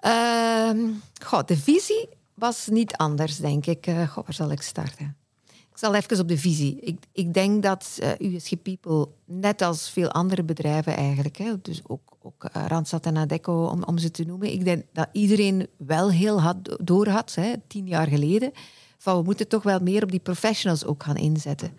Ehm, 0.00 0.78
goh, 1.24 1.44
de 1.46 1.56
visie 1.56 2.08
was 2.36 2.68
niet 2.68 2.96
anders, 2.96 3.36
denk 3.36 3.66
ik. 3.66 3.86
Eh, 3.86 4.08
goh, 4.08 4.24
waar 4.24 4.34
zal 4.34 4.50
ik 4.50 4.62
starten? 4.62 5.16
Ik 5.46 5.82
zal 5.82 5.94
even 5.94 6.20
op 6.20 6.28
de 6.28 6.38
visie. 6.38 6.80
Ik, 6.80 6.98
ik 7.12 7.34
denk 7.34 7.62
dat 7.62 7.98
eh, 8.00 8.32
USG 8.32 8.62
People, 8.62 9.08
net 9.24 9.62
als 9.62 9.90
veel 9.90 10.10
andere 10.10 10.42
bedrijven 10.42 10.96
eigenlijk, 10.96 11.36
hè, 11.36 11.60
dus 11.62 11.80
ook, 11.86 12.16
ook 12.22 12.44
eh, 12.44 12.64
Randstad 12.66 13.06
en 13.06 13.16
Adecco, 13.16 13.64
om, 13.64 13.82
om 13.84 13.98
ze 13.98 14.10
te 14.10 14.24
noemen, 14.24 14.52
ik 14.52 14.64
denk 14.64 14.84
dat 14.92 15.08
iedereen 15.12 15.68
wel 15.76 16.10
heel 16.10 16.40
had, 16.40 16.56
door 16.82 17.08
had, 17.08 17.34
hè, 17.34 17.52
tien 17.66 17.86
jaar 17.86 18.06
geleden, 18.06 18.52
van 18.98 19.16
we 19.16 19.22
moeten 19.22 19.48
toch 19.48 19.62
wel 19.62 19.78
meer 19.78 20.02
op 20.02 20.10
die 20.10 20.20
professionals 20.20 20.84
ook 20.84 21.02
gaan 21.02 21.16
inzetten. 21.16 21.72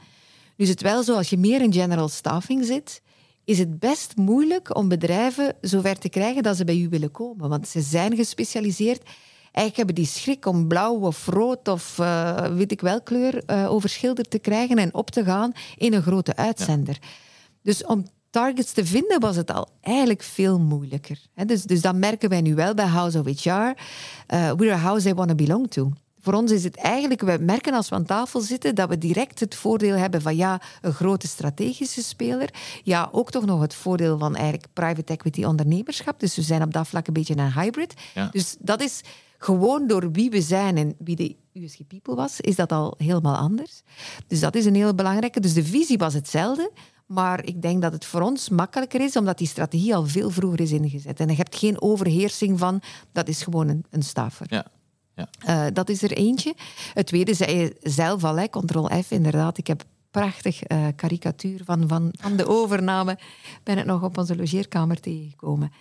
Nu 0.56 0.65
is 0.65 0.70
het 0.70 0.82
wel 0.82 1.04
zo, 1.04 1.15
als 1.15 1.30
je 1.30 1.38
meer 1.38 1.62
in 1.62 1.74
general 1.74 2.08
staffing 2.08 2.65
zit, 2.65 3.02
is 3.43 3.60
het 3.60 3.80
best 3.80 4.15
moeilijk 4.15 4.78
om 4.78 4.88
bedrijven 4.88 5.56
zover 5.62 5.98
te 5.98 6.10
krijgen 6.10 6.43
dat 6.43 6.58
ze 6.58 6.63
bij 6.63 6.78
u 6.78 6.89
willen 6.89 7.12
komen. 7.12 7.50
Want 7.50 7.67
ze 7.67 7.82
zijn 7.82 8.15
gespecialiseerd. 8.15 9.10
Eigenlijk 9.58 9.88
hebben 9.88 9.96
die 9.96 10.22
schrik 10.22 10.46
om 10.46 10.67
blauw 10.67 10.96
of 10.96 11.26
rood 11.26 11.67
of 11.67 12.00
eh, 12.00 12.46
weet 12.46 12.72
ik 12.72 12.82
wel 12.82 13.02
kleur 13.02 13.43
eh, 13.46 13.72
overschilderd 13.72 14.30
te 14.30 14.39
krijgen 14.39 14.78
en 14.78 14.93
op 14.93 15.10
te 15.10 15.24
gaan 15.24 15.52
in 15.76 15.93
een 15.93 16.02
grote 16.02 16.36
uitzender. 16.36 16.98
Dus 17.62 17.86
om 17.86 18.06
targets 18.30 18.72
te 18.72 18.86
vinden 18.86 19.20
was 19.20 19.36
het 19.36 19.52
al 19.52 19.67
eigenlijk 19.82 20.24
veel 20.24 20.60
moeilijker. 20.60 21.20
Dus, 21.46 21.63
dus 21.63 21.82
dat 21.82 21.96
merken 21.96 22.30
wij 22.30 22.41
nu 22.41 22.56
wel 22.56 22.74
bij 22.74 22.86
House 22.86 23.20
of 23.20 23.26
HR. 23.26 23.50
Eh 24.28 24.52
we're 24.52 24.74
a 24.74 24.78
house 24.78 25.04
they 25.04 25.13
want 25.13 25.30
to 25.30 25.36
belong 25.36 25.70
to. 25.70 25.91
voor 26.20 26.34
ons 26.34 26.52
is 26.52 26.63
het 26.63 26.76
eigenlijk, 26.76 27.22
we 27.22 27.38
merken 27.41 27.74
als 27.74 27.89
we 27.89 27.96
aan 27.96 28.06
tafel 28.06 28.39
zitten, 28.39 28.76
dat 28.76 28.89
we 28.89 28.98
direct 28.98 29.39
het 29.39 29.56
voordeel 29.56 29.96
hebben 29.96 30.22
van 30.22 30.36
ja, 30.36 30.62
een 30.82 30.93
grote 30.93 31.28
strategische 31.28 32.04
speler. 32.04 32.50
Ja, 32.84 33.10
ook 33.12 33.32
toch 33.32 33.46
nog 33.46 33.62
het 33.62 33.74
voordeel 33.74 34.17
van 34.17 34.36
eigenlijk 34.36 34.67
private 34.74 35.13
equity 35.13 35.43
ondernemerschap. 35.43 36.20
Dus 36.20 36.36
we 36.36 36.41
zijn 36.41 36.63
op 36.63 36.74
dat 36.74 36.88
vlak 36.88 37.08
een 37.08 37.13
beetje 37.13 37.38
een 37.38 37.54
hybrid. 37.54 37.93
Ja. 38.13 38.30
Dus 38.32 38.56
dat 38.60 38.82
is 38.82 39.02
gewoon 39.38 39.88
door 39.88 40.12
wie 40.12 40.30
we 40.30 40.41
zijn 40.41 40.78
en 40.78 40.95
wie 40.97 41.15
de 41.15 41.36
USG 41.54 41.88
People 41.88 42.15
was, 42.15 42.41
is 42.41 42.56
dat 42.56 42.71
al 42.71 42.93
helemaal 42.97 43.36
anders. 43.36 43.82
Dus 44.28 44.39
dat 44.39 44.56
is 44.56 44.65
een 44.65 44.76
hele 44.76 44.95
belangrijke. 44.95 45.39
Dus 45.39 45.54
de 45.54 45.63
visie 45.63 45.97
was 45.97 46.13
hetzelfde. 46.13 46.71
Maar 47.06 47.45
ik 47.45 47.62
denk 47.62 47.82
dat 47.82 47.91
het 47.91 48.06
voor 48.06 48.21
ons 48.21 48.50
makkelijker 48.50 49.02
is, 49.02 49.15
omdat 49.15 49.38
die 49.38 49.47
strategie 49.47 49.95
al 49.95 50.06
veel 50.06 50.30
vroeger 50.30 50.62
is 50.62 50.71
ingezet. 50.71 51.19
En 51.19 51.28
je 51.28 51.36
hebt 51.36 51.56
geen 51.56 51.82
overheersing 51.82 52.60
van, 52.60 52.82
dat 53.12 53.28
is 53.28 53.43
gewoon 53.43 53.67
een, 53.67 53.86
een 53.89 54.04
stafer. 54.04 54.45
Ja. 54.50 54.65
Ja. 55.15 55.28
Eh, 55.39 55.73
dat 55.73 55.89
is 55.89 56.02
er 56.02 56.12
eentje. 56.12 56.54
Het 56.93 57.06
tweede 57.06 57.34
zei 57.34 57.58
je 57.58 57.76
zelf 57.82 58.23
al, 58.23 58.36
hè, 58.36 58.47
Ctrl 58.47 58.86
F, 59.02 59.12
inderdaad. 59.12 59.58
Ik 59.58 59.67
heb 59.67 59.84
prachtig 60.12 60.63
eh, 60.63 60.88
karikatuur 60.95 61.62
van, 61.65 61.88
van, 61.88 62.13
van 62.19 62.36
de 62.36 62.47
overname. 62.47 63.17
Ben 63.63 63.78
het 63.78 63.86
nog 63.86 64.04
op 64.04 64.17
onze 64.17 64.36
logeerkamer 64.36 65.00
tegengekomen. 65.00 65.71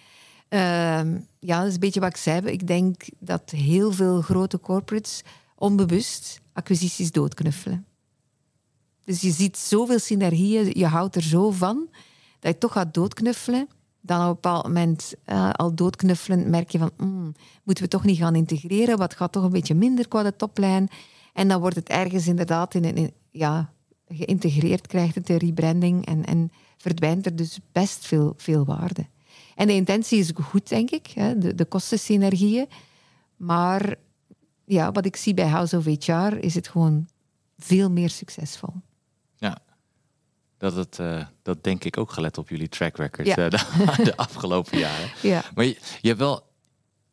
Ehm, 0.48 1.18
ja, 1.38 1.58
dat 1.58 1.66
is 1.66 1.74
een 1.74 1.80
beetje 1.80 2.00
wat 2.00 2.08
ik 2.08 2.16
zei. 2.16 2.46
Ik 2.46 2.66
denk 2.66 3.02
dat 3.18 3.50
heel 3.50 3.92
veel 3.92 4.20
grote 4.20 4.60
corporates 4.60 5.22
onbewust 5.54 6.40
acquisities 6.52 7.10
doodknuffelen. 7.10 7.86
Dus 9.04 9.20
je 9.20 9.30
ziet 9.30 9.56
zoveel 9.56 9.98
synergieën, 9.98 10.70
je 10.72 10.86
houdt 10.86 11.16
er 11.16 11.22
zo 11.22 11.50
van, 11.50 11.88
dat 12.40 12.52
je 12.52 12.58
toch 12.58 12.72
gaat 12.72 12.94
doodknuffelen. 12.94 13.68
Dan 14.00 14.20
op 14.20 14.26
een 14.26 14.32
bepaald 14.34 14.62
moment 14.66 15.14
eh, 15.24 15.50
al 15.50 15.74
doodknuffelen 15.74 16.50
merk 16.50 16.70
je 16.70 16.78
van, 16.78 16.90
mm, 16.96 17.32
moeten 17.64 17.84
we 17.84 17.90
toch 17.90 18.04
niet 18.04 18.18
gaan 18.18 18.34
integreren, 18.34 18.98
wat 18.98 19.14
gaat 19.14 19.32
toch 19.32 19.42
een 19.44 19.50
beetje 19.50 19.74
minder 19.74 20.08
qua 20.08 20.22
de 20.22 20.36
toplijn. 20.36 20.88
En 21.32 21.48
dan 21.48 21.60
wordt 21.60 21.76
het 21.76 21.88
ergens 21.88 22.26
inderdaad 22.26 22.74
in 22.74 22.84
in- 22.84 23.12
ja, 23.30 23.72
geïntegreerd, 24.08 24.86
krijgt 24.86 25.14
het 25.14 25.28
een 25.28 25.36
rebranding 25.36 26.06
en, 26.06 26.24
en 26.24 26.50
verdwijnt 26.76 27.26
er 27.26 27.36
dus 27.36 27.58
best 27.72 28.06
veel, 28.06 28.34
veel 28.36 28.64
waarde. 28.64 29.06
En 29.56 29.66
de 29.66 29.72
intentie 29.72 30.18
is 30.18 30.30
goed, 30.34 30.68
denk 30.68 30.90
ik, 30.90 31.06
hè, 31.06 31.38
de, 31.38 31.54
de 31.54 31.64
kostensynergieën. 31.64 32.66
Maar 33.36 33.94
ja, 34.64 34.92
wat 34.92 35.04
ik 35.04 35.16
zie 35.16 35.34
bij 35.34 35.46
House 35.48 35.76
of 35.76 35.84
HR 35.84 36.36
is 36.36 36.54
het 36.54 36.68
gewoon 36.68 37.08
veel 37.58 37.90
meer 37.90 38.10
succesvol. 38.10 38.74
Dat, 40.58 40.74
het, 40.76 40.98
eh, 40.98 41.26
dat 41.42 41.64
denk 41.64 41.84
ik 41.84 41.98
ook 41.98 42.10
gelet 42.10 42.38
op 42.38 42.48
jullie 42.48 42.68
track 42.68 42.96
record 42.96 43.26
Ja. 43.26 43.36
eh, 43.36 43.50
de, 43.50 44.02
de 44.10 44.16
afgelopen 44.16 44.78
jaren. 44.78 45.10
Ja, 45.22 45.44
Maar 45.54 45.64
je, 45.64 45.78
je 46.00 46.08
hebt 46.08 46.20
wel, 46.20 46.46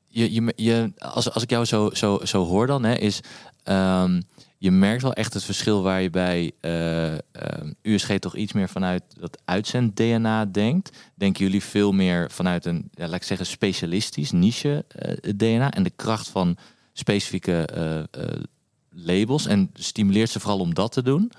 je, 0.08 0.34
je, 0.34 0.54
je, 0.56 0.92
als, 0.98 1.32
als 1.32 1.44
ik 1.44 1.50
jou 1.50 1.66
zo, 1.66 1.90
zo, 1.94 2.20
zo 2.24 2.46
hoor 2.46 2.68
dan, 2.68 2.84
hè, 2.84 2.94
is 2.94 3.20
ehm, 3.64 4.22
je 4.64 4.72
merkt 4.72 5.02
wel 5.02 5.14
echt 5.14 5.34
het 5.34 5.44
verschil 5.44 5.82
waar 5.82 6.02
je 6.02 6.10
bij 6.10 6.52
eh, 6.60 7.14
ehm, 7.14 7.74
USG 7.82 8.18
toch 8.20 8.36
iets 8.36 8.54
meer 8.54 8.70
vanuit 8.70 9.04
dat 9.20 9.42
uitzend-DNA 9.46 10.46
denkt. 10.46 10.98
Denken 11.16 11.44
jullie 11.44 11.64
veel 11.64 11.92
meer 11.92 12.32
vanuit 12.32 12.66
een, 12.66 12.90
ja, 12.94 13.08
laat 13.08 13.16
ik 13.16 13.24
zeggen, 13.24 13.46
specialistisch 13.46 14.32
niche 14.32 14.86
eh, 14.88 15.70
en 15.70 15.84
de 15.84 15.92
kracht 15.96 16.28
van 16.28 16.58
specifieke 16.94 17.66
eh, 17.66 18.00
eh, 18.00 18.44
labels 18.90 19.46
en 19.46 19.70
stimuleert 19.74 20.30
ze 20.30 20.40
vooral 20.40 20.60
om 20.60 20.74
dat 20.74 20.92
te 20.92 21.02
doen. 21.02 21.32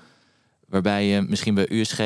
Waarbij 0.67 1.05
je 1.05 1.21
misschien 1.21 1.55
bij 1.55 1.71
USG 1.71 1.97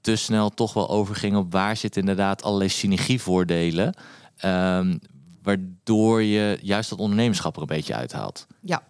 te 0.00 0.16
snel 0.16 0.50
toch 0.50 0.72
wel 0.72 0.88
overging 0.88 1.36
op 1.36 1.52
waar 1.52 1.76
zitten 1.76 2.00
inderdaad 2.00 2.42
allerlei 2.42 2.70
synergievoordelen. 2.70 3.94
ehm, 4.36 4.98
waardoor 5.42 6.22
je 6.22 6.58
juist 6.62 6.90
dat 6.90 6.98
ondernemerschap 6.98 7.54
er 7.56 7.60
een 7.60 7.66
beetje 7.66 7.94
uithaalt. 7.94 8.46
ja. 8.60 8.87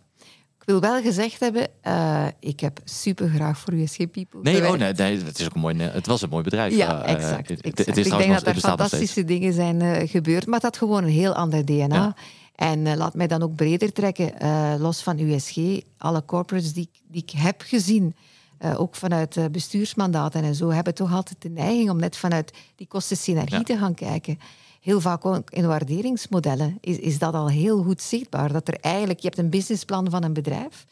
Wil 0.68 0.80
wel 0.80 1.00
gezegd 1.02 1.40
hebben, 1.40 1.68
eh, 1.80 2.26
ik 2.40 2.60
heb 2.60 2.80
super 2.84 3.28
graag 3.28 3.58
voor 3.58 3.72
USG 3.74 3.96
People 4.10 4.40
Nee, 4.42 4.66
oh 4.66 4.78
nee, 4.78 4.92
nee, 4.92 5.16
het 5.24 5.38
is 5.38 5.44
ook 5.46 5.54
een 5.54 5.60
mooi, 5.60 5.80
het 5.82 6.06
was 6.06 6.22
een 6.22 6.28
mooi 6.28 6.42
bedrijf. 6.42 6.74
Ja, 6.76 7.02
Eh, 7.04 7.12
exact. 7.14 7.48
het- 7.48 7.60
exact. 7.60 7.86
Het, 7.88 7.96
is 7.96 8.06
ik 8.06 8.18
denk 8.18 8.30
nog- 8.32 8.42
dat 8.42 8.54
er 8.54 8.60
fantastische 8.60 9.24
dingen 9.24 9.52
zijn 9.52 9.80
eh, 9.82 10.08
gebeurd, 10.08 10.44
maar 10.46 10.60
dat 10.60 10.62
had 10.62 10.76
gewoon 10.76 11.04
een 11.04 11.10
heel 11.10 11.34
ander 11.34 11.64
DNA. 11.64 11.94
Ja. 11.94 12.14
En 12.54 12.86
eh, 12.86 12.96
laat 12.96 13.14
mij 13.14 13.26
dan 13.26 13.42
ook 13.42 13.54
breder 13.54 13.92
trekken, 13.92 14.38
eh, 14.40 14.74
los 14.78 15.02
van 15.02 15.18
USG, 15.18 15.56
alle 15.98 16.24
corporates 16.24 16.72
die, 16.72 16.88
ik- 16.92 17.00
die 17.08 17.22
ik 17.22 17.30
heb 17.30 17.62
gezien, 17.66 18.14
eh, 18.58 18.80
ook 18.80 18.94
vanuit 18.94 19.36
eh, 19.36 19.44
bestuursmandaten 19.52 20.42
en 20.44 20.54
zo, 20.54 20.70
hebben 20.70 20.94
toch 20.94 21.12
altijd 21.12 21.42
de 21.42 21.48
neiging 21.50 21.90
om 21.90 21.98
net 21.98 22.16
vanuit 22.16 22.52
die 22.76 22.86
kostensynergie 22.86 23.56
Ja. 23.58 23.62
te 23.62 23.76
gaan 23.78 23.94
kijken. 23.94 24.38
Heel 24.80 25.00
vaak 25.00 25.24
ook 25.24 25.50
in 25.50 25.66
waarderingsmodellen 25.66 26.78
is, 26.80 26.98
is 26.98 27.18
dat 27.18 27.34
al 27.34 27.48
heel 27.48 27.82
goed 27.82 28.02
zichtbaar. 28.02 28.52
Dat 28.52 28.68
er 28.68 28.76
eigenlijk, 28.80 29.20
je 29.20 29.26
hebt 29.26 29.38
een 29.38 29.50
businessplan 29.50 30.10
van 30.10 30.24
een 30.24 30.32
bedrijf. 30.32 30.84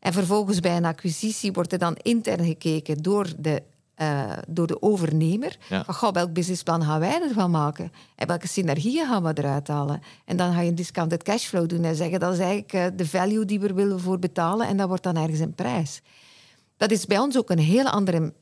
En 0.00 0.12
vervolgens 0.12 0.60
bij 0.60 0.76
een 0.76 0.84
acquisitie 0.84 1.52
wordt 1.52 1.72
er 1.72 1.78
dan 1.78 1.96
intern 2.02 2.44
gekeken 2.44 3.02
door 3.02 3.26
de, 3.38 3.62
eh, 3.94 4.32
door 4.48 4.66
de 4.66 4.82
overnemer. 4.82 5.56
Ja. 5.68 5.84
Van, 5.84 5.94
goh, 5.94 6.12
welk 6.12 6.32
businessplan 6.32 6.82
gaan 6.82 7.00
wij 7.00 7.22
ervan 7.22 7.50
maken? 7.50 7.92
En 8.14 8.26
welke 8.26 8.48
synergieën 8.48 9.06
gaan 9.06 9.22
we 9.22 9.32
eruit 9.34 9.68
halen? 9.68 10.02
En 10.24 10.36
dan 10.36 10.52
ga 10.52 10.60
je 10.60 10.68
een 10.68 10.74
discounted 10.74 11.22
cashflow 11.22 11.68
doen 11.68 11.84
en 11.84 11.96
zeggen 11.96 12.20
dat 12.20 12.32
is 12.32 12.38
eigenlijk 12.38 12.72
eh, 12.72 12.86
de 12.96 13.06
value 13.06 13.44
die 13.44 13.60
we 13.60 13.72
willen 13.72 14.00
voor 14.00 14.18
betalen 14.18 14.66
en 14.66 14.76
dat 14.76 14.88
wordt 14.88 15.02
dan 15.02 15.16
ergens 15.16 15.40
een 15.40 15.54
prijs. 15.54 16.02
Dat 16.76 16.90
is 16.90 17.06
bij 17.06 17.18
ons 17.18 17.38
ook 17.38 17.50
een 17.50 17.58
heel 17.58 17.88
andere 17.88 18.32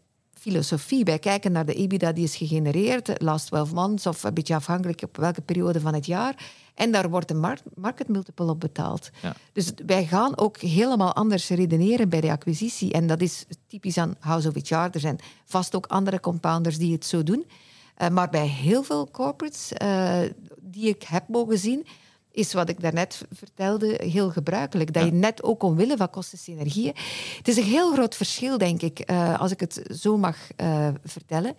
filosofie. 0.43 1.05
Wij 1.05 1.19
kijken 1.19 1.53
naar 1.53 1.67
de 1.67 1.75
EBITDA 1.75 2.13
die 2.13 2.25
is 2.25 2.37
gegenereerd, 2.37 3.23
last 3.23 3.47
12 3.47 3.73
months 3.73 4.07
of 4.07 4.23
een 4.25 4.35
beetje 4.35 4.55
afhankelijk 4.55 5.03
op 5.03 5.17
welke 5.17 5.41
periode 5.41 5.81
van 5.81 5.95
het 5.95 6.07
jaar. 6.07 6.51
En 6.75 6.93
daar 6.93 7.11
wordt 7.11 7.31
een 7.31 7.41
mar- 7.41 7.63
market 7.75 8.09
multiple 8.09 8.51
op 8.51 8.61
betaald. 8.61 9.11
Ja. 9.23 9.35
Dus 9.53 9.73
wij 9.87 10.07
gaan 10.07 10.39
ook 10.39 10.59
helemaal 10.59 11.15
anders 11.15 11.49
redeneren 11.49 12.09
bij 12.09 12.21
de 12.21 12.31
acquisitie. 12.31 12.93
En 12.93 13.07
dat 13.07 13.21
is 13.21 13.45
typisch 13.67 13.99
aan 13.99 14.17
House 14.19 14.49
of 14.49 14.55
HR. 14.55 14.75
Er 14.75 15.01
zijn 15.01 15.19
vast 15.45 15.75
ook 15.75 15.87
andere 15.87 16.21
compounders 16.21 16.79
die 16.79 16.93
het 16.93 17.07
zo 17.07 17.23
doen. 17.23 17.47
Eh, 17.95 18.09
maar 18.09 18.31
bij 18.31 18.47
heel 18.47 18.83
veel 18.83 19.11
corporates 19.11 19.73
eh, 19.73 20.21
die 20.61 20.89
ik 20.89 21.03
heb 21.03 21.29
mogen 21.29 21.59
zien, 21.59 21.87
is 22.33 22.53
wat 22.53 22.69
ik 22.69 22.81
daarnet 22.81 23.23
vertelde 23.31 24.01
heel 24.03 24.31
gebruikelijk. 24.31 24.93
Dat 24.93 25.03
Ja. 25.03 25.09
je 25.09 25.15
net 25.15 25.43
ook 25.43 25.63
omwille 25.63 25.97
van 25.97 26.11
kostensynergieën... 26.11 26.95
Het 27.37 27.49
is 27.49 27.57
een 27.57 27.63
heel 27.65 27.93
groot 27.93 28.15
verschil, 28.17 28.59
denk 28.59 28.83
ik, 28.83 28.99
eh, 28.99 29.41
als 29.41 29.51
ik 29.51 29.61
het 29.61 29.83
zo 30.01 30.17
mag 30.17 30.37
eh, 30.57 30.89
vertellen. 31.05 31.55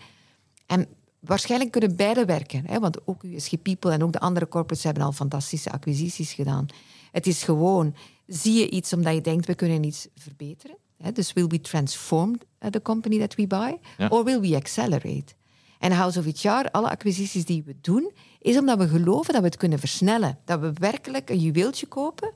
En 0.66 0.88
waarschijnlijk 1.20 1.72
kunnen 1.72 1.96
beide 1.96 2.26
werken. 2.26 2.64
Hè? 2.66 2.80
Want 2.80 3.08
ook 3.08 3.24
USG 3.24 3.62
People 3.62 3.92
en 3.92 4.04
ook 4.04 4.12
de 4.12 4.20
andere 4.20 4.48
corporates 4.48 4.84
hebben 4.84 5.04
al 5.04 5.12
fantastische 5.12 5.72
acquisities 5.72 6.34
gedaan. 6.34 6.66
Het 7.12 7.28
is 7.28 7.44
gewoon, 7.44 7.96
zie 8.28 8.60
je 8.60 8.70
iets 8.70 8.94
omdat 8.94 9.14
je 9.14 9.22
denkt, 9.22 9.46
we 9.46 9.56
kunnen 9.56 9.84
iets 9.84 10.08
verbeteren. 10.16 10.78
Hè? 10.98 11.12
Dus 11.12 11.34
will 11.34 11.48
we 11.48 11.62
transform 11.62 12.30
uh, 12.60 12.70
the 12.70 12.82
company 12.82 13.20
that 13.20 13.36
we 13.36 13.48
buy? 13.48 13.78
Ja. 13.98 14.08
Or 14.08 14.24
will 14.24 14.40
we 14.40 14.56
accelerate? 14.56 15.34
En 15.80 15.92
House 15.92 16.20
of 16.20 16.26
HR, 16.42 16.70
alle 16.72 16.90
acquisities 16.90 17.46
die 17.46 17.64
we 17.64 17.76
doen, 17.82 18.12
is 18.44 18.58
omdat 18.58 18.78
we 18.78 18.88
geloven 18.88 19.34
dat 19.34 19.42
we 19.42 19.48
het 19.48 19.58
kunnen 19.58 19.80
versnellen. 19.80 20.38
Dat 20.46 20.60
we 20.60 20.74
werkelijk 20.74 21.30
een 21.30 21.40
juweeltje 21.40 21.86
kopen 21.86 22.34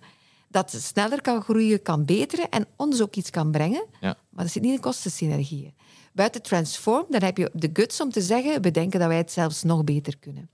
dat 0.50 0.72
sneller 0.72 1.22
kan 1.22 1.42
groeien, 1.42 1.82
kan 1.82 2.06
beteren 2.06 2.50
en 2.50 2.66
ons 2.76 3.02
ook 3.02 3.16
iets 3.16 3.30
kan 3.30 3.52
brengen. 3.52 3.86
Ja. 4.00 4.18
Maar 4.30 4.44
dat 4.44 4.54
zit 4.54 4.62
niet 4.62 4.74
in 4.74 4.80
kostensynergieën. 4.80 5.74
Buiten 6.14 6.42
Transform, 6.42 7.06
dan 7.10 7.24
heb 7.24 7.38
je 7.38 7.50
de 7.54 7.70
guts 7.74 8.02
om 8.02 8.12
te 8.12 8.22
zeggen, 8.22 8.62
we 8.62 8.72
denken 8.72 9.00
dat 9.00 9.08
wij 9.08 9.18
het 9.18 9.32
zelfs 9.32 9.64
nog 9.64 9.84
beter 9.84 10.18
kunnen. 10.18 10.50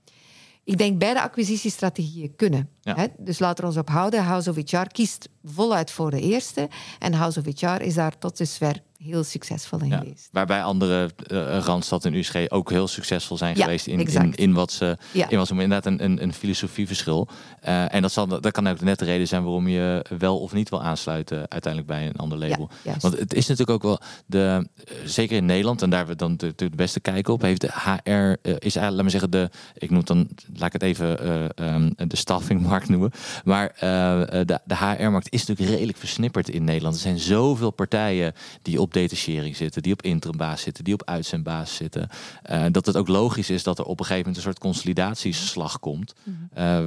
Ik 0.64 0.78
denk 0.78 0.98
beide 0.98 1.22
acquisitiestrategieën 1.22 2.36
kunnen. 2.36 2.68
Ja. 2.80 2.94
Hè? 2.94 3.06
Dus 3.18 3.38
laten 3.38 3.64
we 3.64 3.70
ons 3.70 3.78
ophouden. 3.78 4.24
House 4.24 4.50
of 4.50 4.56
HR 4.56 4.86
kiest 4.92 5.28
voluit 5.44 5.90
voor 5.90 6.10
de 6.10 6.20
eerste. 6.20 6.68
En 6.98 7.12
House 7.12 7.40
of 7.40 7.60
HR 7.60 7.82
is 7.82 7.94
daar 7.94 8.18
tot 8.18 8.36
dusver 8.36 8.82
heel 9.04 9.24
succesvol 9.24 9.80
in 9.80 9.88
Ja, 9.88 9.98
geweest. 9.98 10.28
waarbij 10.32 10.62
andere 10.62 11.10
eh, 11.26 11.58
Randstad 11.58 12.04
en 12.04 12.14
USG 12.14 12.34
ook 12.48 12.70
heel 12.70 12.88
succesvol 12.88 13.36
zijn 13.36 13.56
Ja, 13.56 13.62
geweest 13.64 13.86
in, 13.86 14.00
in, 14.06 14.34
in 14.34 14.52
wat 14.54 14.72
ze 14.72 14.96
Ja. 15.12 15.28
in 15.30 15.38
wat 15.38 15.46
ze 15.46 15.52
inderdaad 15.52 15.86
een, 15.86 16.04
een, 16.04 16.22
een 16.22 16.32
filosofieverschil. 16.34 17.28
Eh, 17.60 17.94
en 17.94 18.02
dat, 18.02 18.12
zal, 18.12 18.26
dat 18.26 18.50
kan 18.50 18.66
ook 18.66 18.80
net 18.80 18.98
de 18.98 19.04
reden 19.04 19.28
zijn 19.28 19.42
waarom 19.42 19.68
je 19.68 20.04
wel 20.18 20.38
of 20.38 20.52
niet 20.52 20.68
wil 20.68 20.82
aansluiten 20.82 21.38
uiteindelijk 21.50 21.86
bij 21.92 22.06
een 22.06 22.16
ander 22.16 22.38
label. 22.38 22.70
Want 23.00 23.18
het 23.18 23.34
is 23.34 23.46
natuurlijk 23.46 23.84
ook 23.84 23.90
wel 23.90 24.00
de, 24.26 24.68
eh, 24.84 24.94
zeker 25.04 25.36
in 25.36 25.44
Nederland, 25.46 25.82
en 25.82 25.90
daar 25.90 26.06
hebben 26.06 26.16
we 26.16 26.22
dan 26.24 26.36
de, 26.36 26.52
de 26.56 26.76
beste 26.76 27.00
kijk 27.00 27.28
op, 27.28 27.42
heeft 27.42 27.60
de 27.60 27.70
HR, 27.72 28.10
is 28.10 28.76
eigenlijk, 28.76 28.92
laat 28.92 28.96
maar 29.02 29.10
zeggen, 29.10 29.30
de, 29.30 29.50
ik 29.74 29.88
noem 29.90 29.98
het 29.98 30.06
dan, 30.06 30.28
laat 30.54 30.66
ik 30.66 30.72
het 30.72 30.82
even 30.82 31.18
ehm, 31.56 31.90
de 31.96 32.16
staffingmarkt 32.16 32.88
noemen. 32.88 33.10
Maar 33.44 33.74
de, 33.78 34.60
de 34.64 34.76
HR-markt 34.76 35.32
is 35.32 35.44
natuurlijk 35.46 35.76
redelijk 35.76 35.98
versnipperd 35.98 36.48
in 36.48 36.64
Nederland. 36.64 36.94
Er 36.94 37.00
zijn 37.00 37.18
zoveel 37.18 37.70
partijen 37.70 38.32
die 38.62 38.80
op 38.80 38.92
detachering 38.94 39.56
zitten, 39.56 39.82
die 39.82 39.92
op 39.92 40.02
interimbaas 40.02 40.62
zitten, 40.62 40.84
die 40.84 40.94
op 40.94 41.02
uitzendbaas 41.04 41.74
zitten. 41.74 42.08
Eh, 42.42 42.64
dat 42.70 42.86
het 42.86 42.96
ook 42.96 43.08
logisch 43.08 43.50
is 43.50 43.62
dat 43.62 43.78
er 43.78 43.84
op 43.84 43.98
een 43.98 44.06
gegeven 44.06 44.18
moment 44.18 44.36
een 44.36 44.42
soort 44.42 44.58
consolidatieslag 44.58 45.80
komt. 45.80 46.14
Mhm. 46.22 46.36
Eh, 46.52 46.86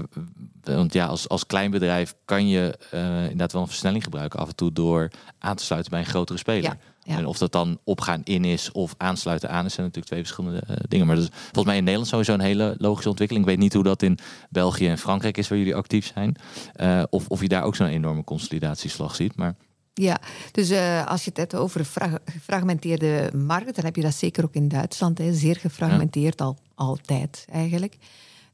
want 0.64 0.94
ja, 0.94 1.06
als, 1.06 1.30
als 1.30 1.46
klein 1.46 1.72
bedrijf 1.72 2.16
kan 2.26 2.48
je 2.48 2.78
eh, 2.92 3.22
inderdaad 3.22 3.52
wel 3.52 3.62
een 3.62 3.68
versnelling 3.68 4.04
gebruiken 4.04 4.40
af 4.40 4.48
en 4.48 4.56
toe 4.56 4.72
door 4.72 5.12
aan 5.40 5.56
te 5.56 5.64
sluiten 5.64 5.92
bij 5.92 6.00
een 6.00 6.06
grotere 6.06 6.38
speler. 6.38 6.78
Ja, 7.04 7.18
En 7.18 7.26
of 7.26 7.38
dat 7.38 7.52
dan 7.52 7.80
opgaan 7.84 8.22
in 8.24 8.46
is 8.46 8.72
of 8.72 8.96
aansluiten 8.98 9.50
aan 9.50 9.66
is, 9.66 9.74
zijn 9.74 9.86
natuurlijk 9.86 10.14
twee 10.14 10.24
verschillende 10.24 10.64
uh, 10.70 10.76
dingen. 10.88 11.08
Maar 11.08 11.16
dat 11.16 11.26
is 11.26 11.32
volgens 11.42 11.66
mij 11.66 11.78
in 11.78 11.84
Nederland 11.84 12.10
sowieso 12.10 12.34
een 12.34 12.40
hele 12.40 12.76
logische 12.78 13.10
ontwikkeling. 13.10 13.46
Ik 13.46 13.52
weet 13.52 13.62
niet 13.62 13.74
hoe 13.74 13.84
dat 13.84 14.02
in 14.02 14.18
België 14.50 14.88
en 14.88 14.98
Frankrijk 14.98 15.38
is, 15.38 15.48
waar 15.48 15.58
jullie 15.58 15.76
actief 15.76 16.12
zijn. 16.14 16.36
Uh, 16.82 17.04
of, 17.10 17.28
of 17.28 17.42
je 17.42 17.48
daar 17.48 17.64
ook 17.64 17.76
zo'n 17.76 17.88
enorme 17.88 18.24
consolidatieslag 18.24 19.16
ziet. 19.16 19.36
Maar 19.36 19.56
ja, 20.02 20.20
dus 20.52 20.72
uh, 20.72 21.08
als 21.08 21.24
je 21.24 21.30
het 21.30 21.38
hebt 21.38 21.56
over 21.56 21.80
een 21.80 22.20
gefragmenteerde 22.26 23.32
markt, 23.36 23.76
dan 23.76 23.86
heb 23.86 23.96
je 23.96 24.02
dat 24.02 24.14
zeker 24.14 24.44
ook 24.44 24.54
in 24.54 24.68
Duitsland. 24.68 25.18
Hè, 25.18 25.34
zeer 25.34 25.56
gefragmenteerd 25.56 26.42
al 26.42 26.58
altijd 26.76 27.46
eigenlijk. 27.52 27.98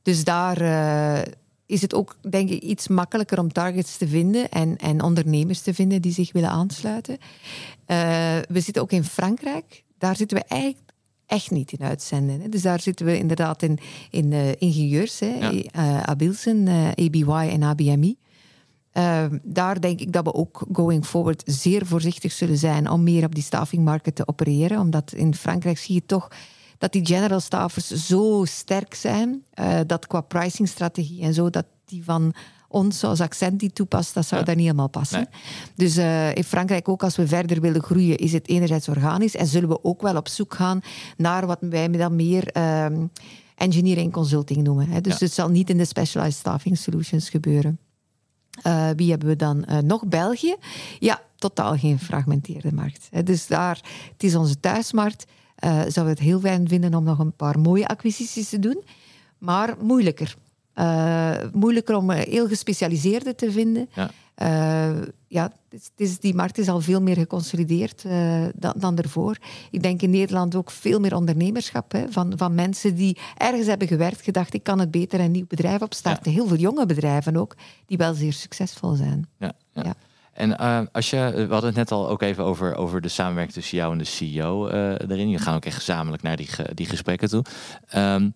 Dus 0.02 0.24
daar 0.24 0.62
uh, 0.62 1.34
is 1.66 1.82
het 1.82 1.94
ook, 1.94 2.18
denk 2.30 2.50
ik, 2.50 2.62
iets 2.62 2.88
makkelijker 2.88 3.40
om 3.40 3.52
targets 3.52 3.98
te 3.98 4.08
vinden 4.08 4.50
en, 4.50 4.78
en 4.78 5.04
ondernemers 5.04 5.62
te 5.62 5.74
vinden 5.74 6.02
die 6.02 6.14
zich 6.14 6.32
willen 6.32 6.50
aansluiten. 6.50 7.18
Uh, 7.88 7.98
we 8.50 8.60
zitten 8.60 8.82
ook 8.82 8.92
in 8.92 9.04
Frankrijk. 9.04 9.84
Daar 9.98 10.16
zitten 10.16 10.38
we 10.38 10.44
eigenlijk 10.48 10.92
echt 11.26 11.52
niet 11.52 11.72
in 11.72 11.86
uitzenden. 11.86 12.42
Hè. 12.42 12.50
Dus 12.50 12.62
daar 12.62 12.80
zitten 12.80 13.06
we 13.06 13.18
inderdaad 13.18 13.64
in, 13.64 13.80
in 14.10 14.34
ingenieurs, 14.60 15.20
hè, 15.20 15.38
ja. 15.38 16.06
Abilsen, 16.06 16.68
ABY 16.96 17.50
en 17.50 17.64
ABMI. 17.64 18.18
Uh, 18.94 19.26
daar 19.44 19.82
denk 19.82 20.00
ik 20.00 20.12
dat 20.12 20.24
we 20.24 20.34
ook 20.34 20.66
going 20.72 21.06
forward 21.06 21.44
zeer 21.46 21.86
voorzichtig 21.86 22.32
zullen 22.32 22.58
zijn 22.58 22.90
om 22.90 23.04
meer 23.04 23.26
op 23.26 23.36
die 23.36 23.44
staffingmarkt 23.44 24.16
te 24.16 24.28
opereren. 24.28 24.80
Omdat 24.80 25.14
in 25.14 25.36
Frankrijk 25.36 25.78
zie 25.78 25.96
je 25.96 26.06
toch 26.06 26.28
dat 26.78 26.92
die 26.92 27.06
general 27.06 27.40
staffers 27.40 27.88
zo 27.88 28.46
sterk 28.46 28.94
zijn, 28.94 29.44
uh, 29.60 29.80
dat 29.88 30.08
qua 30.08 30.22
pricingstrategie 30.22 31.22
en 31.22 31.34
zo, 31.34 31.50
dat 31.50 31.66
die 31.86 32.04
van 32.04 32.34
ons 32.68 33.00
zoals 33.00 33.22
accent 33.22 33.60
die 33.60 33.74
toepast, 33.74 34.14
dat 34.14 34.26
zou 34.26 34.40
ja. 34.40 34.46
daar 34.46 34.56
niet 34.56 34.66
helemaal 34.66 34.90
passen. 34.90 35.30
Dus 35.76 35.98
uh, 35.98 36.36
in 36.36 36.44
Frankrijk 36.44 36.90
ook, 36.90 37.04
als 37.04 37.16
we 37.16 37.28
verder 37.28 37.62
willen 37.62 37.84
groeien, 37.84 38.18
is 38.18 38.34
het 38.34 38.48
enerzijds 38.48 38.90
organisch 38.90 39.36
en 39.36 39.48
zullen 39.48 39.70
we 39.70 39.84
ook 39.84 40.02
wel 40.02 40.16
op 40.16 40.28
zoek 40.28 40.54
gaan 40.54 40.82
naar 41.18 41.46
wat 41.46 41.58
wij 41.62 41.90
dan 41.90 42.16
meer 42.16 42.58
um, 42.86 43.12
engineering 43.56 44.12
consulting 44.12 44.64
noemen. 44.64 44.88
Hè. 44.88 45.02
Dus 45.02 45.20
ja. 45.20 45.26
het 45.26 45.34
zal 45.34 45.50
niet 45.50 45.70
in 45.70 45.78
de 45.78 45.86
specialized 45.86 46.40
staffing 46.40 46.78
solutions 46.78 47.30
gebeuren. 47.30 47.80
Uh, 48.68 48.90
wie 48.96 49.10
hebben 49.10 49.28
we 49.28 49.36
dan 49.36 49.66
uh, 49.70 49.78
nog? 49.78 50.06
België. 50.06 50.56
Ja, 51.00 51.22
totaal 51.36 51.78
geen 51.78 52.00
fragmenteerde 52.00 52.74
markt. 52.74 53.08
Hè. 53.12 53.24
Dus 53.24 53.48
daar, 53.48 53.82
het 54.12 54.24
is 54.24 54.36
onze 54.36 54.60
thuismarkt. 54.60 55.26
Uh, 55.60 55.70
zouden 55.70 56.04
we 56.04 56.10
het 56.10 56.20
heel 56.20 56.40
fijn 56.40 56.68
vinden 56.68 56.94
om 56.94 57.04
nog 57.04 57.20
een 57.20 57.36
paar 57.36 57.60
mooie 57.60 57.88
acquisities 57.88 58.50
te 58.50 58.60
doen. 58.60 58.84
Maar 59.38 59.76
moeilijker. 59.82 60.36
moeilijker 61.54 61.96
om 61.96 62.12
heel 62.12 62.48
gespecialiseerde 62.48 63.36
te 63.36 63.52
vinden. 63.52 63.90
Ja. 63.94 64.12
Ja, 65.28 65.52
het 65.70 65.92
is, 65.96 66.20
die 66.20 66.36
markt 66.36 66.58
is 66.58 66.68
al 66.68 66.82
veel 66.82 67.02
meer 67.02 67.16
geconsolideerd 67.16 68.04
dan, 68.56 68.74
dan 68.78 68.98
ervoor. 68.98 69.38
Ik 69.72 69.84
denk 69.84 70.02
in 70.02 70.10
Nederland 70.10 70.56
ook 70.56 70.72
veel 70.72 71.00
meer 71.00 71.16
ondernemerschap 71.16 71.92
hè, 71.92 72.06
van, 72.10 72.34
van 72.36 72.56
mensen 72.56 72.96
die 72.96 73.18
ergens 73.38 73.68
hebben 73.68 73.88
gewerkt, 73.88 74.22
gedacht 74.22 74.54
ik 74.54 74.64
kan 74.64 74.80
het 74.80 74.92
beter 74.92 75.20
een 75.20 75.32
nieuw 75.32 75.48
bedrijf 75.48 75.82
opstarten. 75.82 76.32
Ja. 76.32 76.38
Heel 76.38 76.48
veel 76.48 76.58
jonge 76.58 76.86
bedrijven 76.86 77.38
ook, 77.38 77.56
die 77.86 77.98
wel 77.98 78.14
zeer 78.14 78.34
succesvol 78.34 78.94
zijn. 78.94 79.28
Ja, 79.38 79.54
ja. 79.74 79.84
ja. 79.84 79.96
En 80.34 80.50
uh, 80.50 80.80
als 80.92 81.10
je, 81.10 81.32
we 81.36 81.54
hadden 81.54 81.70
het 81.70 81.76
net 81.76 81.92
al 81.92 82.10
ook 82.10 82.22
even 82.22 82.44
over, 82.44 82.76
over 82.76 83.02
de 83.02 83.08
samenwerking 83.08 83.56
tussen 83.56 83.78
jou 83.78 83.92
en 83.92 83.98
de 83.98 84.04
CEO 84.04 84.70
uh, 84.70 84.90
erin. 84.90 85.30
Je 85.30 85.38
gaan 85.38 85.56
ook 85.56 85.66
echt 85.66 85.76
gezamenlijk 85.76 86.24
naar 86.24 86.38
die, 86.38 86.50
die 86.74 86.86
gesprekken 86.86 87.30
toe. 87.30 87.46
Um, 87.96 88.34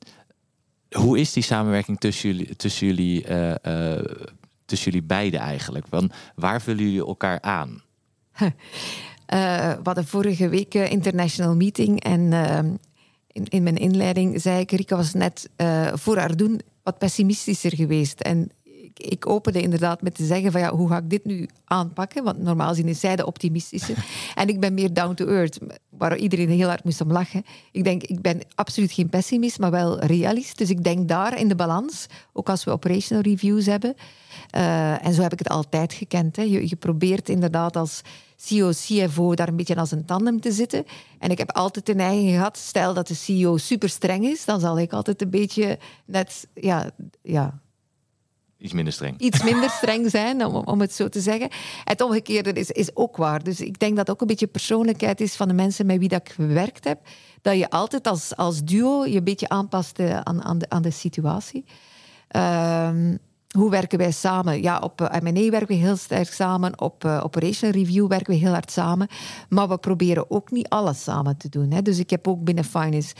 hoe 0.91 1.20
is 1.20 1.34
die 1.34 1.43
samenwerking 1.43 2.00
tussen 2.00 2.30
jullie, 2.30 2.56
tussen 2.56 2.88
jullie, 2.88 3.28
uh, 3.30 3.52
tussen 4.68 4.91
jullie 4.91 5.07
beiden 5.07 5.39
eigenlijk? 5.39 5.88
Want 5.89 6.13
waar 6.36 6.61
vullen 6.61 6.84
jullie 6.84 7.05
elkaar 7.05 7.41
aan? 7.41 7.82
Uh, 8.41 8.49
we 9.78 9.84
hadden 9.84 10.07
vorige 10.07 10.49
week 10.49 10.74
een 10.74 10.89
international 10.89 11.55
meeting 11.55 12.03
en 12.03 12.32
uh, 12.32 12.57
in, 13.32 13.45
in, 13.49 13.63
mijn 13.63 13.78
inleiding 13.78 14.41
zei 14.41 14.59
ik, 14.59 14.72
Rika 14.72 14.95
was 14.95 15.13
net 15.13 15.49
uh, 15.57 15.93
voor 15.93 16.18
haar 16.18 16.36
doen 16.36 16.61
wat 16.84 16.97
pessimistischer 16.97 17.76
geweest. 17.76 18.20
En 18.20 18.51
ik 18.98 19.28
opende 19.28 19.62
inderdaad 19.62 20.02
met 20.02 20.16
te 20.16 20.26
zeggen 20.26 20.52
van 20.52 20.62
ja, 20.62 20.76
hoe 20.76 20.89
ga 20.89 20.98
ik 20.98 21.10
dit 21.10 21.26
nu 21.26 21.48
aanpakken? 21.66 22.24
Want 22.24 22.39
normaal 22.39 22.70
gezien 22.70 22.88
is 22.88 23.00
zij 23.00 23.16
de 23.16 23.26
optimistische. 23.26 23.93
en 24.36 24.48
ik 24.48 24.60
ben 24.60 24.74
meer 24.74 24.93
down 24.93 25.14
to 25.14 25.26
earth, 25.26 25.60
waar 25.89 26.18
iedereen 26.18 26.50
heel 26.50 26.68
hard 26.68 26.84
moest 26.84 27.02
om 27.02 27.12
lachen. 27.12 27.45
Ik 27.72 27.84
denk, 27.84 28.04
ik 28.04 28.22
ben 28.22 28.41
absoluut 28.56 28.91
geen 28.91 29.10
pessimist, 29.10 29.60
maar 29.60 29.72
wel 29.72 30.00
realist. 30.00 30.58
Dus 30.58 30.70
ik 30.70 30.84
denk 30.84 31.08
daar 31.08 31.39
in 31.39 31.48
de 31.48 31.56
balans, 31.56 32.06
ook 32.34 32.50
als 32.50 32.64
we 32.64 32.72
operational 32.72 33.24
reviews 33.24 33.66
hebben. 33.66 33.95
Uh, 34.56 35.06
en 35.06 35.14
zo 35.14 35.22
heb 35.22 35.34
ik 35.34 35.39
het 35.39 35.50
altijd 35.50 35.93
gekend. 35.93 36.36
Hè. 36.36 36.41
Je, 36.41 36.70
je 36.70 36.76
probeert 36.76 37.30
inderdaad 37.30 37.76
als 37.76 38.02
CEO, 38.36 38.70
CFO 38.70 39.36
daar 39.36 39.48
een 39.48 39.56
beetje 39.56 39.76
als 39.76 39.91
een 39.91 40.06
tandem 40.06 40.39
te 40.39 40.52
zitten. 40.52 40.86
En 41.20 41.32
ik 41.32 41.38
heb 41.38 41.52
altijd 41.52 41.86
de 41.86 41.95
neiging 41.95 42.30
gehad, 42.30 42.58
stel 42.58 42.93
dat 42.93 43.08
de 43.08 43.16
CEO 43.16 43.58
super 43.58 43.89
streng 43.89 44.26
is, 44.26 44.45
dan 44.45 44.60
zal 44.60 44.80
ik 44.80 44.93
altijd 44.93 45.22
een 45.22 45.30
beetje 45.30 45.80
net, 46.06 46.48
ja, 46.54 46.89
ja 47.22 47.60
Iets 48.60 48.74
minder 48.74 48.93
streng. 48.93 49.20
Iets 49.20 49.43
minder 49.43 49.70
streng 49.70 50.10
zijn, 50.10 50.45
om, 50.45 50.55
om 50.55 50.82
het 50.82 50.93
zo 50.93 51.10
te 51.10 51.22
zeggen. 51.22 51.49
Het 51.84 52.01
omgekeerde 52.01 52.53
is, 52.53 52.72
is 52.72 52.95
ook 52.95 53.18
waar. 53.18 53.43
Dus 53.43 53.62
ik 53.62 53.80
denk 53.80 53.95
dat 53.95 54.10
ook 54.10 54.22
een 54.22 54.28
beetje 54.28 54.47
persoonlijkheid 54.47 55.22
is 55.22 55.36
van 55.36 55.47
de 55.47 55.53
mensen 55.53 55.86
met 55.86 55.97
wie 55.97 56.10
dat 56.10 56.22
ik 56.22 56.34
gewerkt 56.34 56.84
heb. 56.84 56.99
Dat 57.41 57.58
je 57.58 57.70
altijd 57.70 58.08
als, 58.08 58.36
als 58.36 58.64
duo 58.64 59.05
je 59.05 59.18
een 59.18 59.24
beetje 59.24 59.49
aanpast 59.49 59.99
eh, 59.99 60.20
aan, 60.20 60.43
aan, 60.43 60.58
de, 60.58 60.70
aan 60.70 60.82
de 60.82 60.91
situatie. 60.91 61.66
Um, 62.36 63.20
hoe 63.58 63.70
werken 63.70 63.97
wij 63.97 64.12
samen? 64.12 64.62
Ja, 64.62 64.80
op 64.80 65.01
uh, 65.01 65.08
M&A 65.22 65.49
werken 65.49 65.68
we 65.68 65.74
heel 65.74 65.95
sterk 65.95 66.34
samen. 66.34 66.82
Op 66.82 67.03
uh, 67.03 67.22
Operation 67.24 67.72
Review 67.72 68.08
werken 68.08 68.34
we 68.34 68.39
heel 68.39 68.51
hard 68.51 68.72
samen. 68.72 69.08
Maar 69.49 69.70
we 69.70 69.78
proberen 69.78 70.32
ook 70.32 70.51
niet 70.51 70.70
alles 70.70 71.03
samen 71.03 71.38
te 71.38 71.49
doen. 71.49 71.72
Hè. 71.72 71.82
Dus 71.82 71.99
ik 71.99 72.10
heb 72.10 72.28
ook 72.28 72.43
binnen 72.43 72.64
Finance 72.64 73.16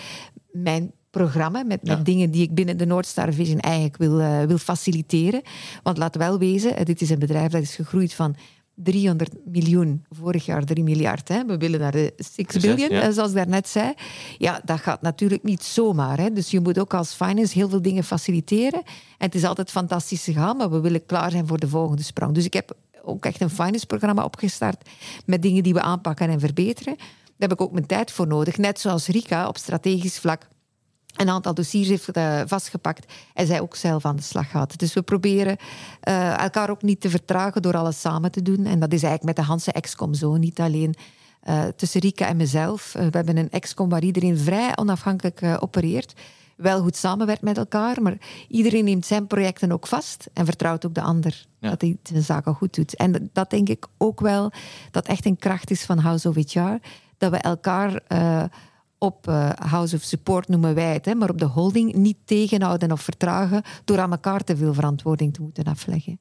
mijn 0.52 0.92
programma 1.18 1.64
met, 1.64 1.84
met 1.84 1.98
ja. 1.98 2.04
dingen 2.04 2.32
die 2.32 2.42
ik 2.42 2.56
binnen 2.56 2.78
de 2.78 2.86
Noordstar 2.86 3.34
Vision 3.34 3.60
eigenlijk 3.60 3.98
wil, 3.98 4.20
uh, 4.20 4.42
wil 4.42 4.58
faciliteren. 4.58 5.42
Want 5.84 5.98
laat 5.98 6.16
wel 6.16 6.40
wezen, 6.40 6.86
dit 6.86 7.02
is 7.02 7.10
een 7.10 7.20
bedrijf 7.20 7.52
dat 7.52 7.62
is 7.62 7.76
gegroeid 7.76 8.14
van 8.14 8.36
300 8.80 9.32
miljoen, 9.46 10.06
vorig 10.10 10.46
jaar 10.46 10.64
3 10.64 10.84
miljard. 10.84 11.28
Hè. 11.28 11.46
We 11.46 11.58
willen 11.58 11.80
naar 11.80 11.92
de 11.92 12.14
6 12.18 12.62
biljoen, 12.62 12.90
ja. 12.90 13.12
zoals 13.12 13.30
ik 13.30 13.36
daarnet 13.36 13.68
zei. 13.68 13.94
Ja, 14.38 14.62
dat 14.66 14.80
gaat 14.80 15.02
natuurlijk 15.02 15.44
niet 15.44 15.64
zomaar. 15.64 16.18
Hè. 16.18 16.32
Dus 16.32 16.52
je 16.52 16.60
moet 16.60 16.80
ook 16.80 16.94
als 16.94 17.14
finance 17.14 17.54
heel 17.54 17.70
veel 17.70 17.82
dingen 17.82 18.04
faciliteren. 18.04 18.82
En 19.18 19.26
het 19.26 19.36
is 19.36 19.44
altijd 19.44 19.72
fantastisch 19.72 20.24
gegaan, 20.24 20.58
maar 20.58 20.70
we 20.70 20.80
willen 20.80 21.06
klaar 21.06 21.32
zijn 21.32 21.48
voor 21.48 21.60
de 21.60 21.68
volgende 21.68 22.04
sprong. 22.04 22.34
Dus 22.34 22.46
ik 22.46 22.54
heb 22.54 22.78
ook 23.04 23.26
echt 23.26 23.42
een 23.42 23.50
finance-programma 23.50 24.24
opgestart 24.24 24.90
met 25.26 25.42
dingen 25.42 25.64
die 25.64 25.74
we 25.74 25.82
aanpakken 25.82 26.30
en 26.30 26.40
verbeteren. 26.40 26.96
Daar 26.98 27.50
heb 27.50 27.52
ik 27.52 27.62
ook 27.62 27.72
mijn 27.72 27.86
tijd 27.86 28.12
voor 28.12 28.28
nodig. 28.28 28.58
Net 28.58 28.80
zoals 28.80 29.08
Rika 29.08 29.48
op 29.48 29.58
strategisch 29.58 30.20
vlak 30.20 30.48
een 31.18 31.30
aantal 31.30 31.54
dossiers 31.54 31.88
heeft 31.88 32.18
uh, 32.18 32.42
vastgepakt 32.46 33.14
en 33.34 33.48
zij 33.48 33.62
ook 33.62 33.76
zelf 33.76 34.06
aan 34.06 34.16
de 34.16 34.22
slag 34.22 34.50
gaat. 34.50 34.80
Dus 34.80 34.94
we 34.94 35.02
proberen 35.02 35.58
uh, 36.08 36.40
elkaar 36.44 36.70
ook 36.70 36.82
niet 36.82 37.02
te 37.02 37.10
vertragen 37.10 37.62
door 37.62 37.78
alles 37.78 38.02
samen 38.02 38.32
te 38.32 38.42
doen. 38.42 38.66
En 38.66 38.80
dat 38.80 38.94
is 38.94 39.04
eigenlijk 39.04 39.24
met 39.24 39.36
de 39.36 39.52
Hanse 39.52 39.72
Excom 39.72 40.14
zo, 40.14 40.36
niet 40.36 40.60
alleen 40.60 40.96
uh, 41.48 41.64
tussen 41.76 42.02
Rika 42.02 42.28
en 42.28 42.38
mezelf. 42.38 42.94
we 42.94 43.10
hebben 43.12 43.38
een 43.38 43.50
Excom 43.50 43.90
waar 43.90 44.04
iedereen 44.04 44.38
vrij 44.38 44.78
onafhankelijk 44.78 45.42
opereert. 45.60 46.14
Wel 46.56 46.82
goed 46.82 46.96
samenwerkt 46.96 47.42
met 47.42 47.58
elkaar, 47.58 48.02
maar 48.02 48.18
iedereen 48.48 48.84
neemt 48.84 49.06
zijn 49.06 49.28
projecten 49.28 49.72
ook 49.72 49.88
vast 49.88 50.30
en 50.34 50.46
vertrouwt 50.46 50.86
ook 50.86 50.94
de 50.94 51.02
ander 51.02 51.46
ja. 51.60 51.70
dat 51.70 51.82
hij 51.82 51.98
zijn 52.04 52.24
zaken 52.24 52.54
goed 52.54 52.76
doet. 52.76 52.96
En 52.96 53.30
dat 53.34 53.50
denk 53.50 53.70
ik 53.70 53.86
ook 53.98 54.20
wel, 54.20 54.52
dat 54.92 55.08
echt 55.08 55.26
een 55.26 55.38
kracht 55.38 55.72
is 55.72 55.86
van 55.86 55.98
House 55.98 56.30
of 56.30 56.36
HR, 56.36 56.88
dat 57.18 57.32
we 57.32 57.38
elkaar 57.38 58.02
op 58.98 59.28
uh, 59.28 59.50
House 59.50 59.96
of 59.96 60.02
Support 60.02 60.48
noemen 60.48 60.76
wij 60.76 60.94
het, 60.94 61.06
hè, 61.06 61.16
maar 61.16 61.30
op 61.30 61.40
de 61.40 61.46
holding 61.46 61.94
niet 61.94 62.18
tegenhouden 62.26 62.92
of 62.92 63.02
vertragen 63.02 63.62
door 63.86 64.00
aan 64.00 64.12
elkaar 64.12 64.44
te 64.44 64.58
veel 64.58 64.74
verantwoording 64.74 65.34
te 65.34 65.42
moeten 65.42 65.64
afleggen. 65.64 66.20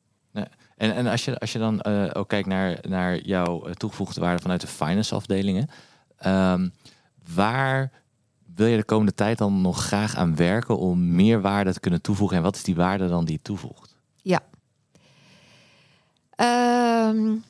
En, 0.77 0.95
en 0.95 1.07
als, 1.07 1.25
je, 1.25 1.39
als 1.39 1.53
je 1.53 1.59
dan 1.59 1.81
uh, 1.89 2.11
ook 2.13 2.29
kijkt 2.29 2.49
naar, 2.49 2.79
naar 2.89 3.21
jouw 3.21 3.67
eh, 3.67 3.73
toegevoegde 3.73 4.21
waarde 4.21 4.43
vanuit 4.43 4.61
de 4.61 4.67
finance 4.67 5.15
afdelingen, 5.15 5.69
um, 6.27 6.73
waar 7.35 7.91
wil 8.55 8.67
je 8.67 8.77
de 8.77 8.85
komende 8.85 9.15
tijd 9.15 9.39
dan 9.39 9.61
nog 9.61 9.85
graag 9.85 10.17
aan 10.17 10.37
werken 10.37 10.79
om 10.79 11.15
meer 11.15 11.41
waarde 11.41 11.73
te 11.73 11.81
kunnen 11.81 12.03
toevoegen? 12.03 12.37
En 12.37 12.43
wat 12.43 12.57
is 12.57 12.63
die 12.63 12.75
waarde 12.75 13.09
dan 13.09 13.25
die 13.25 13.35
je 13.35 13.43
toevoegt? 13.43 13.97
Ja. 14.23 14.41
Um, 17.09 17.45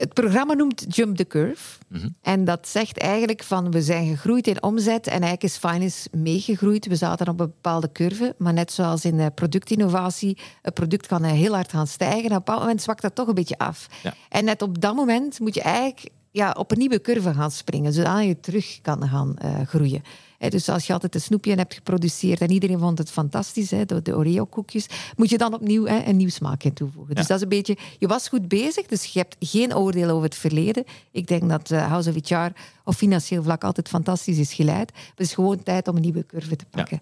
het 0.00 0.14
programma 0.14 0.54
noemt 0.54 0.84
Jump 0.88 1.16
the 1.16 1.26
Curve. 1.26 1.78
Mm 1.88 2.00
-hmm. 2.00 2.14
En 2.22 2.44
dat 2.44 2.68
zegt 2.68 2.98
eigenlijk 2.98 3.42
van 3.42 3.70
we 3.70 3.82
zijn 3.82 4.06
gegroeid 4.06 4.46
in 4.46 4.62
omzet 4.62 5.06
en 5.06 5.12
eigenlijk 5.12 5.42
is 5.42 5.56
finance 5.56 6.08
meegegroeid. 6.12 6.86
We 6.86 6.96
zaten 6.96 7.28
op 7.28 7.40
een 7.40 7.46
bepaalde 7.46 7.92
curve, 7.92 8.34
maar 8.38 8.52
net 8.52 8.72
zoals 8.72 9.04
in 9.04 9.34
productinnovatie, 9.34 10.38
een 10.62 10.72
product 10.72 11.06
kan 11.06 11.24
heel 11.24 11.54
hard 11.54 11.70
gaan 11.70 11.86
stijgen. 11.86 12.18
En 12.18 12.24
op 12.24 12.30
een 12.30 12.38
bepaald 12.38 12.60
moment 12.60 12.82
zwakt 12.82 13.02
dat 13.02 13.14
toch 13.14 13.28
een 13.28 13.34
beetje 13.34 13.58
af. 13.58 13.86
Ja. 14.02 14.14
En 14.28 14.44
net 14.44 14.62
op 14.62 14.80
dat 14.80 14.94
moment 14.94 15.40
moet 15.40 15.54
je 15.54 15.62
eigenlijk 15.62 16.08
ja, 16.30 16.54
op 16.58 16.70
een 16.70 16.78
nieuwe 16.78 17.00
curve 17.00 17.34
gaan 17.34 17.50
springen, 17.50 17.92
zodat 17.92 18.24
je 18.24 18.40
terug 18.40 18.78
kan 18.82 19.08
gaan 19.08 19.36
uh, 19.44 19.60
groeien. 19.66 20.02
Dus 20.48 20.68
als 20.68 20.86
je 20.86 20.92
altijd 20.92 21.14
een 21.14 21.20
snoepje 21.20 21.54
hebt 21.54 21.74
geproduceerd 21.74 22.40
en 22.40 22.50
iedereen 22.50 22.78
vond 22.78 22.98
het 22.98 23.10
fantastisch, 23.10 23.68
de, 23.68 24.02
de 24.02 24.16
Oreo-koekjes, 24.16 24.86
moet 25.16 25.30
je 25.30 25.38
dan 25.38 25.54
opnieuw 25.54 25.86
een 25.86 26.16
nieuw 26.16 26.28
smaakje 26.28 26.72
toevoegen. 26.72 27.14
Dus 27.14 27.26
dat 27.26 27.36
is 27.36 27.42
een 27.42 27.48
beetje, 27.48 27.76
je 27.98 28.06
was 28.06 28.28
goed 28.28 28.48
bezig, 28.48 28.86
dus 28.86 29.04
je 29.04 29.18
hebt 29.18 29.36
geen 29.38 29.76
oordeel 29.76 30.10
over 30.10 30.24
het 30.24 30.34
verleden. 30.34 30.84
Ik 31.10 31.26
denk 31.26 31.48
dat 31.48 31.70
uh, 31.70 31.86
House 31.86 32.10
of 32.10 32.28
HR 32.28 32.60
op 32.84 32.94
financieel 32.94 33.42
vlak 33.42 33.64
altijd 33.64 33.88
fantastisch 33.88 34.38
is 34.38 34.52
geleid. 34.52 34.92
Het 35.10 35.20
is 35.20 35.34
gewoon 35.34 35.62
tijd 35.62 35.88
om 35.88 35.96
een 35.96 36.02
nieuwe 36.02 36.26
curve 36.26 36.56
te 36.56 36.64
pakken. 36.70 37.00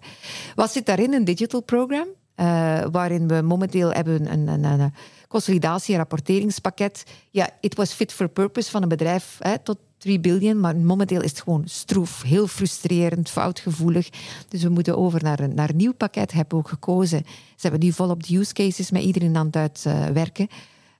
Wat 0.55 0.71
zit 0.71 0.85
daarin? 0.85 1.13
Een 1.13 1.25
digital 1.25 1.61
program, 1.61 2.07
uh, 2.35 2.81
waarin 2.91 3.27
we 3.27 3.41
momenteel 3.41 3.91
hebben 3.91 4.31
een, 4.31 4.47
een, 4.47 4.63
een 4.63 4.93
consolidatie- 5.27 5.93
en 5.93 5.99
rapporteringspakket. 5.99 7.03
Ja, 7.29 7.49
it 7.61 7.75
was 7.75 7.91
fit 7.93 8.13
for 8.13 8.27
purpose 8.27 8.69
van 8.69 8.81
een 8.81 8.89
bedrijf 8.89 9.37
hè, 9.39 9.59
tot 9.59 9.77
3 9.99 10.19
biljoen, 10.19 10.59
maar 10.59 10.75
momenteel 10.75 11.21
is 11.21 11.29
het 11.29 11.41
gewoon 11.41 11.63
stroef, 11.65 12.21
heel 12.21 12.47
frustrerend, 12.47 13.29
foutgevoelig. 13.29 14.09
Dus 14.47 14.63
we 14.63 14.69
moeten 14.69 14.97
over 14.97 15.23
naar 15.23 15.39
een, 15.39 15.55
naar 15.55 15.73
nieuw 15.75 15.93
pakket, 15.93 16.31
hebben 16.31 16.57
we 16.57 16.63
ook 16.63 16.69
gekozen. 16.69 17.23
Ze 17.25 17.67
hebben 17.67 17.79
nu 17.79 17.91
volop 17.91 18.23
de 18.23 18.37
use 18.37 18.53
cases 18.53 18.91
met 18.91 19.03
iedereen 19.03 19.37
aan 19.37 19.47
het 19.51 19.83
uitwerken. 19.87 20.47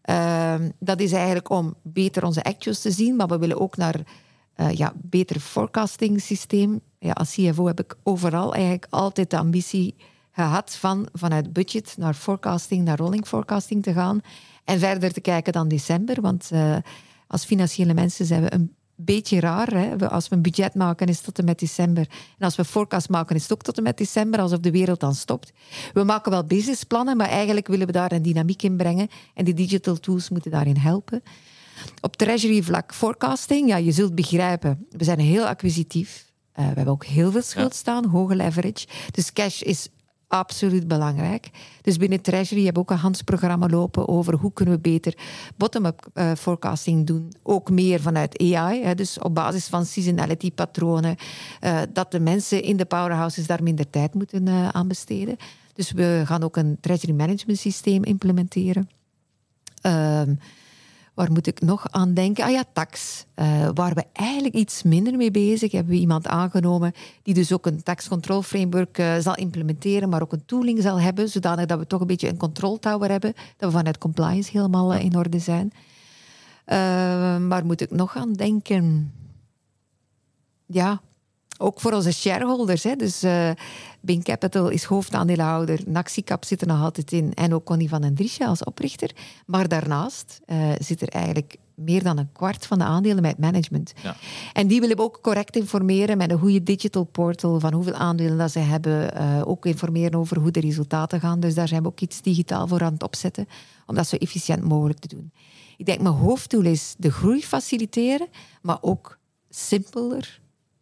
Uh, 0.10 0.56
dat 0.80 1.00
is 1.00 1.12
eigenlijk 1.12 1.50
om 1.50 1.76
beter 1.82 2.26
onze 2.26 2.44
actuals 2.44 2.82
te 2.82 2.92
zien, 2.92 3.16
maar 3.16 3.28
we 3.28 3.38
willen 3.38 3.60
ook 3.60 3.78
naar 3.78 3.96
uh, 4.60 4.72
ja, 4.72 4.94
beter 4.96 5.40
forecasting 5.40 6.22
systeem. 6.22 6.82
Ja, 7.00 7.12
als 7.12 7.34
CFO 7.34 7.66
heb 7.66 7.80
ik 7.80 7.96
overal 8.04 8.54
eigenlijk 8.54 8.88
altijd 8.90 9.30
de 9.30 9.38
ambitie 9.38 9.96
gehad 10.32 10.76
van 10.76 11.08
vanuit 11.14 11.54
budget 11.54 11.96
naar 11.98 12.14
forecasting, 12.14 12.84
naar 12.84 12.98
rolling 12.98 13.28
forecasting 13.28 13.84
te 13.84 13.94
gaan. 13.94 14.22
En 14.64 14.80
verder 14.80 15.14
te 15.14 15.22
kijken 15.22 15.54
dan 15.54 15.68
december. 15.68 16.22
Want 16.22 16.50
uh, 16.54 16.76
als 17.28 17.46
financiële 17.46 17.94
mensen 17.94 18.26
zijn 18.26 18.42
we 18.42 18.54
een 18.54 18.76
beetje 19.06 19.40
raar. 19.40 19.74
Hè? 19.74 20.10
Als 20.10 20.28
we 20.28 20.36
een 20.36 20.42
budget 20.42 20.76
maken 20.76 21.08
is 21.08 21.16
het 21.16 21.26
tot 21.26 21.40
en 21.40 21.46
met 21.46 21.60
december. 21.60 22.08
En 22.38 22.46
als 22.46 22.56
we 22.56 22.66
forecast 22.66 23.10
maken 23.10 23.36
is 23.36 23.42
het 23.42 23.54
ook 23.54 23.62
tot 23.62 23.78
en 23.78 23.84
met 23.84 23.98
december, 23.98 24.40
alsof 24.40 24.60
de 24.60 24.72
wereld 24.72 25.00
dan 25.00 25.16
stopt. 25.16 25.52
We 25.94 26.04
maken 26.04 26.32
wel 26.32 26.44
businessplannen, 26.44 27.18
maar 27.18 27.30
eigenlijk 27.30 27.68
willen 27.68 27.88
we 27.88 27.94
daar 27.94 28.12
een 28.12 28.22
dynamiek 28.22 28.64
in 28.64 28.78
brengen. 28.78 29.08
En 29.34 29.46
die 29.46 29.54
digital 29.54 29.96
tools 29.96 30.30
moeten 30.30 30.52
daarin 30.52 30.78
helpen. 30.78 31.24
Op 32.02 32.16
treasury 32.16 32.64
vlak 32.64 32.94
forecasting, 32.94 33.68
ja, 33.68 33.78
je 33.78 33.92
zult 33.92 34.16
begrijpen, 34.16 34.88
we 34.90 35.04
zijn 35.04 35.20
heel 35.20 35.46
acquisitief. 35.46 36.26
Uh, 36.60 36.68
we 36.68 36.74
hebben 36.76 36.94
ook 36.94 37.06
heel 37.06 37.32
veel 37.32 37.42
schuld 37.42 37.76
staan, 37.76 38.06
hoge 38.06 38.36
leverage. 38.36 38.88
Dus 39.12 39.34
cash 39.34 39.62
is 39.62 39.90
absoluut 40.30 40.88
belangrijk. 40.88 41.50
Dus 41.82 41.98
binnen 41.98 42.22
Treasury 42.22 42.64
hebben 42.64 42.84
we 42.84 42.90
ook 42.90 42.96
een 42.96 43.02
handelsprogramma 43.02 43.68
lopen 43.68 44.08
over 44.08 44.34
hoe 44.36 44.54
kunnen 44.54 44.76
we 44.76 44.82
beter 44.82 45.18
bottom-up 45.58 46.08
uh, 46.14 46.32
forecasting 46.38 47.08
doen. 47.08 47.34
Ook 47.44 47.70
meer 47.70 48.02
vanuit 48.02 48.40
AI, 48.40 48.84
hè, 48.84 48.96
dus 48.96 49.20
op 49.20 49.36
basis 49.36 49.68
van 49.68 49.86
seasonality 49.86 50.52
patronen. 50.52 51.16
Uh, 51.62 51.82
dat 51.94 52.12
de 52.12 52.20
mensen 52.20 52.64
in 52.64 52.78
de 52.78 52.86
powerhouses 52.86 53.48
daar 53.48 53.64
minder 53.64 53.90
tijd 53.90 54.14
moeten 54.14 54.48
uh, 54.48 54.68
aan 54.68 54.88
besteden. 54.88 55.38
Dus 55.74 55.92
we 55.92 56.22
gaan 56.26 56.44
ook 56.44 56.58
een 56.58 56.78
treasury 56.82 57.14
management 57.14 57.60
systeem 57.60 58.04
implementeren. 58.04 58.90
Ehm, 59.82 60.34
Waar 61.20 61.32
moet 61.32 61.48
ik 61.48 61.62
nog 61.62 61.92
aan 61.92 62.14
denken? 62.14 62.44
Ah 62.44 62.52
ja, 62.52 62.64
tax. 62.74 63.26
Uh, 63.36 63.70
waar 63.74 63.94
we 63.94 64.06
eigenlijk 64.14 64.56
iets 64.56 64.84
minder 64.84 65.18
mee 65.18 65.32
bezig 65.32 65.72
hebben 65.72 65.94
we 65.94 66.00
iemand 66.00 66.28
aangenomen 66.28 66.94
die 67.24 67.34
dus 67.34 67.54
ook 67.54 67.66
een 67.66 67.84
tax 67.84 68.08
control 68.08 68.42
framework 68.42 68.98
uh, 68.98 69.18
zal 69.18 69.36
implementeren, 69.36 70.10
maar 70.10 70.22
ook 70.22 70.32
een 70.32 70.46
tooling 70.46 70.82
zal 70.82 71.00
hebben, 71.00 71.30
zodanig 71.30 71.66
dat 71.66 71.80
we 71.80 71.88
toch 71.88 72.02
een 72.02 72.08
beetje 72.08 72.30
een 72.30 72.38
control 72.38 72.80
tower 72.80 73.10
hebben, 73.10 73.34
dat 73.58 73.72
we 73.72 73.78
vanuit 73.78 73.98
compliance 73.98 74.52
helemaal 74.52 74.94
uh, 74.94 75.04
in 75.04 75.18
orde 75.18 75.40
zijn. 75.40 75.72
waar 77.48 77.66
moet 77.66 77.82
ik 77.82 77.92
nog 77.92 78.16
aan 78.16 78.34
denken? 78.34 79.14
Ja, 80.66 81.02
ook 81.62 81.80
voor 81.80 81.94
onze 81.94 82.12
shareholders. 82.12 82.84
Hè. 82.84 82.96
Dus 82.96 83.24
uh, 83.24 83.52
Bain 84.02 84.24
Capital 84.24 84.70
is 84.70 84.84
hoofdaandeelhouder. 84.84 85.80
Naxicap 85.86 86.46
zit 86.46 86.62
er 86.62 86.68
nog 86.68 86.82
altijd 86.82 87.12
in. 87.12 87.34
En 87.34 87.54
ook 87.54 87.66
Connie 87.66 87.90
van 87.90 88.02
den 88.02 88.16
Driesje 88.16 88.46
als 88.46 88.64
oprichter. 88.64 89.12
Maar 89.46 89.68
daarnaast 89.68 90.40
uh, 90.46 90.72
zit 90.80 91.02
er 91.02 91.08
eigenlijk 91.08 91.58
meer 91.76 92.04
dan 92.04 92.18
een 92.18 92.32
kwart 92.32 92.66
van 92.66 92.78
de 92.78 92.84
aandelen 92.84 93.22
met 93.22 93.38
management. 93.38 93.94
Ja. 94.04 94.16
En 94.54 94.68
die 94.68 94.80
willen 94.80 94.96
we 94.96 95.02
ook 95.02 95.20
correct 95.22 95.56
informeren 95.56 96.18
met 96.18 96.32
een 96.32 96.40
goede 96.40 96.64
digital 96.64 97.04
portal 97.04 97.60
van 97.60 97.74
hoeveel 97.74 97.94
aandelen 97.94 98.38
dat 98.38 98.52
ze 98.52 98.60
hebben. 98.60 99.18
Uh, 99.18 99.42
ook 99.46 99.66
informeren 99.66 100.20
over 100.20 100.40
hoe 100.40 100.52
de 100.52 100.60
resultaten 100.60 101.20
gaan. 101.20 101.40
Dus 101.40 101.54
daar 101.54 101.68
zijn 101.68 101.82
we 101.82 101.88
ook 101.88 102.00
iets 102.00 102.22
digitaal 102.22 102.68
voor 102.68 102.84
aan 102.84 102.94
het 102.94 103.04
opzetten. 103.04 103.48
Om 103.86 103.96
dat 103.96 104.08
zo 104.08 104.16
efficiënt 104.16 104.64
mogelijk 104.64 105.00
te 105.00 105.08
doen. 105.08 105.32
Ik 105.78 105.86
denk, 105.86 106.02
mijn 106.02 106.16
hoofddoel 106.16 106.66
is 106.66 106.96
de 106.98 107.12
groei 107.12 107.44
faciliteren, 107.44 108.28
maar 108.62 108.78
ook 108.82 109.20
simpeler, 109.50 110.42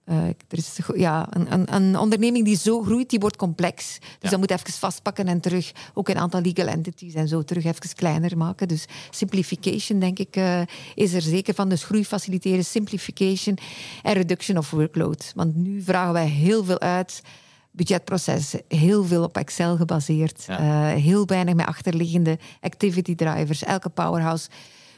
uh, 0.09 0.27
er 0.27 0.37
is 0.49 0.79
ja, 0.95 1.27
een, 1.29 1.53
een, 1.53 1.73
een, 1.73 1.97
onderneming 1.97 2.45
die 2.45 2.57
zo 2.57 2.81
groeit, 2.81 3.09
die 3.09 3.19
wordt 3.19 3.35
complex. 3.35 3.97
Dus 3.99 4.09
ja. 4.19 4.29
dat 4.29 4.39
moet 4.39 4.51
even 4.51 4.71
vastpakken 4.71 5.27
en 5.27 5.39
terug 5.39 5.71
ook 5.93 6.09
een 6.09 6.17
aantal 6.17 6.41
legal 6.41 6.67
entities 6.67 7.13
en 7.13 7.27
zo 7.27 7.43
terug 7.43 7.65
even 7.65 7.95
kleiner 7.95 8.37
maken. 8.37 8.67
Dus 8.67 8.85
simplification, 9.09 9.99
denk 9.99 10.19
ik, 10.19 10.35
uh, 10.35 10.61
is 10.95 11.13
er 11.13 11.21
zeker 11.21 11.53
van. 11.53 11.69
Dus 11.69 11.83
groei 11.83 12.05
faciliteren, 12.05 12.65
simplification 12.65 13.57
en 14.03 14.13
reduction 14.13 14.57
of 14.57 14.71
workload. 14.71 15.31
Want 15.35 15.55
nu 15.55 15.81
vragen 15.81 16.13
wij 16.13 16.27
heel 16.27 16.63
veel 16.63 16.79
uit 16.79 17.21
budgetprocessen, 17.71 18.61
heel 18.67 19.03
veel 19.03 19.23
op 19.23 19.37
Excel 19.37 19.75
gebaseerd, 19.75 20.43
ja. 20.47 20.59
uh, 20.95 21.01
heel 21.01 21.25
weinig 21.25 21.55
met 21.55 21.65
achterliggende 21.65 22.39
activity 22.61 23.15
drivers. 23.15 23.63
Elke 23.63 23.89
powerhouse 23.89 24.49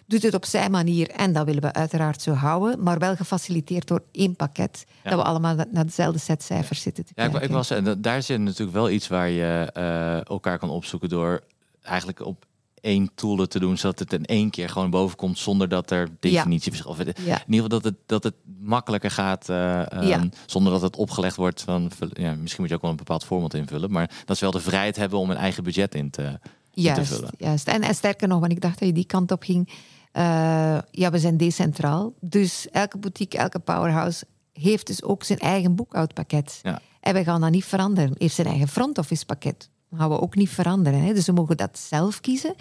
doet 0.10 0.24
het 0.24 0.34
op 0.34 0.46
zijn 0.46 0.72
manier 0.72 1.10
en 1.10 1.34
dat 1.34 1.46
willen 1.46 1.62
we 1.62 1.74
uiteraard 1.74 2.22
zo 2.22 2.32
houden, 2.32 2.84
maar 2.84 3.00
wel 3.00 3.16
gefaciliteerd 3.16 3.88
door 3.88 4.04
één 4.12 4.36
pakket, 4.36 4.86
ja. 5.04 5.10
dat 5.10 5.20
we 5.20 5.26
allemaal 5.26 5.56
naar 5.72 5.86
dezelfde 5.86 6.20
set 6.20 6.44
cijfers 6.44 6.82
zitten 6.82 7.06
te 7.06 7.12
ja, 7.16 7.22
kijken. 7.24 7.42
Ik, 7.42 7.48
ik 7.48 7.56
was, 7.56 7.70
en 7.70 8.02
daar 8.02 8.24
zit 8.24 8.40
natuurlijk 8.40 8.78
wel 8.78 8.90
iets 8.90 9.08
waar 9.08 9.30
je 9.30 9.74
uh, 9.78 10.28
elkaar 10.28 10.60
kan 10.60 10.70
opzoeken 10.70 11.10
door 11.10 11.44
eigenlijk 11.82 12.26
op 12.26 12.46
één 12.82 13.10
tool 13.16 13.48
te 13.48 13.60
doen, 13.60 13.78
zodat 13.78 14.00
het 14.00 14.14
in 14.14 14.26
één 14.26 14.50
keer 14.50 14.70
gewoon 14.70 14.90
boven 14.90 15.18
komt 15.18 15.38
zonder 15.38 15.70
dat 15.70 15.92
er 15.92 16.10
definitieverschil. 16.20 16.96
Ja. 16.98 17.06
In 17.06 17.14
ieder 17.16 17.44
geval 17.48 17.68
dat 17.68 17.84
het, 17.84 17.96
dat 18.06 18.24
het 18.24 18.34
makkelijker 18.60 19.12
gaat, 19.12 19.50
uh, 19.50 19.82
um, 19.94 20.02
ja. 20.02 20.30
zonder 20.46 20.72
dat 20.72 20.82
het 20.82 20.96
opgelegd 20.96 21.36
wordt 21.36 21.62
van, 21.62 21.92
ja, 22.14 22.36
misschien 22.36 22.62
moet 22.62 22.70
je 22.70 22.76
ook 22.76 22.82
wel 22.82 22.92
een 22.92 22.98
bepaald 22.98 23.26
format 23.26 23.54
invullen, 23.54 23.92
maar 23.92 24.12
dat 24.26 24.38
ze 24.38 24.44
wel 24.44 24.54
de 24.54 24.60
vrijheid 24.60 24.96
hebben 24.96 25.20
om 25.20 25.30
een 25.30 25.38
eigen 25.38 25.64
budget 25.64 25.96
in 25.96 26.10
te, 26.10 26.40
juist, 26.72 27.00
in 27.00 27.06
te 27.06 27.14
vullen. 27.14 27.32
Juist. 27.38 27.68
En, 27.68 27.82
en 27.82 27.96
sterker 27.96 28.28
nog, 28.28 28.40
want 28.40 28.52
ik 28.52 28.62
dacht 28.62 28.80
dat 28.80 28.88
je 28.88 28.94
die 28.94 29.06
kant 29.06 29.32
op 29.32 29.44
ging. 29.44 29.70
Uh, 30.14 30.78
ja, 30.92 31.12
we 31.12 31.20
zijn 31.20 31.38
decentraal. 31.38 32.14
Dus 32.20 32.70
elke 32.70 32.98
boutique, 32.98 33.38
elke 33.38 33.60
powerhouse 33.60 34.26
heeft 34.54 34.88
dus 34.88 35.04
ook 35.04 35.24
zijn 35.24 35.40
eigen 35.40 35.76
boekhoudpakket. 35.76 36.60
Ja. 36.64 36.82
En 37.00 37.14
we 37.14 37.24
gaan 37.24 37.42
dat 37.42 37.52
niet 37.52 37.66
veranderen. 37.66 38.16
Heeft 38.18 38.36
zijn 38.36 38.48
eigen 38.48 38.68
front 38.68 38.98
office 38.98 39.26
pakket. 39.26 39.70
Dat 39.90 40.00
gaan 40.00 40.10
we 40.10 40.22
ook 40.22 40.36
niet 40.36 40.50
veranderen. 40.50 41.02
Hè. 41.02 41.14
Dus 41.14 41.26
we 41.26 41.32
mogen 41.32 41.58
dat 41.58 41.80
zelf 41.80 42.20
kiezen. 42.20 42.56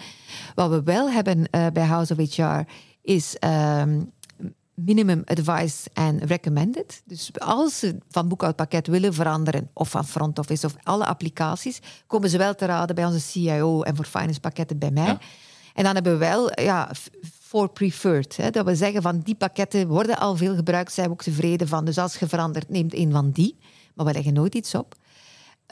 Wat 0.55 0.69
we 0.69 0.83
wel 0.83 1.09
hebben 1.09 1.47
uh, 1.51 1.67
bij 1.73 1.83
House 1.83 2.15
of 2.15 2.35
HR 2.35 2.71
is 3.01 3.35
um, 3.39 4.11
minimum 4.73 5.21
advice 5.25 5.89
en 5.93 6.19
recommended. 6.19 7.01
Dus 7.05 7.31
als 7.39 7.79
ze 7.79 7.97
van 8.09 8.27
boekhoudpakket 8.27 8.87
willen 8.87 9.13
veranderen, 9.13 9.69
of 9.73 9.89
van 9.89 10.05
front 10.05 10.39
office 10.39 10.65
of 10.65 10.75
alle 10.83 11.05
applicaties, 11.05 11.81
komen 12.07 12.29
ze 12.29 12.37
wel 12.37 12.55
te 12.55 12.65
raden 12.65 12.95
bij 12.95 13.05
onze 13.05 13.19
CIO 13.19 13.81
en 13.81 13.95
voor 13.95 14.05
finance 14.05 14.39
pakketten 14.39 14.77
bij 14.77 14.91
mij. 14.91 15.05
Ja. 15.05 15.19
En 15.73 15.83
dan 15.83 15.93
hebben 15.93 16.11
we 16.11 16.17
wel 16.17 16.61
ja, 16.61 16.91
for 17.49 17.69
preferred. 17.69 18.37
Hè, 18.37 18.49
dat 18.49 18.65
we 18.65 18.75
zeggen 18.75 19.01
van 19.01 19.19
die 19.19 19.35
pakketten 19.35 19.87
worden 19.87 20.17
al 20.17 20.35
veel 20.35 20.55
gebruikt, 20.55 20.93
zijn 20.93 21.07
we 21.07 21.11
ook 21.11 21.21
tevreden 21.21 21.67
van. 21.67 21.85
Dus 21.85 21.97
als 21.97 22.15
je 22.15 22.27
verandert, 22.27 22.69
neemt 22.69 22.93
een 22.93 23.11
van 23.11 23.31
die. 23.31 23.57
Maar 23.93 24.05
we 24.05 24.13
leggen 24.13 24.33
nooit 24.33 24.55
iets 24.55 24.75
op. 24.75 24.95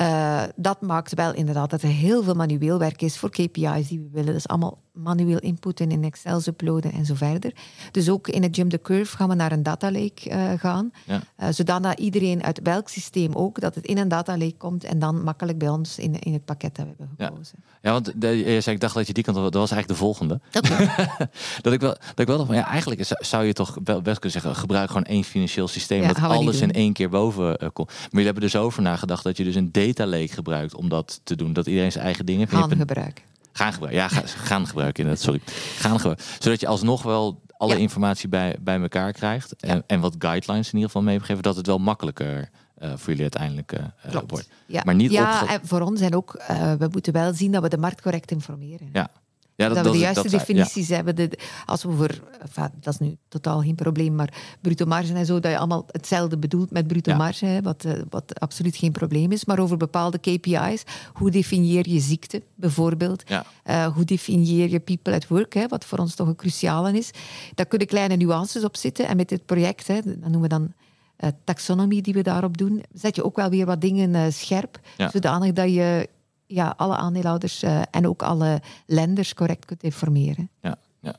Uh, 0.02 0.44
dat 0.56 0.82
maakt 0.82 1.14
wel 1.14 1.34
inderdaad 1.34 1.70
dat 1.70 1.82
er 1.82 1.90
heel 1.90 2.24
veel 2.24 2.34
manueel 2.34 2.80
werk 2.80 3.02
is 3.02 3.18
voor 3.18 3.30
KPI's 3.30 3.88
die 3.88 4.00
we 4.00 4.10
willen. 4.12 4.34
Dus 4.34 4.48
allemaal 4.48 4.82
manueel 4.98 5.40
inputten 5.40 5.92
in 5.92 6.04
Excel 6.04 6.42
uploaden 6.48 6.92
en 6.92 7.06
zo 7.06 7.16
verder. 7.16 7.52
Dus 7.92 8.10
ook 8.10 8.28
in 8.28 8.44
het 8.44 8.56
Jump 8.56 8.72
the 8.72 8.82
Curve 8.82 9.18
gaan 9.18 9.30
we 9.30 9.36
naar 9.36 9.52
een 9.52 9.64
data 9.64 9.92
lake 9.92 10.30
uh, 10.30 10.52
gaan. 10.58 10.92
Ja. 11.06 11.22
Uh, 11.40 11.48
zodat 11.52 12.00
iedereen 12.00 12.44
uit 12.44 12.60
welk 12.64 12.90
systeem 12.90 13.34
ook, 13.34 13.60
dat 13.60 13.76
het 13.76 13.86
in 13.86 13.98
een 13.98 14.08
data 14.08 14.38
lake 14.38 14.58
komt 14.58 14.84
en 14.84 15.00
dan 15.00 15.24
makkelijk 15.24 15.58
bij 15.58 15.70
ons 15.70 15.98
in, 15.98 16.20
in 16.20 16.34
het 16.34 16.46
pakket 16.46 16.76
dat 16.76 16.86
we 16.86 16.94
hebben 16.98 17.28
gekozen. 17.28 17.58
Ja, 17.62 17.78
ja 17.82 17.92
want 17.92 18.22
de, 18.22 18.28
je 18.28 18.62
zei, 18.62 18.76
ik 18.76 18.82
dacht 18.82 18.96
dat 18.96 19.08
je 19.08 19.14
die 19.14 19.24
kant 19.24 19.38
dat 19.38 19.54
was 19.54 19.72
eigenlijk 19.72 20.00
de 20.00 20.06
volgende. 20.06 20.40
Okay. 20.54 21.08
dat, 21.62 21.74
ik 21.74 21.80
wel, 21.80 21.90
dat 21.90 22.20
ik 22.20 22.28
wel 22.28 22.38
dacht, 22.38 22.48
van, 22.48 22.58
ja, 22.58 22.68
eigenlijk 22.68 23.02
zou 23.20 23.46
je 23.46 23.54
toch 23.54 23.78
wel 23.84 24.02
best 24.02 24.20
kunnen 24.20 24.42
zeggen, 24.42 24.56
gebruik 24.56 24.88
gewoon 24.88 25.04
één 25.04 25.24
financieel 25.24 25.68
systeem 25.68 26.02
ja, 26.02 26.08
dat 26.08 26.18
alles 26.18 26.62
in 26.62 26.72
één 26.72 26.94
keer 26.94 27.10
boven 27.10 27.58
komt. 27.74 27.88
Maar 27.88 28.08
jullie 28.10 28.26
hebben 28.26 28.44
er 28.44 28.50
zo 28.50 28.64
over 28.64 28.82
nagedacht 28.82 29.24
dat 29.24 29.38
je 29.38 29.44
dus 29.44 29.56
een 29.56 29.72
data 29.72 30.06
lake 30.06 30.28
gebruikt 30.28 30.76
om 30.76 30.90
dat 30.90 31.20
te 31.24 31.36
doen. 31.36 31.54
Dat 31.54 31.68
iedereen 31.68 31.92
zijn 31.92 32.04
eigen 32.04 32.26
dingen... 32.26 32.48
Gaan 32.48 32.76
gebruiken. 32.76 33.24
Gaan 33.58 33.74
gebruiken. 33.74 34.02
Ja, 34.02 34.08
ga, 34.08 34.22
gaan 34.26 34.68
gebruiken 34.68 35.04
inderdaad. 35.04 35.26
Sorry. 35.26 35.42
Gaan 35.78 35.96
gebruiken. 35.96 36.26
Zodat 36.40 36.60
je 36.60 36.68
alsnog 36.68 37.04
wel 37.04 37.42
alle 37.58 37.74
ja. 37.74 37.80
informatie 37.80 38.30
bij, 38.30 38.56
bij 38.60 38.82
elkaar 38.82 39.12
krijgt. 39.12 39.56
En, 39.56 39.76
ja. 39.76 39.84
en 39.88 40.00
wat 40.00 40.16
guidelines 40.20 40.68
in 40.68 40.74
ieder 40.74 40.90
geval 40.90 41.02
meegeven. 41.02 41.44
Dat 41.44 41.56
het 41.56 41.68
wel 41.68 41.78
makkelijker 41.78 42.50
uh, 42.80 42.90
voor 42.90 43.08
jullie 43.08 43.22
uiteindelijk 43.22 43.72
uh, 43.72 44.22
wordt. 44.28 44.50
Ja, 44.66 44.82
maar 44.86 44.96
niet 44.96 45.12
ja 45.12 45.48
en 45.48 45.60
voor 45.64 45.82
ons 45.82 46.02
en 46.02 46.16
ook, 46.16 46.42
uh, 46.52 46.74
we 46.74 46.88
moeten 46.92 47.14
wel 47.14 47.34
zien 47.34 47.52
dat 47.52 47.62
we 47.62 47.70
de 47.70 47.78
markt 47.78 48.02
correct 48.02 48.32
informeren. 48.32 48.90
Ja. 48.94 49.10
Ja, 49.58 49.68
dat, 49.68 49.78
we 49.78 49.84
de 49.84 49.96
is- 49.96 50.02
juiste 50.02 50.22
dat 50.22 50.32
definities 50.32 50.90
hebben. 50.90 51.16
De, 51.16 51.30
als 51.66 51.84
we 51.84 51.92
voor, 51.92 52.20
enfin, 52.42 52.70
dat 52.82 52.94
is 52.94 53.00
nu 53.00 53.18
totaal 53.28 53.62
geen 53.62 53.76
probleem, 53.76 54.16
maar 54.16 54.34
bruto 54.62 54.86
marge 54.86 55.14
en 55.14 55.26
zo, 55.26 55.40
dat 55.40 55.52
je 55.52 55.58
allemaal 55.58 55.86
hetzelfde 55.92 56.38
bedoelt 56.38 56.72
met 56.72 56.88
bruto 56.88 57.16
marge, 57.16 57.46
hè, 57.46 57.62
wat, 57.62 57.84
eh, 57.86 57.94
wat 58.10 58.40
absoluut 58.40 58.76
geen 58.76 58.92
probleem 58.92 59.32
is. 59.32 59.46
Maar 59.46 59.60
over 59.60 59.78
bepaalde 59.78 60.18
KPI's, 60.18 60.84
hoe 61.14 61.32
definieer 61.32 61.90
je 61.90 62.00
ziekte 62.00 62.42
bijvoorbeeld? 62.56 63.24
Eh, 63.64 63.86
hoe 63.96 64.04
definieer 64.06 64.70
je 64.70 64.80
people 64.80 65.14
at 65.14 65.28
work, 65.28 65.54
hè, 65.54 65.68
wat 65.68 65.86
voor 65.86 65.98
ons 65.98 66.16
toch 66.16 66.28
een 66.28 66.36
cruciale 66.36 66.98
is? 66.98 67.12
Daar 67.56 67.66
kunnen 67.66 67.88
kleine 67.88 68.16
nuances 68.16 68.64
op 68.64 68.76
zitten. 68.78 69.08
En 69.08 69.18
met 69.18 69.30
dit 69.30 69.46
project, 69.46 69.88
hè, 69.88 70.00
dat 70.04 70.20
noemen 70.20 70.42
we 70.42 70.48
dan 70.48 70.74
eh, 71.18 71.30
taxonomie 71.44 72.02
die 72.02 72.14
we 72.14 72.22
daarop 72.22 72.58
doen, 72.58 72.84
zet 72.94 73.16
je 73.16 73.24
ook 73.26 73.36
wel 73.36 73.50
weer 73.50 73.66
wat 73.66 73.82
dingen 73.82 74.34
scherp, 74.34 74.80
Ja. 74.98 75.10
zodanig 75.10 75.54
dat 75.54 75.74
je 75.74 76.10
ja, 76.48 76.74
alle 76.78 76.96
aandeelhouders 76.96 77.64
eh, 77.64 77.82
en 77.92 78.08
ook 78.08 78.22
alle 78.24 78.62
lenders 78.86 79.34
correct 79.34 79.66
kunt 79.66 79.84
informeren. 79.84 80.50
Ja, 80.62 80.78
ja. 81.02 81.16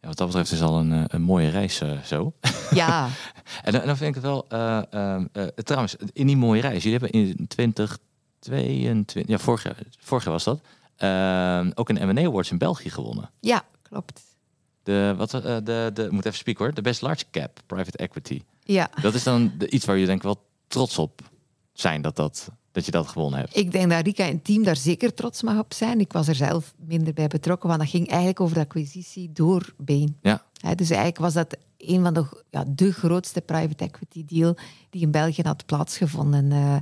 ja, 0.00 0.08
wat 0.08 0.16
dat 0.16 0.26
betreft 0.26 0.52
is 0.52 0.62
al 0.62 0.78
een, 0.78 0.92
eh, 0.92 1.04
een 1.06 1.22
mooie 1.22 1.48
reis 1.48 1.80
eh, 1.80 2.02
zo. 2.02 2.32
Ja, 2.70 3.08
En 3.62 3.72
dan, 3.72 3.80
en 3.80 3.86
dan 3.86 3.96
vind 3.96 4.16
ik 4.16 4.22
het 4.22 4.24
wel... 4.24 4.46
trouwens, 5.54 5.96
in 6.12 6.26
die 6.26 6.36
mooie 6.36 6.60
reis. 6.60 6.82
Jullie 6.82 6.98
hebben 6.98 7.20
in 7.20 7.46
2022... 7.46 9.28
Ja, 9.28 9.38
vorig 9.38 9.62
jaar, 9.62 9.76
vorig 9.98 10.24
jaar 10.24 10.32
was 10.32 10.44
dat. 10.44 10.60
ook 11.74 11.88
een 11.88 12.08
M&A 12.08 12.26
Awards 12.26 12.50
in 12.50 12.58
België 12.58 12.90
gewonnen. 12.90 13.30
ja 13.40 13.64
klopt. 13.82 14.20
De, 14.82 15.14
wat, 15.16 15.30
de, 15.30 15.90
de, 15.94 16.02
ik 16.04 16.10
moet 16.10 16.24
even 16.24 16.38
spieken 16.38 16.64
hoor. 16.64 16.74
De 16.74 16.82
Best 16.82 17.00
Large 17.00 17.24
Cap 17.30 17.60
Private 17.66 17.98
Equity. 17.98 18.42
Ja. 18.64 18.90
Dat 19.02 19.14
is 19.14 19.22
dan 19.22 19.52
de, 19.58 19.70
iets 19.70 19.84
waar 19.84 19.96
je 19.96 20.06
denk 20.06 20.18
ik 20.18 20.24
wel 20.24 20.46
trots 20.66 20.98
op 20.98 21.20
zijn 21.72 22.02
dat, 22.02 22.16
dat, 22.16 22.48
dat 22.72 22.84
je 22.84 22.90
dat 22.90 23.08
gewonnen 23.08 23.38
hebt. 23.38 23.56
Ik 23.56 23.72
denk 23.72 23.90
dat 23.90 24.04
Rika 24.04 24.24
en 24.24 24.32
het 24.32 24.44
team 24.44 24.62
daar 24.62 24.76
zeker 24.76 25.14
trots 25.14 25.42
mag 25.42 25.58
op 25.58 25.74
zijn. 25.74 26.00
Ik 26.00 26.12
was 26.12 26.28
er 26.28 26.34
zelf 26.34 26.74
minder 26.76 27.12
bij 27.12 27.28
betrokken, 27.28 27.68
want 27.68 27.80
dat 27.80 27.90
ging 27.90 28.08
eigenlijk 28.08 28.40
over 28.40 28.54
de 28.54 28.60
acquisitie 28.60 29.32
door 29.32 29.74
Bain. 29.76 30.18
Ja. 30.22 30.44
Dus 30.74 30.90
eigenlijk 30.90 31.18
was 31.18 31.32
dat 31.32 31.56
een 31.78 32.02
van 32.02 32.14
de, 32.14 32.44
ja, 32.50 32.64
de 32.68 32.92
grootste 32.92 33.40
private 33.40 33.84
equity 33.84 34.24
deal 34.24 34.56
die 34.90 35.02
in 35.02 35.10
België 35.10 35.42
had 35.42 35.66
plaatsgevonden. 35.66 36.52
eh, 36.52 36.76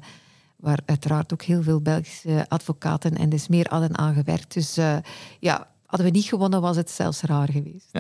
waar 0.61 0.80
uiteraard 0.84 1.32
ook 1.32 1.43
heel 1.43 1.62
veel 1.62 1.80
Belgische 1.80 2.47
advocaten 2.49 3.16
en 3.16 3.28
dus 3.28 3.49
meer 3.49 3.66
hadden 3.68 3.99
aangewerkt. 3.99 4.55
Dus 4.55 4.76
eh, 4.76 4.97
ja, 5.41 5.70
hadden 5.86 6.07
we 6.07 6.12
niet 6.12 6.24
gewonnen, 6.24 6.61
was 6.61 6.76
het 6.76 6.91
zelfs 6.91 7.20
raar 7.20 7.49
geweest. 7.51 7.91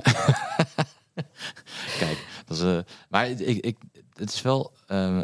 Kijk, 1.98 2.26
dat 2.44 2.56
is, 2.56 2.62
eh, 2.62 2.78
maar 3.08 3.28
ik, 3.28 3.38
ik, 3.40 3.76
het 4.14 4.32
is 4.32 4.42
wel 4.42 4.72
eh, 4.86 5.20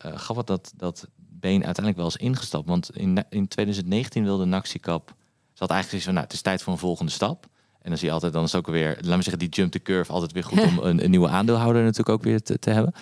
grappig 0.00 0.44
dat, 0.44 0.72
dat 0.76 1.08
Been 1.40 1.64
uiteindelijk 1.64 1.96
wel 1.96 2.06
is 2.06 2.16
ingestapt. 2.16 2.68
Want 2.68 2.96
in, 2.96 3.24
in 3.30 3.48
2019 3.48 4.24
wilde 4.24 4.44
Naxicap... 4.44 5.14
Ze 5.52 5.66
had 5.66 5.70
eigenlijk 5.70 5.88
zoiets 5.90 6.04
van, 6.04 6.14
nou, 6.14 6.26
het 6.26 6.32
is 6.32 6.40
tijd 6.40 6.62
voor 6.62 6.72
een 6.72 6.78
volgende 6.78 7.12
stap. 7.12 7.46
En 7.82 7.88
dan 7.88 7.98
zie 7.98 8.06
je 8.06 8.12
altijd, 8.12 8.32
dan 8.32 8.44
is 8.44 8.54
ook 8.54 8.66
weer, 8.66 8.98
laat 9.00 9.16
me 9.16 9.22
zeggen, 9.22 9.38
die 9.38 9.48
jump 9.48 9.72
the 9.72 9.82
curve 9.82 10.12
altijd 10.12 10.32
weer 10.32 10.44
goed 10.44 10.62
om 10.70 10.78
een, 10.78 11.04
een 11.04 11.10
nieuwe 11.10 11.28
aandeelhouder 11.28 11.82
natuurlijk 11.82 12.08
ook 12.08 12.22
weer 12.22 12.42
te, 12.42 12.58
te 12.58 12.70
hebben. 12.70 12.92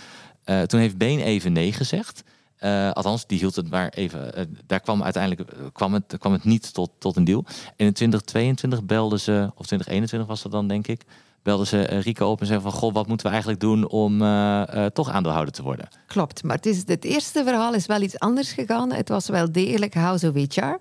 Eh, 0.44 0.62
toen 0.62 0.80
heeft 0.80 0.98
Been 0.98 1.20
even 1.20 1.52
nee 1.52 1.72
gezegd. 1.72 2.22
Eh, 2.56 2.90
althans, 2.90 3.26
die 3.26 3.38
hield 3.38 3.56
het 3.56 3.70
maar 3.70 3.88
even. 3.88 4.34
eh, 4.34 4.44
daar 4.66 4.80
kwam 4.80 5.02
uiteindelijk 5.02 5.72
kwam 5.72 5.94
het, 5.94 6.16
kwam 6.18 6.32
het 6.32 6.44
niet 6.44 6.74
tot, 6.74 6.90
tot 6.98 7.16
een 7.16 7.24
deal. 7.24 7.44
En 7.76 7.86
in 7.86 7.92
2022 7.92 8.84
belden 8.84 9.20
ze, 9.20 9.50
of 9.54 9.66
2021 9.66 10.28
was 10.28 10.42
dat 10.42 10.52
dan, 10.52 10.68
denk 10.68 10.86
ik, 10.86 11.02
belden 11.42 11.66
ze 11.66 11.86
eh, 11.86 12.00
Rico 12.00 12.30
op 12.30 12.40
en 12.40 12.46
zeiden 12.46 12.70
van, 12.70 12.80
goh, 12.80 12.92
wat 12.92 13.06
moeten 13.06 13.26
we 13.26 13.32
eigenlijk 13.32 13.60
doen 13.60 13.88
om 13.88 14.22
eh, 14.22 14.84
eh, 14.84 14.92
toch 14.92 15.10
aandeelhouder 15.10 15.54
te 15.54 15.62
worden? 15.62 15.88
Klopt, 16.06 16.42
maar 16.42 16.56
het, 16.56 16.66
is, 16.66 16.82
het 16.86 17.04
eerste 17.04 17.44
verhaal 17.44 17.74
is 17.74 17.86
wel 17.86 18.00
iets 18.00 18.18
anders 18.18 18.52
gegaan. 18.52 18.92
Het 18.92 19.08
was 19.08 19.28
wel 19.28 19.52
degelijk 19.52 19.94
House 19.94 20.28
of 20.28 20.34
HR. 20.34 20.76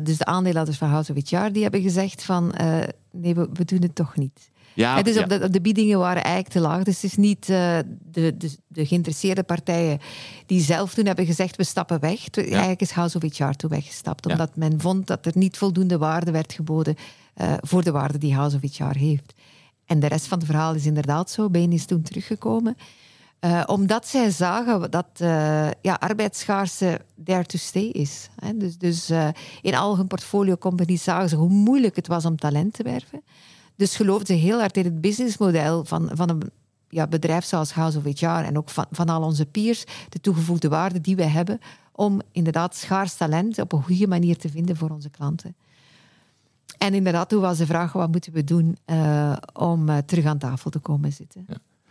Dus 0.00 0.18
de 0.18 0.24
aandeelhouders 0.24 0.78
van 0.78 0.88
House 0.88 1.12
of 1.12 1.28
HR 1.28 1.52
die 1.52 1.62
hebben 1.62 1.82
gezegd 1.82 2.24
van 2.24 2.54
nee, 3.10 3.34
we, 3.34 3.48
we 3.52 3.64
doen 3.64 3.82
het 3.82 3.94
toch 3.94 4.16
niet. 4.16 4.52
Ja, 4.74 5.02
dus 5.02 5.14
ja. 5.14 5.22
op 5.22 5.28
de, 5.28 5.40
op 5.42 5.52
de 5.52 5.60
biedingen 5.60 5.98
waren 5.98 6.22
eigenlijk 6.22 6.54
te 6.54 6.60
laag. 6.60 6.82
Dus 6.82 6.94
het 6.94 7.04
is 7.04 7.16
niet 7.16 7.46
de, 7.46 7.84
de, 8.10 8.36
de 8.66 8.86
geïnteresseerde 8.86 9.42
partijen 9.42 9.98
die 10.46 10.60
zelf 10.60 10.94
toen 10.94 11.06
hebben 11.06 11.26
gezegd 11.26 11.56
we 11.56 11.64
stappen 11.64 12.00
weg. 12.00 12.30
Eigenlijk 12.30 12.80
is 12.80 12.90
House 12.90 13.16
of 13.16 13.22
HR 13.22 13.50
toen 13.50 13.70
weggestapt. 13.70 14.24
Ja. 14.26 14.32
Omdat 14.32 14.56
men 14.56 14.80
vond 14.80 15.06
dat 15.06 15.26
er 15.26 15.32
niet 15.34 15.56
voldoende 15.56 15.98
waarde 15.98 16.30
werd 16.30 16.52
geboden 16.52 16.94
voor 17.60 17.82
de 17.82 17.90
waarde 17.90 18.18
die 18.18 18.34
House 18.34 18.56
of 18.62 18.76
HR 18.76 18.98
heeft. 18.98 19.34
En 19.86 20.00
de 20.00 20.06
rest 20.06 20.26
van 20.26 20.38
het 20.38 20.46
verhaal 20.46 20.74
is 20.74 20.86
inderdaad 20.86 21.30
zo. 21.30 21.50
Bain 21.50 21.72
is 21.72 21.86
toen 21.86 22.02
teruggekomen. 22.02 22.76
Eh, 23.38 23.62
omdat 23.66 24.06
zij 24.06 24.30
zagen 24.30 24.90
dat 24.90 25.06
eh 25.16 25.68
ja, 25.82 25.96
arbeidsschaarste 25.98 27.00
there 27.24 27.44
to 27.44 27.58
stay 27.58 27.86
is. 27.86 28.28
Dus, 28.54 28.78
dus 28.78 29.10
eh, 29.10 29.28
in 29.62 29.74
al 29.74 29.96
hun 29.96 30.06
portfolio 30.06 30.56
companies 30.56 31.02
zagen 31.02 31.28
ze 31.28 31.36
hoe 31.36 31.48
moeilijk 31.48 31.96
het 31.96 32.06
was 32.06 32.24
om 32.24 32.36
talent 32.36 32.72
te 32.72 32.82
werven. 32.82 33.22
Dus 33.76 33.96
geloofden 33.96 34.26
ze 34.26 34.42
heel 34.42 34.58
hard 34.58 34.76
in 34.76 34.84
het 34.84 35.00
businessmodel 35.00 35.84
van, 35.84 36.10
van 36.12 36.28
een 36.28 36.42
ja, 36.88 37.06
bedrijf 37.06 37.44
zoals 37.44 37.72
House 37.72 37.98
of 37.98 38.04
HR 38.04 38.26
en 38.26 38.58
ook 38.58 38.70
van, 38.70 38.86
van 38.90 39.08
al 39.08 39.22
onze 39.22 39.46
peers, 39.46 39.84
de 40.08 40.20
toegevoegde 40.20 40.68
waarde 40.68 41.00
die 41.00 41.16
we 41.16 41.24
hebben 41.24 41.60
om 41.92 42.20
inderdaad 42.32 42.76
schaars 42.76 43.14
talent 43.14 43.58
op 43.58 43.72
een 43.72 43.82
goede 43.82 44.06
manier 44.06 44.36
te 44.36 44.48
vinden 44.48 44.76
voor 44.76 44.90
onze 44.90 45.10
klanten. 45.10 45.54
En 46.84 46.94
inderdaad, 46.94 47.28
toen 47.28 47.40
was 47.40 47.58
de 47.58 47.66
vraag, 47.66 47.92
wat 47.92 48.10
moeten 48.10 48.32
we 48.32 48.44
doen 48.44 48.76
eh, 48.84 49.36
om 49.52 49.88
eh, 49.88 49.98
terug 49.98 50.24
aan 50.24 50.38
tafel 50.38 50.70
te 50.70 50.78
komen 50.78 51.12
zitten? 51.12 51.46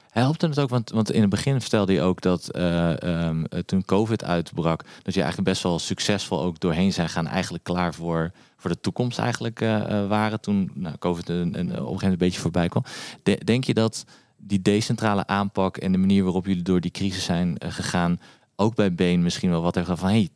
Helpt 0.09 0.41
het 0.41 0.59
ook, 0.59 0.69
want, 0.69 0.89
want 0.89 1.11
in 1.11 1.21
het 1.21 1.29
begin 1.29 1.61
vertelde 1.61 1.93
je 1.93 2.01
ook 2.01 2.21
dat 2.21 2.49
eh, 2.49 3.01
ehm, 3.01 3.43
eh, 3.43 3.59
toen 3.59 3.85
COVID 3.85 4.23
uitbrak, 4.23 4.83
dat 5.01 5.13
je 5.13 5.19
eigenlijk 5.19 5.49
best 5.49 5.63
wel 5.63 5.79
succesvol 5.79 6.41
ook 6.41 6.59
doorheen 6.59 6.93
zijn 6.93 7.09
gaan, 7.09 7.27
eigenlijk 7.27 7.63
klaar 7.63 7.93
voor, 7.93 8.31
voor 8.57 8.69
de 8.69 8.79
toekomst 8.79 9.19
eigenlijk 9.19 9.59
waren 10.07 10.41
toen 10.41 10.71
nou, 10.73 10.97
COVID 10.97 11.29
een, 11.29 11.37
een, 11.37 11.49
op 11.49 11.59
een 11.59 11.69
gegeven 11.69 11.83
moment 11.85 12.03
een 12.03 12.17
beetje 12.17 12.39
voorbij 12.39 12.69
kwam. 12.69 12.83
De- 13.23 13.41
denk 13.43 13.63
je 13.63 13.73
dat 13.73 14.05
die 14.37 14.61
decentrale 14.61 15.27
aanpak 15.27 15.77
en 15.77 15.91
de 15.91 15.97
manier 15.97 16.23
waarop 16.23 16.45
jullie 16.45 16.63
door 16.63 16.81
die 16.81 16.91
crisis 16.91 17.23
zijn 17.23 17.55
gegaan, 17.59 18.19
ook 18.55 18.75
bij 18.75 18.93
Been 18.93 19.23
misschien 19.23 19.49
wel 19.49 19.61
wat 19.61 19.77
gedaan 19.77 19.97
van 19.97 20.09
hey, 20.09 20.29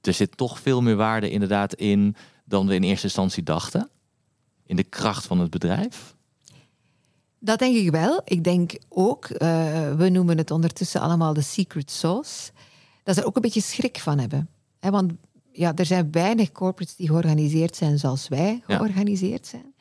er 0.00 0.12
zit 0.12 0.36
toch 0.36 0.58
veel 0.58 0.82
meer 0.82 0.96
waarde 0.96 1.30
inderdaad 1.30 1.74
in 1.74 2.16
dan 2.50 2.66
we 2.66 2.74
in 2.74 2.82
eerste 2.82 3.04
instantie 3.06 3.42
dachten? 3.42 3.88
In 4.66 4.76
de 4.76 4.82
kracht 4.84 5.26
van 5.26 5.38
het 5.40 5.50
bedrijf? 5.50 6.14
Dat 7.38 7.58
denk 7.58 7.76
ik 7.76 7.90
wel. 7.90 8.20
Ik 8.24 8.44
denk 8.44 8.72
ook, 8.88 9.24
eh, 9.24 9.48
we 9.94 10.08
noemen 10.08 10.38
het 10.38 10.50
ondertussen 10.50 11.00
allemaal 11.00 11.32
de 11.34 11.40
secret 11.42 11.90
sauce, 11.90 12.50
dat 13.02 13.14
ze 13.14 13.20
er 13.20 13.26
ook 13.26 13.36
een 13.36 13.42
beetje 13.42 13.60
schrik 13.60 13.98
van 13.98 14.18
hebben. 14.18 14.48
Hè, 14.80 14.90
want 14.90 15.12
ja, 15.52 15.74
er 15.74 15.86
zijn 15.86 16.10
weinig 16.10 16.52
corporates 16.52 16.96
die 16.96 17.06
georganiseerd 17.06 17.76
zijn 17.76 17.98
zoals 17.98 18.28
wij 18.28 18.62
Ja. 18.66 18.76
georganiseerd 18.76 19.46
zijn. 19.46 19.74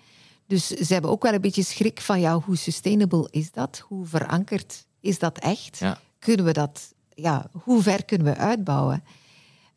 Dus 0.48 0.68
ze 0.68 0.94
hebben 0.94 1.12
ook 1.12 1.24
wel 1.24 1.34
een 1.34 1.42
beetje 1.42 1.64
schrik 1.64 2.02
van, 2.02 2.20
ja, 2.20 2.40
hoe 2.40 2.58
sustainable 2.58 3.28
is 3.32 3.52
dat? 3.52 3.80
Hoe 3.88 4.06
verankerd 4.06 4.86
is 5.00 5.20
dat 5.20 5.38
echt? 5.40 5.78
Ja. 5.78 6.00
Kunnen 6.20 6.46
we 6.46 6.52
dat, 6.54 6.94
ja, 7.14 7.50
hoe 7.64 7.82
ver 7.82 8.06
kunnen 8.06 8.28
we 8.28 8.36
uitbouwen? 8.36 9.04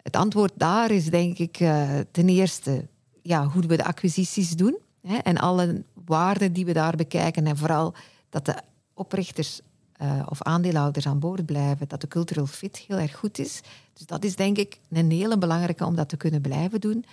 Het 0.03 0.17
antwoord 0.17 0.53
daar 0.57 0.91
is 0.91 1.11
denk 1.11 1.39
ik 1.39 1.61
eh, 1.61 1.99
ten 2.11 2.29
eerste 2.29 2.87
ja, 3.23 3.47
hoe 3.47 3.67
we 3.67 3.77
de 3.77 3.85
acquisities 3.85 4.51
doen. 4.51 4.79
Hè, 5.07 5.17
en 5.17 5.39
alle 5.39 5.85
waarden 6.05 6.53
die 6.53 6.65
we 6.65 6.73
daar 6.73 6.97
bekijken. 6.97 7.47
En 7.47 7.57
vooral 7.57 7.95
dat 8.29 8.45
de 8.45 8.55
oprichters 8.95 9.61
eh, 9.93 10.27
of 10.29 10.43
aandeelhouders 10.43 11.07
aan 11.07 11.19
boord 11.19 11.47
blijven. 11.47 11.89
Dat 11.89 12.01
de 12.01 12.09
cultural 12.09 12.47
fit 12.47 12.77
heel 12.77 12.99
erg 12.99 13.17
goed 13.17 13.39
is. 13.39 13.61
Dus 13.93 14.07
dat 14.07 14.25
is 14.25 14.37
denk 14.37 14.59
ik 14.59 14.79
een 14.91 15.11
hele 15.11 15.39
belangrijke 15.39 15.85
om 15.85 15.95
dat 15.95 16.09
te 16.09 16.17
kunnen 16.17 16.41
blijven 16.41 16.81
doen. 16.81 17.05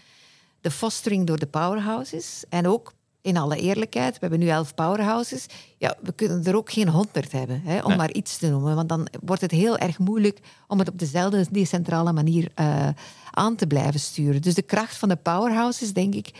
De 0.61 0.71
fostering 0.71 1.27
door 1.27 1.39
de 1.39 1.47
powerhouses. 1.47 2.43
En 2.49 2.67
ook 2.67 2.93
in 3.29 3.37
alle 3.37 3.57
eerlijkheid, 3.57 4.13
we 4.13 4.19
hebben 4.19 4.39
nu 4.39 4.47
elf 4.47 4.73
powerhouses. 4.73 5.45
Ja, 5.77 5.95
we 6.01 6.11
kunnen 6.11 6.45
er 6.45 6.55
ook 6.55 6.71
geen 6.71 6.89
honderd 6.89 7.31
hebben, 7.31 7.61
hè, 7.63 7.81
om 7.81 7.87
Nee. 7.87 7.97
maar 7.97 8.11
iets 8.11 8.37
te 8.37 8.49
noemen. 8.49 8.75
Want 8.75 8.89
dan 8.89 9.07
wordt 9.21 9.41
het 9.41 9.51
heel 9.51 9.77
erg 9.77 9.99
moeilijk 9.99 10.39
om 10.67 10.79
het 10.79 10.89
op 10.89 10.99
dezelfde 10.99 11.45
decentrale 11.51 12.13
manier 12.13 12.51
eh, 12.55 12.87
aan 13.31 13.55
te 13.55 13.67
blijven 13.67 13.99
sturen. 13.99 14.41
Dus 14.41 14.53
de 14.53 14.61
kracht 14.61 14.97
van 14.97 15.09
de 15.09 15.15
powerhouses, 15.15 15.93
denk 15.93 16.15
ik, 16.15 16.31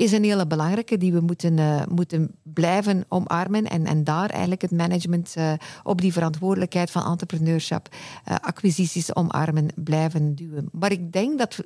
is 0.00 0.12
een 0.12 0.24
hele 0.24 0.46
belangrijke 0.46 0.96
die 0.96 1.12
we 1.12 1.20
moeten, 1.20 1.58
eh, 1.58 1.82
moeten 1.88 2.30
blijven 2.42 3.04
omarmen. 3.08 3.64
En, 3.64 3.86
en 3.86 4.04
daar 4.04 4.30
eigenlijk 4.30 4.62
het 4.62 4.70
management 4.70 5.34
eh, 5.36 5.52
op 5.82 6.00
die 6.00 6.12
verantwoordelijkheid 6.12 6.90
van 6.90 7.04
entrepreneurship, 7.04 7.88
eh, 8.24 8.34
acquisities 8.40 9.14
omarmen, 9.14 9.68
blijven 9.74 10.34
duwen. 10.34 10.68
Maar 10.72 10.92
ik 10.92 11.12
denk 11.12 11.38
dat 11.38 11.62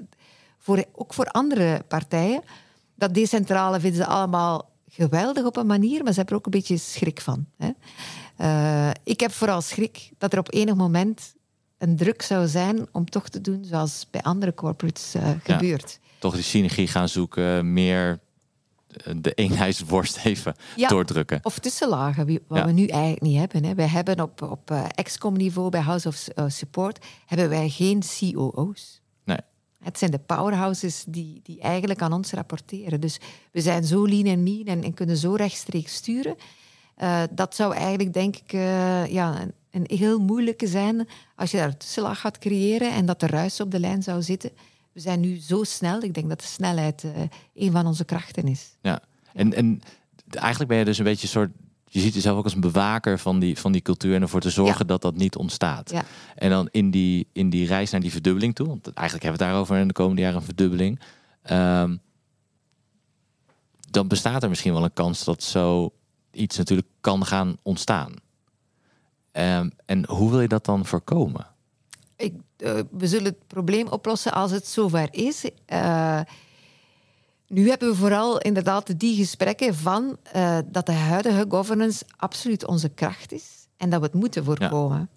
voor, 0.59 0.84
ook 0.92 1.14
voor 1.14 1.26
andere 1.26 1.82
partijen, 1.88 2.42
dat 2.95 3.14
decentrale 3.14 3.80
vinden 3.80 4.01
ze 4.05 4.07
allemaal 4.07 4.70
geweldig 4.88 5.45
op 5.45 5.57
een 5.57 5.66
manier, 5.66 6.03
maar 6.03 6.12
ze 6.12 6.18
hebben 6.18 6.34
er 6.34 6.40
ook 6.40 6.45
een 6.45 6.59
beetje 6.61 6.76
schrik 6.76 7.20
van. 7.20 7.47
Hè. 7.59 7.70
Eh, 8.36 8.90
ik 9.05 9.20
heb 9.20 9.32
vooral 9.32 9.61
schrik 9.61 10.11
dat 10.18 10.32
er 10.32 10.38
op 10.38 10.53
enig 10.55 10.74
moment 10.74 11.34
een 11.78 11.97
druk 11.97 12.22
zou 12.22 12.47
zijn 12.47 12.86
om 12.92 13.11
toch 13.11 13.28
te 13.28 13.40
doen 13.40 13.64
zoals 13.64 14.07
bij 14.11 14.22
andere 14.22 14.55
corporates 14.55 15.14
eh, 15.14 15.30
gebeurt. 15.42 15.99
toch 16.18 16.34
die 16.34 16.42
synergie 16.42 16.86
gaan 16.88 17.09
zoeken, 17.09 17.72
meer 17.72 18.20
eh, 18.88 19.12
de 19.16 19.32
eenheidsworst 19.34 20.16
even 20.24 20.55
Ja. 20.76 20.88
doordrukken. 20.88 21.40
Of 21.42 21.59
tussenlagen, 21.59 22.26
wat 22.49 22.59
Ja. 22.59 22.64
we 22.66 22.72
nu 22.72 22.86
eigenlijk 22.86 23.22
niet 23.22 23.38
hebben. 23.38 23.64
Hè. 23.64 23.74
Wij 23.74 23.86
hebben 23.88 24.20
op, 24.20 24.42
op 24.42 24.70
excom 24.95 25.36
niveau 25.36 25.70
bij 25.70 25.80
House 25.80 26.09
of 26.09 26.26
Support 26.53 27.05
hebben 27.26 27.49
wij 27.49 27.68
geen 27.68 28.03
COO's. 28.18 29.03
Het 29.85 29.99
zijn 29.99 30.11
de 30.11 30.18
powerhouses 30.18 31.05
die, 31.09 31.41
die 31.43 31.61
eigenlijk 31.61 32.03
aan 32.03 32.12
ons 32.12 32.32
rapporteren. 32.32 33.01
Dus 33.01 33.18
we 33.53 33.61
zijn 33.61 33.85
zo 33.85 34.07
lean 34.07 34.26
en 34.26 34.43
mean 34.43 34.66
en, 34.66 34.82
en 34.82 34.95
kunnen 34.95 35.16
zo 35.16 35.35
rechtstreeks 35.35 35.95
sturen. 35.95 36.37
Uh, 36.99 37.22
dat 37.30 37.55
zou 37.55 37.74
eigenlijk, 37.74 38.12
denk 38.12 38.37
ik, 38.37 38.53
uh, 38.53 39.07
ja, 39.07 39.47
een, 39.70 39.85
heel 39.87 40.18
moeilijke 40.18 40.66
zijn 40.66 41.09
als 41.37 41.51
je 41.51 41.57
daar 41.57 41.68
een 41.68 41.76
tussenlaag 41.76 42.20
gaat 42.20 42.39
creëren 42.39 42.93
en 42.93 43.07
dat 43.07 43.20
de 43.20 43.26
ruis 43.26 43.61
op 43.61 43.70
de 43.70 43.80
lijn 43.80 44.03
zou 44.03 44.22
zitten. 44.22 44.51
We 44.93 45.01
zijn 45.01 45.20
nu 45.20 45.39
zo 45.41 45.64
snel. 45.64 46.03
Ik 46.03 46.14
denk 46.14 46.28
dat 46.28 46.41
de 46.41 46.47
snelheid 46.47 47.03
uh, 47.05 47.12
een 47.55 47.72
van 47.72 47.87
onze 47.87 48.05
krachten 48.05 48.49
is. 48.49 48.76
Ja, 48.82 49.01
en, 49.32 49.55
en 49.55 49.80
eigenlijk 50.30 50.70
ben 50.70 50.78
je 50.78 50.85
dus 50.85 50.99
een 50.99 51.05
beetje 51.05 51.22
een 51.22 51.28
soort 51.28 51.51
je 51.95 52.01
ziet 52.01 52.14
jezelf 52.14 52.38
ook 52.38 52.45
als 52.45 52.55
een 52.55 52.61
bewaker 52.61 53.18
van 53.18 53.38
die, 53.38 53.59
van 53.59 53.72
die 53.72 53.80
cultuur 53.80 54.14
en 54.14 54.22
ervoor 54.22 54.40
te 54.40 54.51
zorgen 54.51 54.86
dat 54.86 55.03
dat 55.03 55.16
niet 55.16 55.36
ontstaat. 55.36 55.90
Ja. 55.90 56.05
En 56.34 56.51
dan 56.51 56.68
in 56.70 56.90
die, 56.90 57.26
in 57.32 57.51
die 57.51 57.66
reis 57.66 57.90
naar 57.90 58.01
die 58.01 58.11
verdubbeling 58.11 58.55
toe, 58.55 58.66
want 58.66 58.92
eigenlijk 58.92 59.24
hebben 59.26 59.40
we 59.40 59.45
het 59.45 59.55
daarover 59.55 59.76
in 59.76 59.88
de 59.88 59.95
komende 59.95 60.20
jaren 60.20 60.36
een 60.36 60.45
verdubbeling. 60.45 61.01
Um, 61.51 62.01
dan 63.90 64.09
bestaat 64.09 64.42
er 64.42 64.49
misschien 64.49 64.72
wel 64.72 64.84
een 64.84 64.92
kans 64.92 65.24
dat 65.24 65.42
zo 65.42 65.92
iets 66.30 66.57
natuurlijk 66.57 66.88
kan 67.01 67.26
gaan 67.26 67.57
ontstaan. 67.62 68.12
Um, 69.32 69.70
en 69.86 70.07
hoe 70.09 70.30
wil 70.30 70.40
je 70.40 70.49
dat 70.49 70.64
dan 70.64 70.86
voorkomen? 70.86 71.47
Ik, 72.16 72.34
uh, 72.59 72.80
we 72.90 73.07
zullen 73.07 73.24
het 73.24 73.47
probleem 73.47 73.88
oplossen 73.88 74.32
als 74.32 74.51
het 74.51 74.66
zover 74.66 75.09
is. 75.11 75.45
Uh, 75.72 76.20
nu 77.55 77.68
hebben 77.68 77.88
we 77.88 77.94
vooral 77.94 78.38
inderdaad 78.38 79.00
die 79.00 79.16
gesprekken 79.16 79.74
van 79.74 80.16
uh, 80.36 80.59
dat 80.66 80.86
de 80.86 80.92
huidige 80.92 81.44
governance 81.48 82.05
absoluut 82.16 82.66
onze 82.66 82.88
kracht 82.88 83.32
is 83.32 83.68
en 83.76 83.90
dat 83.90 84.00
we 84.00 84.07
het 84.07 84.14
moeten 84.14 84.44
voorkomen. 84.44 85.09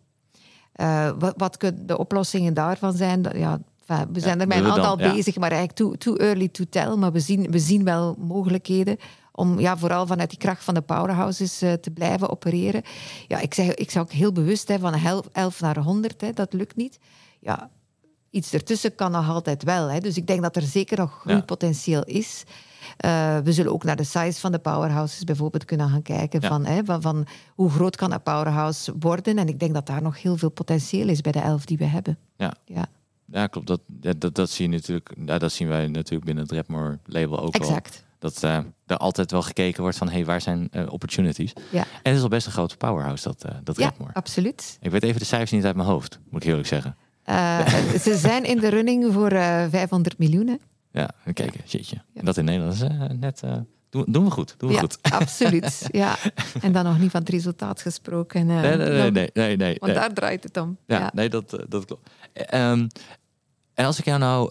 Ja. 0.73 1.09
Uh, 1.09 1.13
wat, 1.19 1.33
wat 1.37 1.73
de 1.75 1.97
oplossingen 1.97 2.53
daarvan 2.53 2.93
zijn, 2.93 3.25
ja, 3.33 3.59
we 3.87 4.19
zijn 4.19 4.35
ja, 4.35 4.41
er 4.41 4.47
met 4.47 4.57
een 4.57 4.71
aantal 4.71 4.97
dan, 4.97 5.13
bezig, 5.13 5.35
maar 5.35 5.51
eigenlijk 5.51 5.79
too, 5.79 5.95
too, 5.95 6.15
early 6.15 6.47
to 6.47 6.63
tell. 6.69 6.95
Maar 6.95 7.11
we 7.11 7.19
zien, 7.19 7.51
we 7.51 7.59
zien 7.59 7.83
wel 7.83 8.15
mogelijkheden 8.19 8.97
om 9.31 9.59
ja, 9.59 9.77
vooral 9.77 10.07
vanuit 10.07 10.29
die 10.29 10.39
kracht 10.39 10.63
van 10.63 10.73
de 10.73 10.81
powerhouses 10.81 11.63
uh, 11.63 11.73
te 11.73 11.91
blijven 11.91 12.29
opereren. 12.29 12.81
Ja, 13.27 13.39
ik, 13.39 13.53
zeg, 13.53 13.73
ik 13.73 13.91
zeg 13.91 14.01
ook 14.01 14.11
heel 14.11 14.31
bewust 14.31 14.67
hè, 14.67 14.79
van 14.79 15.23
11 15.31 15.61
naar 15.61 15.77
100, 15.77 16.21
hè, 16.21 16.33
dat 16.33 16.53
lukt 16.53 16.75
niet. 16.75 16.99
Ja, 17.39 17.69
iets 18.29 18.53
ertussen 18.53 18.95
kan 18.95 19.11
nog 19.11 19.29
altijd 19.29 19.63
wel. 19.63 19.91
Hè. 19.91 19.99
Dus 19.99 20.17
ik 20.17 20.27
denk 20.27 20.41
dat 20.41 20.55
er 20.55 20.61
zeker 20.61 20.97
nog 20.97 21.19
groeipotentieel 21.19 22.03
ja. 22.05 22.13
is. 22.13 22.43
Uh, 23.05 23.37
we 23.37 23.53
zullen 23.53 23.71
ook 23.71 23.83
naar 23.83 23.95
de 23.95 24.03
size 24.03 24.39
van 24.39 24.51
de 24.51 24.59
powerhouses 24.59 25.23
bijvoorbeeld 25.23 25.65
kunnen 25.65 25.89
gaan 25.89 26.01
kijken. 26.01 26.41
Ja. 26.41 26.47
Van, 26.47 26.65
hè, 26.65 26.85
van, 26.85 27.01
van, 27.01 27.25
hoe 27.55 27.69
groot 27.69 27.95
kan 27.95 28.11
een 28.11 28.21
powerhouse 28.21 28.93
worden. 28.99 29.37
En 29.37 29.47
ik 29.47 29.59
denk 29.59 29.73
dat 29.73 29.85
daar 29.85 30.01
nog 30.01 30.21
heel 30.21 30.37
veel 30.37 30.49
potentieel 30.49 31.07
is 31.07 31.21
bij 31.21 31.31
de 31.31 31.39
elf 31.39 31.65
die 31.65 31.77
we 31.77 31.85
hebben. 31.85 32.17
Ja, 32.37 32.53
ja. 32.65 32.85
ja 33.25 33.47
klopt. 33.47 33.67
Dat, 33.67 33.81
dat, 34.17 34.35
dat, 34.35 34.49
zie 34.49 34.69
je 34.69 34.75
natuurlijk, 34.75 35.13
ja, 35.25 35.37
dat 35.37 35.51
zien 35.51 35.67
wij 35.67 35.87
natuurlijk 35.87 36.25
binnen 36.25 36.43
het 36.43 36.53
Redmore 36.53 36.99
label 37.05 37.39
ook 37.39 37.55
exact. 37.55 37.95
al. 37.95 38.05
Dat 38.19 38.43
uh, 38.43 38.59
er 38.85 38.97
altijd 38.97 39.31
wel 39.31 39.41
gekeken 39.41 39.81
wordt 39.81 39.97
van 39.97 40.09
hey, 40.09 40.25
waar 40.25 40.41
zijn 40.41 40.69
uh, 40.71 40.91
opportunities. 40.91 41.53
Ja. 41.71 41.81
En 41.81 41.87
het 42.03 42.15
is 42.15 42.21
al 42.21 42.27
best 42.27 42.45
een 42.45 42.51
grote 42.51 42.77
powerhouse, 42.77 43.23
dat, 43.23 43.45
dat 43.63 43.77
ja, 43.77 43.89
Redmore. 43.89 44.13
absoluut. 44.13 44.77
Ik 44.81 44.91
weet 44.91 45.03
even 45.03 45.19
de 45.19 45.25
cijfers 45.25 45.51
niet 45.51 45.65
uit 45.65 45.75
mijn 45.75 45.87
hoofd, 45.87 46.19
moet 46.29 46.43
ik 46.43 46.49
eerlijk 46.49 46.67
zeggen. 46.67 46.97
Uh, 47.29 47.67
ze 47.99 48.17
zijn 48.17 48.43
in 48.43 48.59
de 48.59 48.67
running 48.67 49.13
voor 49.13 49.33
uh, 49.33 49.65
500 49.69 50.17
miljoen. 50.17 50.59
Ja, 50.91 51.11
kijk, 51.33 51.55
jeetje. 51.65 52.01
Ja. 52.13 52.21
Dat 52.21 52.37
in 52.37 52.45
Nederland 52.45 52.73
is 52.73 52.81
uh, 52.81 53.03
net. 53.19 53.41
Doen, 53.89 54.05
doen, 54.07 54.25
we 54.25 54.31
goed. 54.31 54.55
Doen 54.57 54.69
we 54.69 54.75
ja, 54.75 54.81
goed. 54.81 54.97
absoluut. 55.21 55.87
Ja. 55.91 56.15
En 56.61 56.71
dan 56.71 56.83
nog 56.83 56.99
niet 56.99 57.11
van 57.11 57.19
het 57.19 57.29
resultaat 57.29 57.81
gesproken. 57.81 58.45
nee, 58.45 58.77
nee, 58.77 58.87
nee, 58.87 59.11
nee, 59.11 59.29
nee, 59.33 59.57
nee, 59.57 59.75
Want 59.79 59.91
nee. 59.91 60.01
daar 60.01 60.13
draait 60.13 60.43
het 60.43 60.57
om. 60.57 60.77
Ja, 60.85 60.99
ja. 60.99 61.11
nee, 61.13 61.29
dat, 61.29 61.49
dat 61.69 61.85
klopt. 61.85 62.09
Um, 62.53 62.87
en 63.73 63.85
als 63.85 63.99
ik 63.99 64.05
jou 64.05 64.19
nou, 64.19 64.49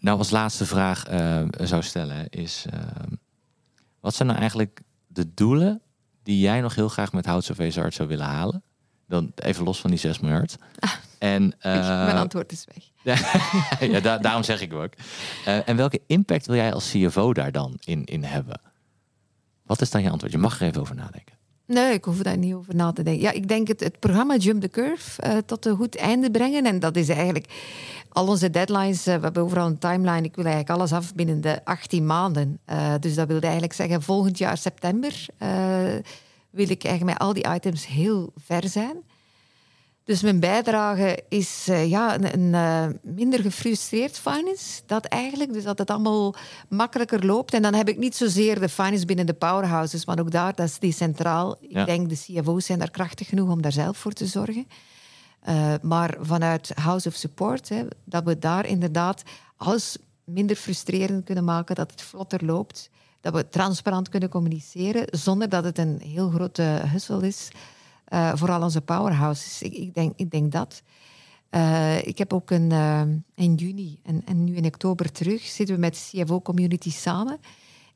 nou 0.00 0.18
als 0.18 0.30
laatste 0.30 0.66
vraag 0.66 1.04
zou 1.60 1.82
stellen, 1.82 2.28
is: 2.28 2.66
wat 4.00 4.14
zijn 4.14 4.28
nou 4.28 4.40
eigenlijk 4.40 4.80
de 5.06 5.34
doelen 5.34 5.82
die 6.22 6.40
jij 6.40 6.60
nog 6.60 6.74
heel 6.74 6.88
graag 6.88 7.12
met 7.12 7.26
Houtse 7.26 7.54
Veesart 7.54 7.94
zou 7.94 8.08
willen 8.08 8.26
halen? 8.26 8.62
Dan 9.06 9.32
even 9.34 9.64
los 9.64 9.80
van 9.80 9.90
die 9.90 9.98
6 9.98 10.20
miljard. 10.20 10.56
Ah, 10.78 10.90
en, 11.24 11.42
uh, 11.42 12.04
mijn 12.04 12.16
antwoord 12.16 12.52
is 12.52 12.66
weg. 12.74 13.16
ja, 13.90 14.00
da 14.00 14.18
daarom 14.18 14.42
zeg 14.42 14.60
ik 14.60 14.72
ook. 14.72 14.92
Uh, 15.48 15.68
en 15.68 15.76
welke 15.76 16.00
impact 16.06 16.46
wil 16.46 16.56
jij 16.56 16.72
als 16.72 16.90
CFO 16.90 17.32
daar 17.32 17.52
dan 17.52 17.76
in, 17.84 18.04
in 18.04 18.24
hebben? 18.24 18.60
Wat 19.62 19.80
is 19.80 19.90
dan 19.90 20.02
je 20.02 20.10
antwoord? 20.10 20.32
Je 20.32 20.38
mag 20.38 20.60
er 20.60 20.66
even 20.66 20.80
over 20.80 20.94
nadenken. 20.94 21.34
Nee, 21.66 21.92
ik 21.92 22.04
hoef 22.04 22.18
daar 22.18 22.36
niet 22.36 22.54
over 22.54 22.74
na 22.74 22.92
te 22.92 23.02
denken. 23.02 23.22
Ja, 23.22 23.30
ik 23.30 23.48
denk 23.48 23.68
het, 23.68 23.80
het 23.80 23.98
programma 23.98 24.36
Jump 24.36 24.60
the 24.60 24.68
Curve 24.68 25.26
uh, 25.26 25.36
tot 25.46 25.66
een 25.66 25.76
goed 25.76 25.96
einde 25.96 26.30
brengen. 26.30 26.66
En 26.66 26.78
dat 26.78 26.96
is 26.96 27.08
eigenlijk 27.08 27.46
al 28.08 28.28
onze 28.28 28.50
deadlines. 28.50 29.06
Uh, 29.06 29.14
we 29.14 29.20
hebben 29.20 29.42
overal 29.42 29.66
een 29.66 29.78
timeline. 29.78 30.22
Ik 30.22 30.36
wil 30.36 30.44
eigenlijk 30.44 30.78
alles 30.78 30.92
af 30.92 31.14
binnen 31.14 31.40
de 31.40 31.64
18 31.64 32.06
maanden. 32.06 32.58
Uh, 32.70 32.94
dus 33.00 33.14
dat 33.14 33.26
wil 33.28 33.40
eigenlijk 33.40 33.72
zeggen 33.72 34.02
volgend 34.02 34.38
jaar 34.38 34.56
september 34.56 35.26
wil 36.50 36.70
ik 36.70 36.84
eigenlijk 36.84 37.18
met 37.18 37.28
al 37.28 37.32
die 37.32 37.54
items 37.54 37.86
heel 37.86 38.32
ver 38.36 38.68
zijn. 38.68 38.96
Dus 40.04 40.22
mijn 40.22 40.40
bijdrage 40.40 41.22
is 41.28 41.66
uh, 41.68 41.88
ja, 41.90 42.14
een, 42.14 42.32
een 42.34 42.52
uh, 42.52 43.14
minder 43.14 43.40
gefrustreerd 43.40 44.18
finance. 44.18 44.82
Dat 44.86 45.04
eigenlijk, 45.04 45.52
dus 45.52 45.64
dat 45.64 45.78
het 45.78 45.90
allemaal 45.90 46.34
makkelijker 46.68 47.26
loopt. 47.26 47.54
En 47.54 47.62
dan 47.62 47.74
heb 47.74 47.88
ik 47.88 47.98
niet 47.98 48.16
zozeer 48.16 48.60
de 48.60 48.68
finance 48.68 49.06
binnen 49.06 49.26
de 49.26 49.34
powerhouses, 49.34 50.06
maar 50.06 50.20
ook 50.20 50.30
daar, 50.30 50.54
dat 50.54 50.68
is 50.68 50.78
decentraal. 50.78 51.56
Ja. 51.60 51.80
Ik 51.80 51.86
denk 51.86 52.08
de 52.08 52.14
CFO's 52.14 52.66
zijn 52.66 52.78
daar 52.78 52.90
krachtig 52.90 53.28
genoeg 53.28 53.50
om 53.50 53.62
daar 53.62 53.72
zelf 53.72 53.96
voor 53.96 54.12
te 54.12 54.26
zorgen. 54.26 54.66
Uh, 55.48 55.74
maar 55.82 56.16
vanuit 56.20 56.72
House 56.74 57.08
of 57.08 57.14
Support, 57.14 57.68
hè, 57.68 57.84
dat 58.04 58.24
we 58.24 58.38
daar 58.38 58.66
inderdaad 58.66 59.22
alles 59.56 59.96
minder 60.24 60.56
frustrerend 60.56 61.24
kunnen 61.24 61.44
maken, 61.44 61.74
dat 61.74 61.90
het 61.90 62.02
vlotter 62.02 62.44
loopt 62.44 62.90
dat 63.24 63.34
we 63.34 63.48
transparant 63.48 64.08
kunnen 64.08 64.28
communiceren 64.28 65.06
zonder 65.10 65.48
dat 65.48 65.64
het 65.64 65.78
een 65.78 66.00
heel 66.02 66.30
grote 66.30 66.62
hussel 66.62 67.20
is. 67.20 67.48
Uh, 68.14 68.32
voor 68.34 68.50
al 68.50 68.62
onze 68.62 68.80
powerhouses. 68.80 69.62
Ik, 69.62 69.72
ik, 69.72 69.94
denk, 69.94 70.12
ik 70.16 70.30
denk 70.30 70.52
dat. 70.52 70.82
Uh, 71.50 72.06
ik 72.06 72.18
heb 72.18 72.32
ook 72.32 72.50
een, 72.50 72.70
uh, 72.70 73.00
in 73.34 73.54
juni 73.54 73.98
en, 74.02 74.22
en 74.24 74.44
nu 74.44 74.56
in 74.56 74.64
oktober 74.64 75.12
terug 75.12 75.42
zitten 75.42 75.74
we 75.74 75.80
met 75.80 76.10
de 76.10 76.24
CFO-community 76.24 76.90
samen. 76.90 77.38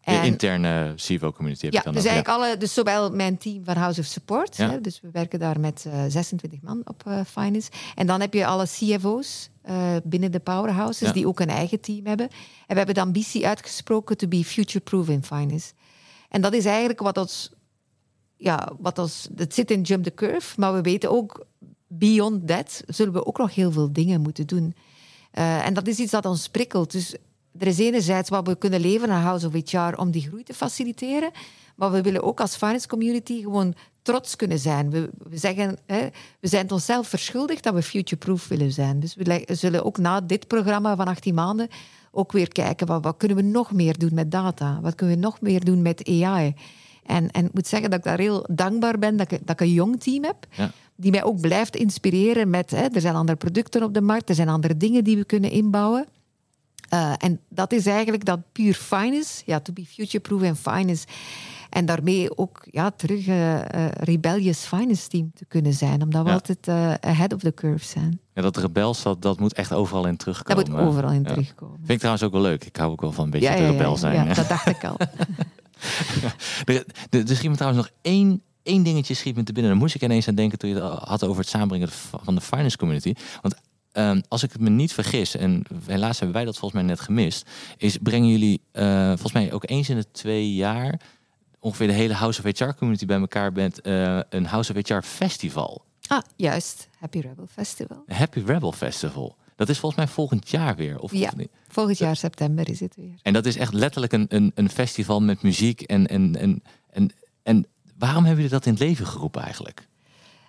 En, 0.00 0.20
de 0.20 0.26
interne 0.26 0.92
CFO-community 0.96 1.64
heb 1.64 1.72
ja, 1.72 1.78
ik 1.78 1.84
dan 1.84 1.94
dus 1.94 2.02
ook, 2.02 2.08
eigenlijk 2.08 2.28
alle, 2.28 2.56
dus 2.56 2.74
zowel 2.74 3.10
mijn 3.10 3.38
team 3.38 3.64
van 3.64 3.76
House 3.76 4.00
of 4.00 4.06
Support, 4.06 4.56
ja. 4.56 4.70
hè, 4.70 4.80
dus 4.80 5.00
we 5.00 5.08
werken 5.12 5.38
daar 5.38 5.60
met 5.60 5.86
26 6.08 6.60
man 6.62 6.82
op 6.84 7.04
finance. 7.26 7.70
En 7.94 8.06
dan 8.06 8.20
heb 8.20 8.34
je 8.34 8.46
alle 8.46 8.64
CFO's 8.64 9.50
binnen 10.04 10.32
de 10.32 10.40
powerhouses, 10.40 11.06
ja. 11.06 11.14
die 11.14 11.26
ook 11.26 11.40
een 11.40 11.48
eigen 11.48 11.80
team 11.80 12.06
hebben. 12.06 12.28
En 12.28 12.36
we 12.66 12.74
hebben 12.74 12.94
de 12.94 13.00
ambitie 13.00 13.46
uitgesproken 13.46 14.16
to 14.16 14.28
be 14.28 14.44
future-proof 14.44 15.08
in 15.08 15.24
finance. 15.24 15.72
En 16.28 16.40
dat 16.40 16.52
is 16.52 16.64
eigenlijk 16.64 17.00
wat 17.00 17.18
ons, 17.18 17.52
ja, 18.38 18.72
wat 18.78 18.98
ons, 18.98 19.28
het 19.36 19.54
zit 19.54 19.70
in 19.70 19.82
Jump 19.82 20.04
the 20.04 20.14
Curve, 20.14 20.60
maar 20.60 20.74
we 20.74 20.80
weten 20.80 21.10
ook, 21.10 21.46
beyond 21.86 22.46
that, 22.46 22.82
zullen 22.86 23.12
we 23.12 23.26
ook 23.26 23.38
nog 23.38 23.54
heel 23.54 23.72
veel 23.72 23.92
dingen 23.92 24.20
moeten 24.20 24.46
doen. 24.46 24.74
Uh, 25.34 25.66
en 25.66 25.74
dat 25.74 25.86
is 25.86 25.98
iets 25.98 26.10
dat 26.10 26.26
ons 26.26 26.48
prikkelt. 26.48 26.92
Dus 26.92 27.14
er 27.58 27.66
is 27.66 27.78
enerzijds 27.78 28.28
wat 28.28 28.46
we 28.46 28.56
kunnen 28.56 28.80
leveren 28.80 29.14
aan 29.14 29.22
House 29.22 29.46
of 29.46 29.52
HR 29.52 30.00
om 30.00 30.10
die 30.10 30.22
groei 30.22 30.42
te 30.42 30.54
faciliteren, 30.54 31.30
maar 31.76 31.90
we 31.90 32.02
willen 32.02 32.22
ook 32.22 32.40
als 32.40 32.56
finance 32.56 32.88
community 32.88 33.42
gewoon 33.42 33.74
trots 34.02 34.36
kunnen 34.36 34.58
zijn. 34.58 34.90
We, 34.90 35.10
we 35.28 35.36
zeggen, 35.36 35.78
hè, 35.86 36.08
we 36.40 36.48
zijn 36.48 36.62
het 36.62 36.72
onszelf 36.72 37.08
verschuldigd 37.08 37.62
dat 37.62 37.74
we 37.74 37.82
future-proof 37.82 38.48
willen 38.48 38.72
zijn. 38.72 39.00
Dus 39.00 39.14
we 39.14 39.44
zullen 39.46 39.84
ook 39.84 39.98
na 39.98 40.20
dit 40.20 40.46
programma 40.46 40.96
van 40.96 41.06
18 41.06 41.34
maanden 41.34 41.68
ook 42.10 42.32
weer 42.32 42.48
kijken, 42.48 42.86
wat, 42.86 43.04
wat 43.04 43.16
kunnen 43.16 43.36
we 43.36 43.42
nog 43.42 43.72
meer 43.72 43.98
doen 43.98 44.14
met 44.14 44.30
data? 44.30 44.80
Wat 44.82 44.94
kunnen 44.94 45.16
we 45.16 45.22
nog 45.22 45.40
meer 45.40 45.64
doen 45.64 45.82
met 45.82 46.08
AI? 46.08 46.54
En, 47.08 47.30
en 47.30 47.44
ik 47.44 47.54
moet 47.54 47.66
zeggen 47.66 47.90
dat 47.90 47.98
ik 47.98 48.04
daar 48.04 48.18
heel 48.18 48.46
dankbaar 48.50 48.98
ben 48.98 49.16
dat 49.16 49.32
ik, 49.32 49.40
dat 49.46 49.60
ik 49.60 49.66
een 49.66 49.72
jong 49.72 50.00
team 50.00 50.24
heb, 50.24 50.36
ja. 50.50 50.70
die 50.96 51.10
mij 51.10 51.24
ook 51.24 51.40
blijft 51.40 51.76
inspireren 51.76 52.50
met, 52.50 52.70
hè, 52.70 52.86
er 52.86 53.00
zijn 53.00 53.14
andere 53.14 53.38
producten 53.38 53.82
op 53.82 53.94
de 53.94 54.00
markt, 54.00 54.28
er 54.28 54.34
zijn 54.34 54.48
andere 54.48 54.76
dingen 54.76 55.04
die 55.04 55.16
we 55.16 55.24
kunnen 55.24 55.50
inbouwen. 55.50 56.06
Uh, 56.94 57.12
en 57.18 57.40
dat 57.48 57.72
is 57.72 57.86
eigenlijk 57.86 58.24
dat 58.24 58.40
puur 58.52 58.74
finance, 58.74 59.42
ja, 59.46 59.60
to 59.60 59.72
be 59.72 59.84
future-proof 59.86 60.42
en 60.42 60.56
finance. 60.56 61.06
En 61.70 61.86
daarmee 61.86 62.38
ook 62.38 62.66
ja, 62.70 62.90
terug 62.90 63.26
een 63.26 63.34
uh, 63.34 63.54
uh, 63.74 63.86
rebellious 63.90 64.58
finance 64.64 65.08
team 65.08 65.30
te 65.34 65.44
kunnen 65.44 65.72
zijn. 65.72 66.02
Omdat 66.02 66.22
we 66.22 66.28
Ja. 66.28 66.34
altijd 66.34 66.68
ahead 67.04 67.32
of 67.32 67.40
the 67.40 67.54
curve 67.54 67.84
zijn. 67.84 68.20
Ja, 68.34 68.42
dat 68.42 68.56
rebels, 68.56 69.02
dat, 69.02 69.22
dat 69.22 69.40
moet 69.40 69.52
echt 69.52 69.72
overal 69.72 70.06
in 70.06 70.16
terugkomen. 70.16 70.64
Dat 70.64 70.74
moet 70.74 70.86
overal 70.86 71.10
in 71.10 71.22
Ja. 71.22 71.28
terugkomen. 71.28 71.76
Vind 71.76 71.90
ik 71.90 71.96
trouwens 71.98 72.24
ook 72.24 72.32
wel 72.32 72.40
leuk. 72.40 72.64
Ik 72.64 72.76
hou 72.76 72.90
ook 72.90 73.00
wel 73.00 73.12
van 73.12 73.24
een 73.24 73.30
beetje 73.30 73.48
ja, 73.48 73.54
rebel 73.54 73.96
zijn. 73.96 74.26
ja, 74.26 74.34
dat 74.34 74.48
dacht 74.48 74.66
ik 74.66 74.84
al. 74.84 74.96
Er, 76.64 76.84
er, 77.10 77.28
er 77.28 77.36
schiet 77.36 77.50
me 77.50 77.56
trouwens 77.56 77.82
nog 77.84 77.96
één, 78.02 78.42
één 78.62 78.82
dingetje 78.82 79.14
schiet 79.14 79.36
me 79.36 79.42
te 79.42 79.52
binnen. 79.52 79.72
Daar 79.72 79.80
moest 79.80 79.94
ik 79.94 80.02
ineens 80.02 80.28
aan 80.28 80.34
denken 80.34 80.58
toen 80.58 80.68
je 80.70 80.74
het 80.74 80.98
had 80.98 81.24
over 81.24 81.40
het 81.40 81.48
samenbrengen 81.48 81.88
van 82.22 82.34
de 82.34 82.40
finance 82.40 82.76
community. 82.76 83.14
Want 83.42 83.54
ehm, 83.92 84.20
als 84.28 84.42
ik 84.42 84.52
het 84.52 84.60
me 84.60 84.70
niet 84.70 84.92
vergis, 84.92 85.36
en 85.36 85.62
helaas 85.86 86.18
hebben 86.18 86.36
wij 86.36 86.44
dat 86.44 86.58
volgens 86.58 86.80
mij 86.80 86.90
net 86.90 87.00
gemist, 87.00 87.48
is 87.76 87.96
brengen 88.02 88.28
jullie 88.28 88.60
eh, 88.72 89.06
volgens 89.06 89.32
mij 89.32 89.52
ook 89.52 89.70
eens 89.70 89.88
in 89.88 89.96
de 89.96 90.10
twee 90.10 90.54
jaar 90.54 91.00
ongeveer 91.60 91.86
de 91.86 91.92
hele 91.92 92.14
House 92.14 92.42
of 92.44 92.58
HR 92.58 92.72
community 92.72 93.06
bij 93.06 93.18
elkaar 93.20 93.52
bent 93.52 93.80
eh, 93.80 94.20
een 94.28 94.46
House 94.46 94.74
of 94.74 94.88
HR 94.88 95.00
festival. 95.02 95.82
ah, 96.06 96.22
juist. 96.36 96.88
Happy 96.98 97.20
Rebel 97.20 97.46
Festival. 97.52 98.04
Happy 98.06 98.42
Rebel 98.46 98.72
Festival. 98.72 99.36
Dat 99.58 99.68
is 99.68 99.78
volgens 99.78 100.04
mij 100.04 100.14
volgend 100.14 100.50
jaar 100.50 100.76
weer. 100.76 100.98
Of, 100.98 101.12
Ja. 101.12 101.26
of 101.26 101.36
niet? 101.36 101.48
Volgend 101.68 101.98
jaar 101.98 102.16
september 102.16 102.68
is 102.68 102.80
het 102.80 102.96
weer. 102.96 103.14
En 103.22 103.32
dat 103.32 103.46
is 103.46 103.56
echt 103.56 103.72
letterlijk 103.72 104.12
een, 104.12 104.26
een, 104.28 104.52
een 104.54 104.70
festival 104.70 105.20
met 105.20 105.42
muziek. 105.42 105.80
En, 105.82 106.06
en, 106.06 106.36
en, 106.36 106.62
en, 106.90 107.10
en 107.42 107.66
waarom 107.98 108.24
hebben 108.24 108.42
jullie 108.42 108.58
dat 108.58 108.66
in 108.66 108.72
het 108.72 108.82
leven 108.82 109.06
geroepen 109.06 109.42
eigenlijk? 109.42 109.88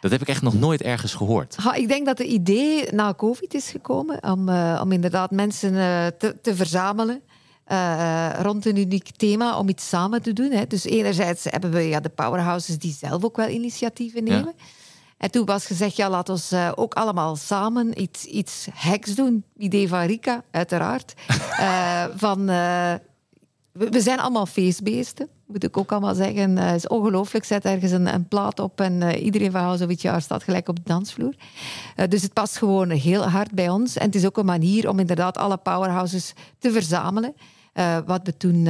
Dat 0.01 0.11
heb 0.11 0.21
ik 0.21 0.27
echt 0.27 0.41
nog 0.41 0.53
nooit 0.53 0.81
ergens 0.81 1.13
gehoord. 1.13 1.55
Ha, 1.55 1.73
ik 1.73 1.87
denk 1.87 2.05
dat 2.05 2.17
het 2.17 2.27
idee 2.27 2.91
na 2.91 3.13
COVID 3.13 3.53
is 3.53 3.69
gekomen 3.69 4.23
om, 4.23 4.49
eh, 4.49 4.79
om 4.83 4.91
inderdaad 4.91 5.31
mensen 5.31 5.75
eh, 5.75 6.07
te, 6.07 6.41
te 6.41 6.55
verzamelen 6.55 7.21
eh, 7.65 8.29
rond 8.41 8.65
een 8.65 8.77
uniek 8.77 9.09
thema 9.15 9.57
om 9.57 9.69
iets 9.69 9.87
samen 9.89 10.21
te 10.21 10.33
doen. 10.33 10.51
Hè. 10.51 10.67
Dus 10.67 10.83
enerzijds 10.83 11.43
hebben 11.43 11.71
we 11.71 11.81
ja, 11.81 11.99
de 11.99 12.09
powerhouses 12.09 12.77
die 12.77 12.93
zelf 12.93 13.23
ook 13.23 13.37
wel 13.37 13.47
initiatieven 13.47 14.25
Ja. 14.25 14.53
En 15.19 15.31
toen 15.31 15.45
was 15.45 15.65
gezegd, 15.65 15.95
ja, 15.95 16.09
laat 16.09 16.29
ons 16.29 16.51
eh, 16.51 16.71
ook 16.75 16.93
allemaal 16.93 17.35
samen 17.35 18.01
iets, 18.01 18.25
iets 18.25 18.67
heks 18.73 19.15
doen. 19.15 19.43
Idee 19.57 19.87
van 19.87 20.05
Rika, 20.05 20.43
uiteraard. 20.51 21.13
Eh, 21.59 22.05
van, 22.15 22.39
eh, 22.39 22.93
we, 23.71 23.89
we 23.89 24.01
zijn 24.01 24.19
allemaal 24.19 24.45
feestbeesten, 24.45 25.27
moet 25.47 25.63
ik 25.63 25.77
ook 25.77 25.91
allemaal 25.91 26.15
zeggen. 26.15 26.57
Het 26.57 26.75
is 26.75 26.87
ongelooflijk, 26.87 27.45
zet 27.45 27.65
ergens 27.65 27.91
een, 27.91 28.13
een 28.13 28.27
plaat 28.27 28.59
op 28.59 28.81
en 28.81 29.15
iedereen 29.17 29.51
van 29.51 29.61
House 29.61 29.85
of 29.85 30.01
jaar 30.01 30.21
staat 30.21 30.43
gelijk 30.43 30.69
op 30.69 30.75
de 30.75 30.81
dansvloer. 30.85 31.33
Dus 32.09 32.21
het 32.21 32.33
past 32.33 32.57
gewoon 32.57 32.89
heel 32.89 33.23
hard 33.23 33.51
bij 33.51 33.69
ons. 33.69 33.97
En 33.97 34.05
het 34.05 34.15
is 34.15 34.25
ook 34.25 34.37
een 34.37 34.45
manier 34.45 34.89
om 34.89 34.99
inderdaad 34.99 35.37
alle 35.37 35.57
powerhouses 35.57 36.33
te 36.59 36.71
verzamelen. 36.71 37.35
Wat 38.05 38.21
we 38.23 38.37
toen... 38.37 38.63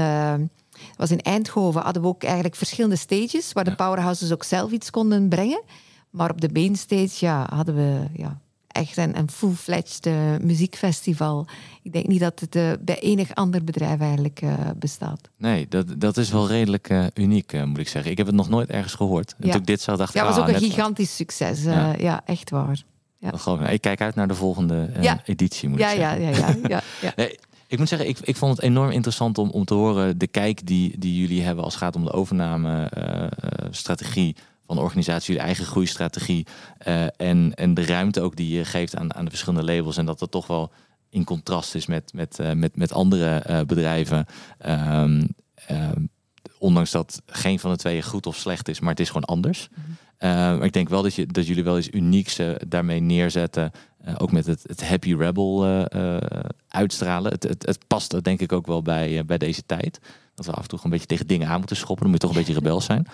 was 0.95 1.11
in 1.11 1.21
Eindhoven 1.21 1.81
hadden 1.81 2.01
we 2.01 2.07
ook 2.07 2.23
eigenlijk 2.23 2.55
verschillende 2.55 2.95
stages 2.95 3.53
waar 3.53 3.63
de 3.63 3.75
powerhouses 3.75 4.31
ook 4.31 4.43
zelf 4.43 4.71
iets 4.71 4.89
konden 4.89 5.29
brengen. 5.29 5.61
Maar 6.09 6.29
op 6.31 6.41
de 6.41 6.49
mainstage 6.53 7.25
ja, 7.25 7.47
hadden 7.53 7.75
we 7.75 8.05
ja, 8.13 8.39
echt 8.67 8.97
een, 8.97 9.17
een 9.17 9.29
full-fledged 9.29 10.05
eh, 10.05 10.13
muziekfestival. 10.41 11.47
Ik 11.83 11.93
denk 11.93 12.07
niet 12.07 12.19
dat 12.19 12.39
het 12.39 12.55
eh, 12.55 12.71
bij 12.81 12.99
enig 12.99 13.35
ander 13.35 13.63
bedrijf 13.63 13.99
eigenlijk 13.99 14.41
eh, 14.41 14.53
bestaat. 14.75 15.29
Nee, 15.37 15.65
dat, 15.69 15.85
dat 16.01 16.17
is 16.17 16.31
wel 16.31 16.47
redelijk 16.47 17.09
uniek, 17.13 17.65
moet 17.65 17.77
ik 17.77 17.87
zeggen. 17.87 18.11
Ik 18.11 18.17
heb 18.17 18.25
het 18.27 18.35
nog 18.35 18.49
nooit 18.49 18.69
ergens 18.69 18.93
gehoord. 18.93 19.35
En 19.39 19.45
Ja. 19.45 19.51
toen 19.51 19.61
ik 19.61 19.67
dit 19.67 19.81
zag, 19.81 19.97
dacht 19.97 20.13
Ja, 20.13 20.21
ik... 20.21 20.25
het 20.27 20.35
was 20.35 20.45
ah, 20.45 20.49
ook 20.49 20.55
een 20.61 20.67
gigantisch 20.69 21.15
succes. 21.15 21.63
Ja. 21.63 21.93
ja. 21.97 22.21
echt 22.25 22.49
waar. 22.49 22.81
Ja. 23.17 23.31
geloof 23.35 23.61
ik. 23.61 23.81
Kijk 23.81 24.01
uit 24.01 24.15
naar 24.15 24.27
de 24.27 24.35
volgende 24.35 24.89
Ja. 25.01 25.21
editie, 25.25 25.69
moet 25.69 25.79
Ja, 25.79 25.91
ik 25.91 25.97
ja, 25.97 26.15
zeggen. 26.17 26.41
ja, 26.41 26.47
ja, 26.67 26.69
ja, 26.69 26.81
ja. 27.01 27.13
Nee, 27.15 27.37
ik 27.67 27.77
moet 27.77 27.87
zeggen, 27.87 28.07
ik, 28.07 28.19
ik 28.19 28.35
vond 28.35 28.55
het 28.55 28.65
enorm 28.65 28.89
interessant 28.91 29.37
om, 29.37 29.49
om 29.49 29.65
te 29.65 29.73
horen 29.73 30.17
de 30.17 30.27
kijk 30.27 30.67
die, 30.67 30.97
die 30.99 31.19
jullie 31.19 31.41
hebben 31.41 31.63
als 31.63 31.73
het 31.73 31.83
gaat 31.83 31.95
om 31.95 32.03
de 32.03 32.11
overname-strategie 32.11 34.35
van 34.69 34.77
de 34.77 34.83
organisatie, 34.83 35.27
jullie 35.27 35.47
eigen 35.47 35.65
groeistrategie. 35.65 36.47
eh, 36.77 37.03
en, 37.03 37.53
en 37.53 37.73
de 37.73 37.85
ruimte 37.85 38.21
ook 38.21 38.35
die 38.35 38.57
je 38.57 38.65
geeft 38.65 38.95
aan, 38.95 39.13
aan 39.13 39.23
de 39.23 39.29
verschillende 39.29 39.73
labels. 39.73 39.97
En 39.97 40.05
dat 40.05 40.19
dat 40.19 40.31
toch 40.31 40.47
wel 40.47 40.71
in 41.09 41.23
contrast 41.23 41.75
is 41.75 41.85
met, 41.85 42.13
met, 42.13 42.39
eh, 42.39 42.51
met, 42.51 42.75
met 42.75 42.93
andere 42.93 43.35
eh, 43.35 43.61
bedrijven. 43.61 44.25
Ehm, 44.57 45.25
ondanks 46.57 46.91
dat 46.91 47.21
geen 47.25 47.59
van 47.59 47.71
de 47.71 47.77
twee 47.77 48.01
goed 48.01 48.25
of 48.25 48.35
slecht 48.35 48.67
is, 48.67 48.79
maar 48.79 48.89
het 48.89 48.99
is 48.99 49.07
gewoon 49.07 49.23
anders. 49.23 49.69
Maar 50.19 50.63
ik 50.63 50.73
denk 50.73 50.89
wel 50.89 51.01
dat, 51.01 51.15
je, 51.15 51.25
dat 51.25 51.47
jullie 51.47 51.63
wel 51.63 51.77
iets 51.77 51.91
unieks 51.91 52.39
daarmee 52.67 52.99
neerzetten. 52.99 53.71
Ook 54.17 54.31
met 54.31 54.45
het, 54.45 54.63
het 54.63 54.87
Happy 54.87 55.15
Rebel 55.15 55.65
uitstralen. 56.67 57.31
Het, 57.31 57.43
het, 57.43 57.65
het 57.65 57.87
past 57.87 58.23
denk 58.23 58.39
ik 58.41 58.51
ook 58.51 58.67
wel 58.67 58.81
bij, 58.81 59.25
bij 59.25 59.37
deze 59.37 59.65
tijd. 59.65 59.99
Dat 60.39 60.47
we 60.47 60.53
af 60.53 60.61
en 60.61 60.69
toe 60.69 60.79
een 60.83 60.89
beetje 60.89 61.05
tegen 61.05 61.27
dingen 61.27 61.47
aan 61.47 61.57
moeten 61.57 61.75
schoppen. 61.75 62.03
Dan 62.03 62.11
moet 62.11 62.21
je 62.21 62.27
toch 62.27 62.37
een 62.37 62.43
beetje 62.43 62.59
rebels 62.59 62.85
zijn. 62.85 63.07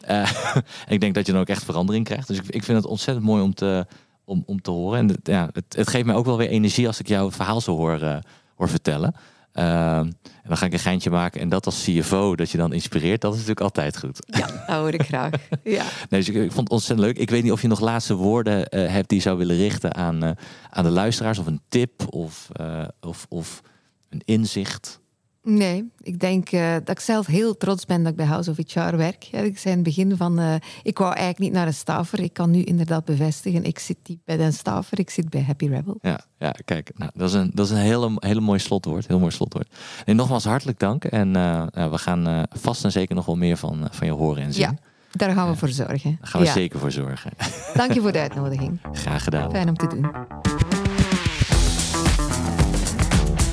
Eh, 0.00 0.54
en 0.86 0.92
ik 0.92 1.00
denk 1.00 1.14
dat 1.14 1.26
je 1.26 1.32
dan 1.32 1.40
ook 1.40 1.48
echt 1.48 1.64
verandering 1.64 2.04
krijgt. 2.04 2.28
Dus 2.28 2.38
ik, 2.38 2.44
ik 2.46 2.62
vind 2.64 2.78
het 2.78 2.86
ontzettend 2.86 3.26
mooi 3.26 3.42
om 3.42 3.54
te, 3.54 3.86
om, 4.24 4.42
om 4.46 4.62
te 4.62 4.70
horen. 4.70 4.98
En 4.98 5.08
het, 5.08 5.18
ja, 5.22 5.48
het, 5.52 5.64
het 5.68 5.88
geeft 5.88 6.04
mij 6.04 6.14
ook 6.14 6.24
wel 6.24 6.36
weer 6.36 6.48
energie 6.48 6.86
als 6.86 7.00
ik 7.00 7.08
jouw 7.08 7.30
verhaal 7.30 7.60
zo 7.60 7.76
hoor, 7.76 8.00
eh, 8.00 8.16
hoor 8.56 8.68
vertellen. 8.68 9.14
En 9.52 10.18
dan 10.48 10.56
ga 10.56 10.66
ik 10.66 10.72
een 10.72 10.78
geintje 10.78 11.10
maken. 11.10 11.40
En 11.40 11.48
dat 11.48 11.66
als 11.66 11.84
CFO, 11.84 12.36
dat 12.36 12.50
je 12.50 12.58
dan 12.58 12.72
inspireert, 12.72 13.20
dat 13.20 13.32
is 13.32 13.38
natuurlijk 13.38 13.66
altijd 13.66 13.98
goed. 13.98 14.18
Ja, 14.26 14.46
dat 14.46 14.76
hoor 14.76 14.94
ik 14.94 15.02
graag. 15.02 15.30
Ja. 15.64 15.84
Nee, 16.08 16.20
dus 16.20 16.28
ik, 16.28 16.34
ik 16.34 16.52
vond 16.52 16.62
het 16.62 16.70
ontzettend 16.70 17.06
leuk. 17.06 17.18
Ik 17.18 17.30
weet 17.30 17.42
niet 17.42 17.52
of 17.52 17.62
je 17.62 17.68
nog 17.68 17.80
laatste 17.80 18.14
woorden 18.14 18.68
eh, 18.68 18.92
hebt 18.92 19.08
die 19.08 19.18
je 19.18 19.24
zou 19.24 19.38
willen 19.38 19.56
richten 19.56 19.94
aan, 19.94 20.22
eh, 20.22 20.30
aan 20.70 20.84
de 20.84 20.90
luisteraars. 20.90 21.38
Of 21.38 21.46
een 21.46 21.60
tip 21.68 22.14
of, 22.14 22.48
eh, 22.52 22.84
of, 23.00 23.26
of 23.28 23.62
een 24.08 24.22
inzicht. 24.24 25.00
Nee, 25.44 25.90
ik 26.00 26.20
denk 26.20 26.48
eh, 26.50 26.72
dat 26.72 26.88
ik 26.88 27.00
zelf 27.00 27.26
heel 27.26 27.56
trots 27.56 27.84
ben 27.86 28.02
dat 28.02 28.10
ik 28.10 28.16
bij 28.16 28.26
House 28.26 28.50
of 28.50 28.56
HR 28.56 28.96
werk. 28.96 29.22
Ja, 29.22 29.38
ik 29.38 29.58
zei 29.58 29.74
in 29.74 29.80
het 29.84 29.94
begin 29.94 30.16
van, 30.16 30.38
eh, 30.38 30.54
ik 30.82 30.98
wou 30.98 31.10
eigenlijk 31.10 31.38
niet 31.38 31.52
naar 31.52 31.66
een 31.66 31.74
stafer. 31.74 32.20
Ik 32.20 32.32
kan 32.32 32.50
nu 32.50 32.62
inderdaad 32.62 33.04
bevestigen, 33.04 33.64
ik 33.64 33.78
zit 33.78 33.96
niet 34.06 34.18
bij 34.24 34.40
een 34.40 34.52
stafer, 34.52 34.98
ik 34.98 35.10
zit 35.10 35.30
bij 35.30 35.42
Happy 35.42 35.66
Rebel. 35.66 35.98
Ja, 36.00 36.20
ja 36.38 36.54
kijk, 36.64 36.90
nou, 36.94 37.10
dat 37.14 37.28
is 37.28 37.34
een, 37.34 37.50
dat 37.54 37.66
is 37.66 37.72
een 37.72 37.78
hele, 37.78 38.12
hele 38.18 38.40
mooi 38.40 38.58
slotwoord. 38.58 39.06
Heel 39.06 39.18
mooi 39.18 39.30
slotwoord. 39.32 39.74
Nee, 40.06 40.14
nogmaals 40.16 40.44
hartelijk 40.44 40.78
dank. 40.78 41.04
En 41.04 41.36
eh, 41.36 41.90
we 41.90 41.98
gaan 41.98 42.46
vast 42.50 42.84
en 42.84 42.92
zeker 42.92 43.14
nog 43.14 43.26
wel 43.26 43.36
meer 43.36 43.56
van, 43.56 43.88
van 43.90 44.06
je 44.06 44.12
horen 44.12 44.42
en 44.42 44.52
zien. 44.52 44.62
Ja, 44.62 44.74
daar 45.12 45.34
gaan 45.34 45.50
we 45.50 45.56
voor 45.56 45.68
zorgen. 45.68 46.16
Daar 46.20 46.28
gaan 46.28 46.40
we 46.40 46.46
Ja. 46.46 46.52
zeker 46.52 46.78
voor 46.78 46.90
zorgen. 46.92 47.30
Dank 47.74 47.92
je 47.92 48.00
voor 48.00 48.12
de 48.12 48.20
uitnodiging. 48.20 48.80
Graag 48.92 49.24
gedaan. 49.24 49.50
Fijn 49.50 49.68
om 49.68 49.76
te 49.76 49.86
doen. 49.86 50.10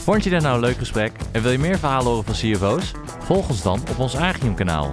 Vond 0.04 0.24
je 0.24 0.30
dit 0.30 0.42
nou 0.42 0.56
een 0.56 0.62
leuk 0.62 0.78
gesprek 0.78 1.12
en 1.32 1.42
wil 1.42 1.52
je 1.52 1.60
meer 1.60 1.80
verhalen 1.80 2.08
horen 2.08 2.24
van 2.24 2.34
CFO's? 2.34 2.92
Volg 3.20 3.50
ons 3.50 3.62
dan 3.62 3.82
op 3.90 4.00
ons 4.00 4.16
Agium 4.16 4.56
kanaal. 4.56 4.90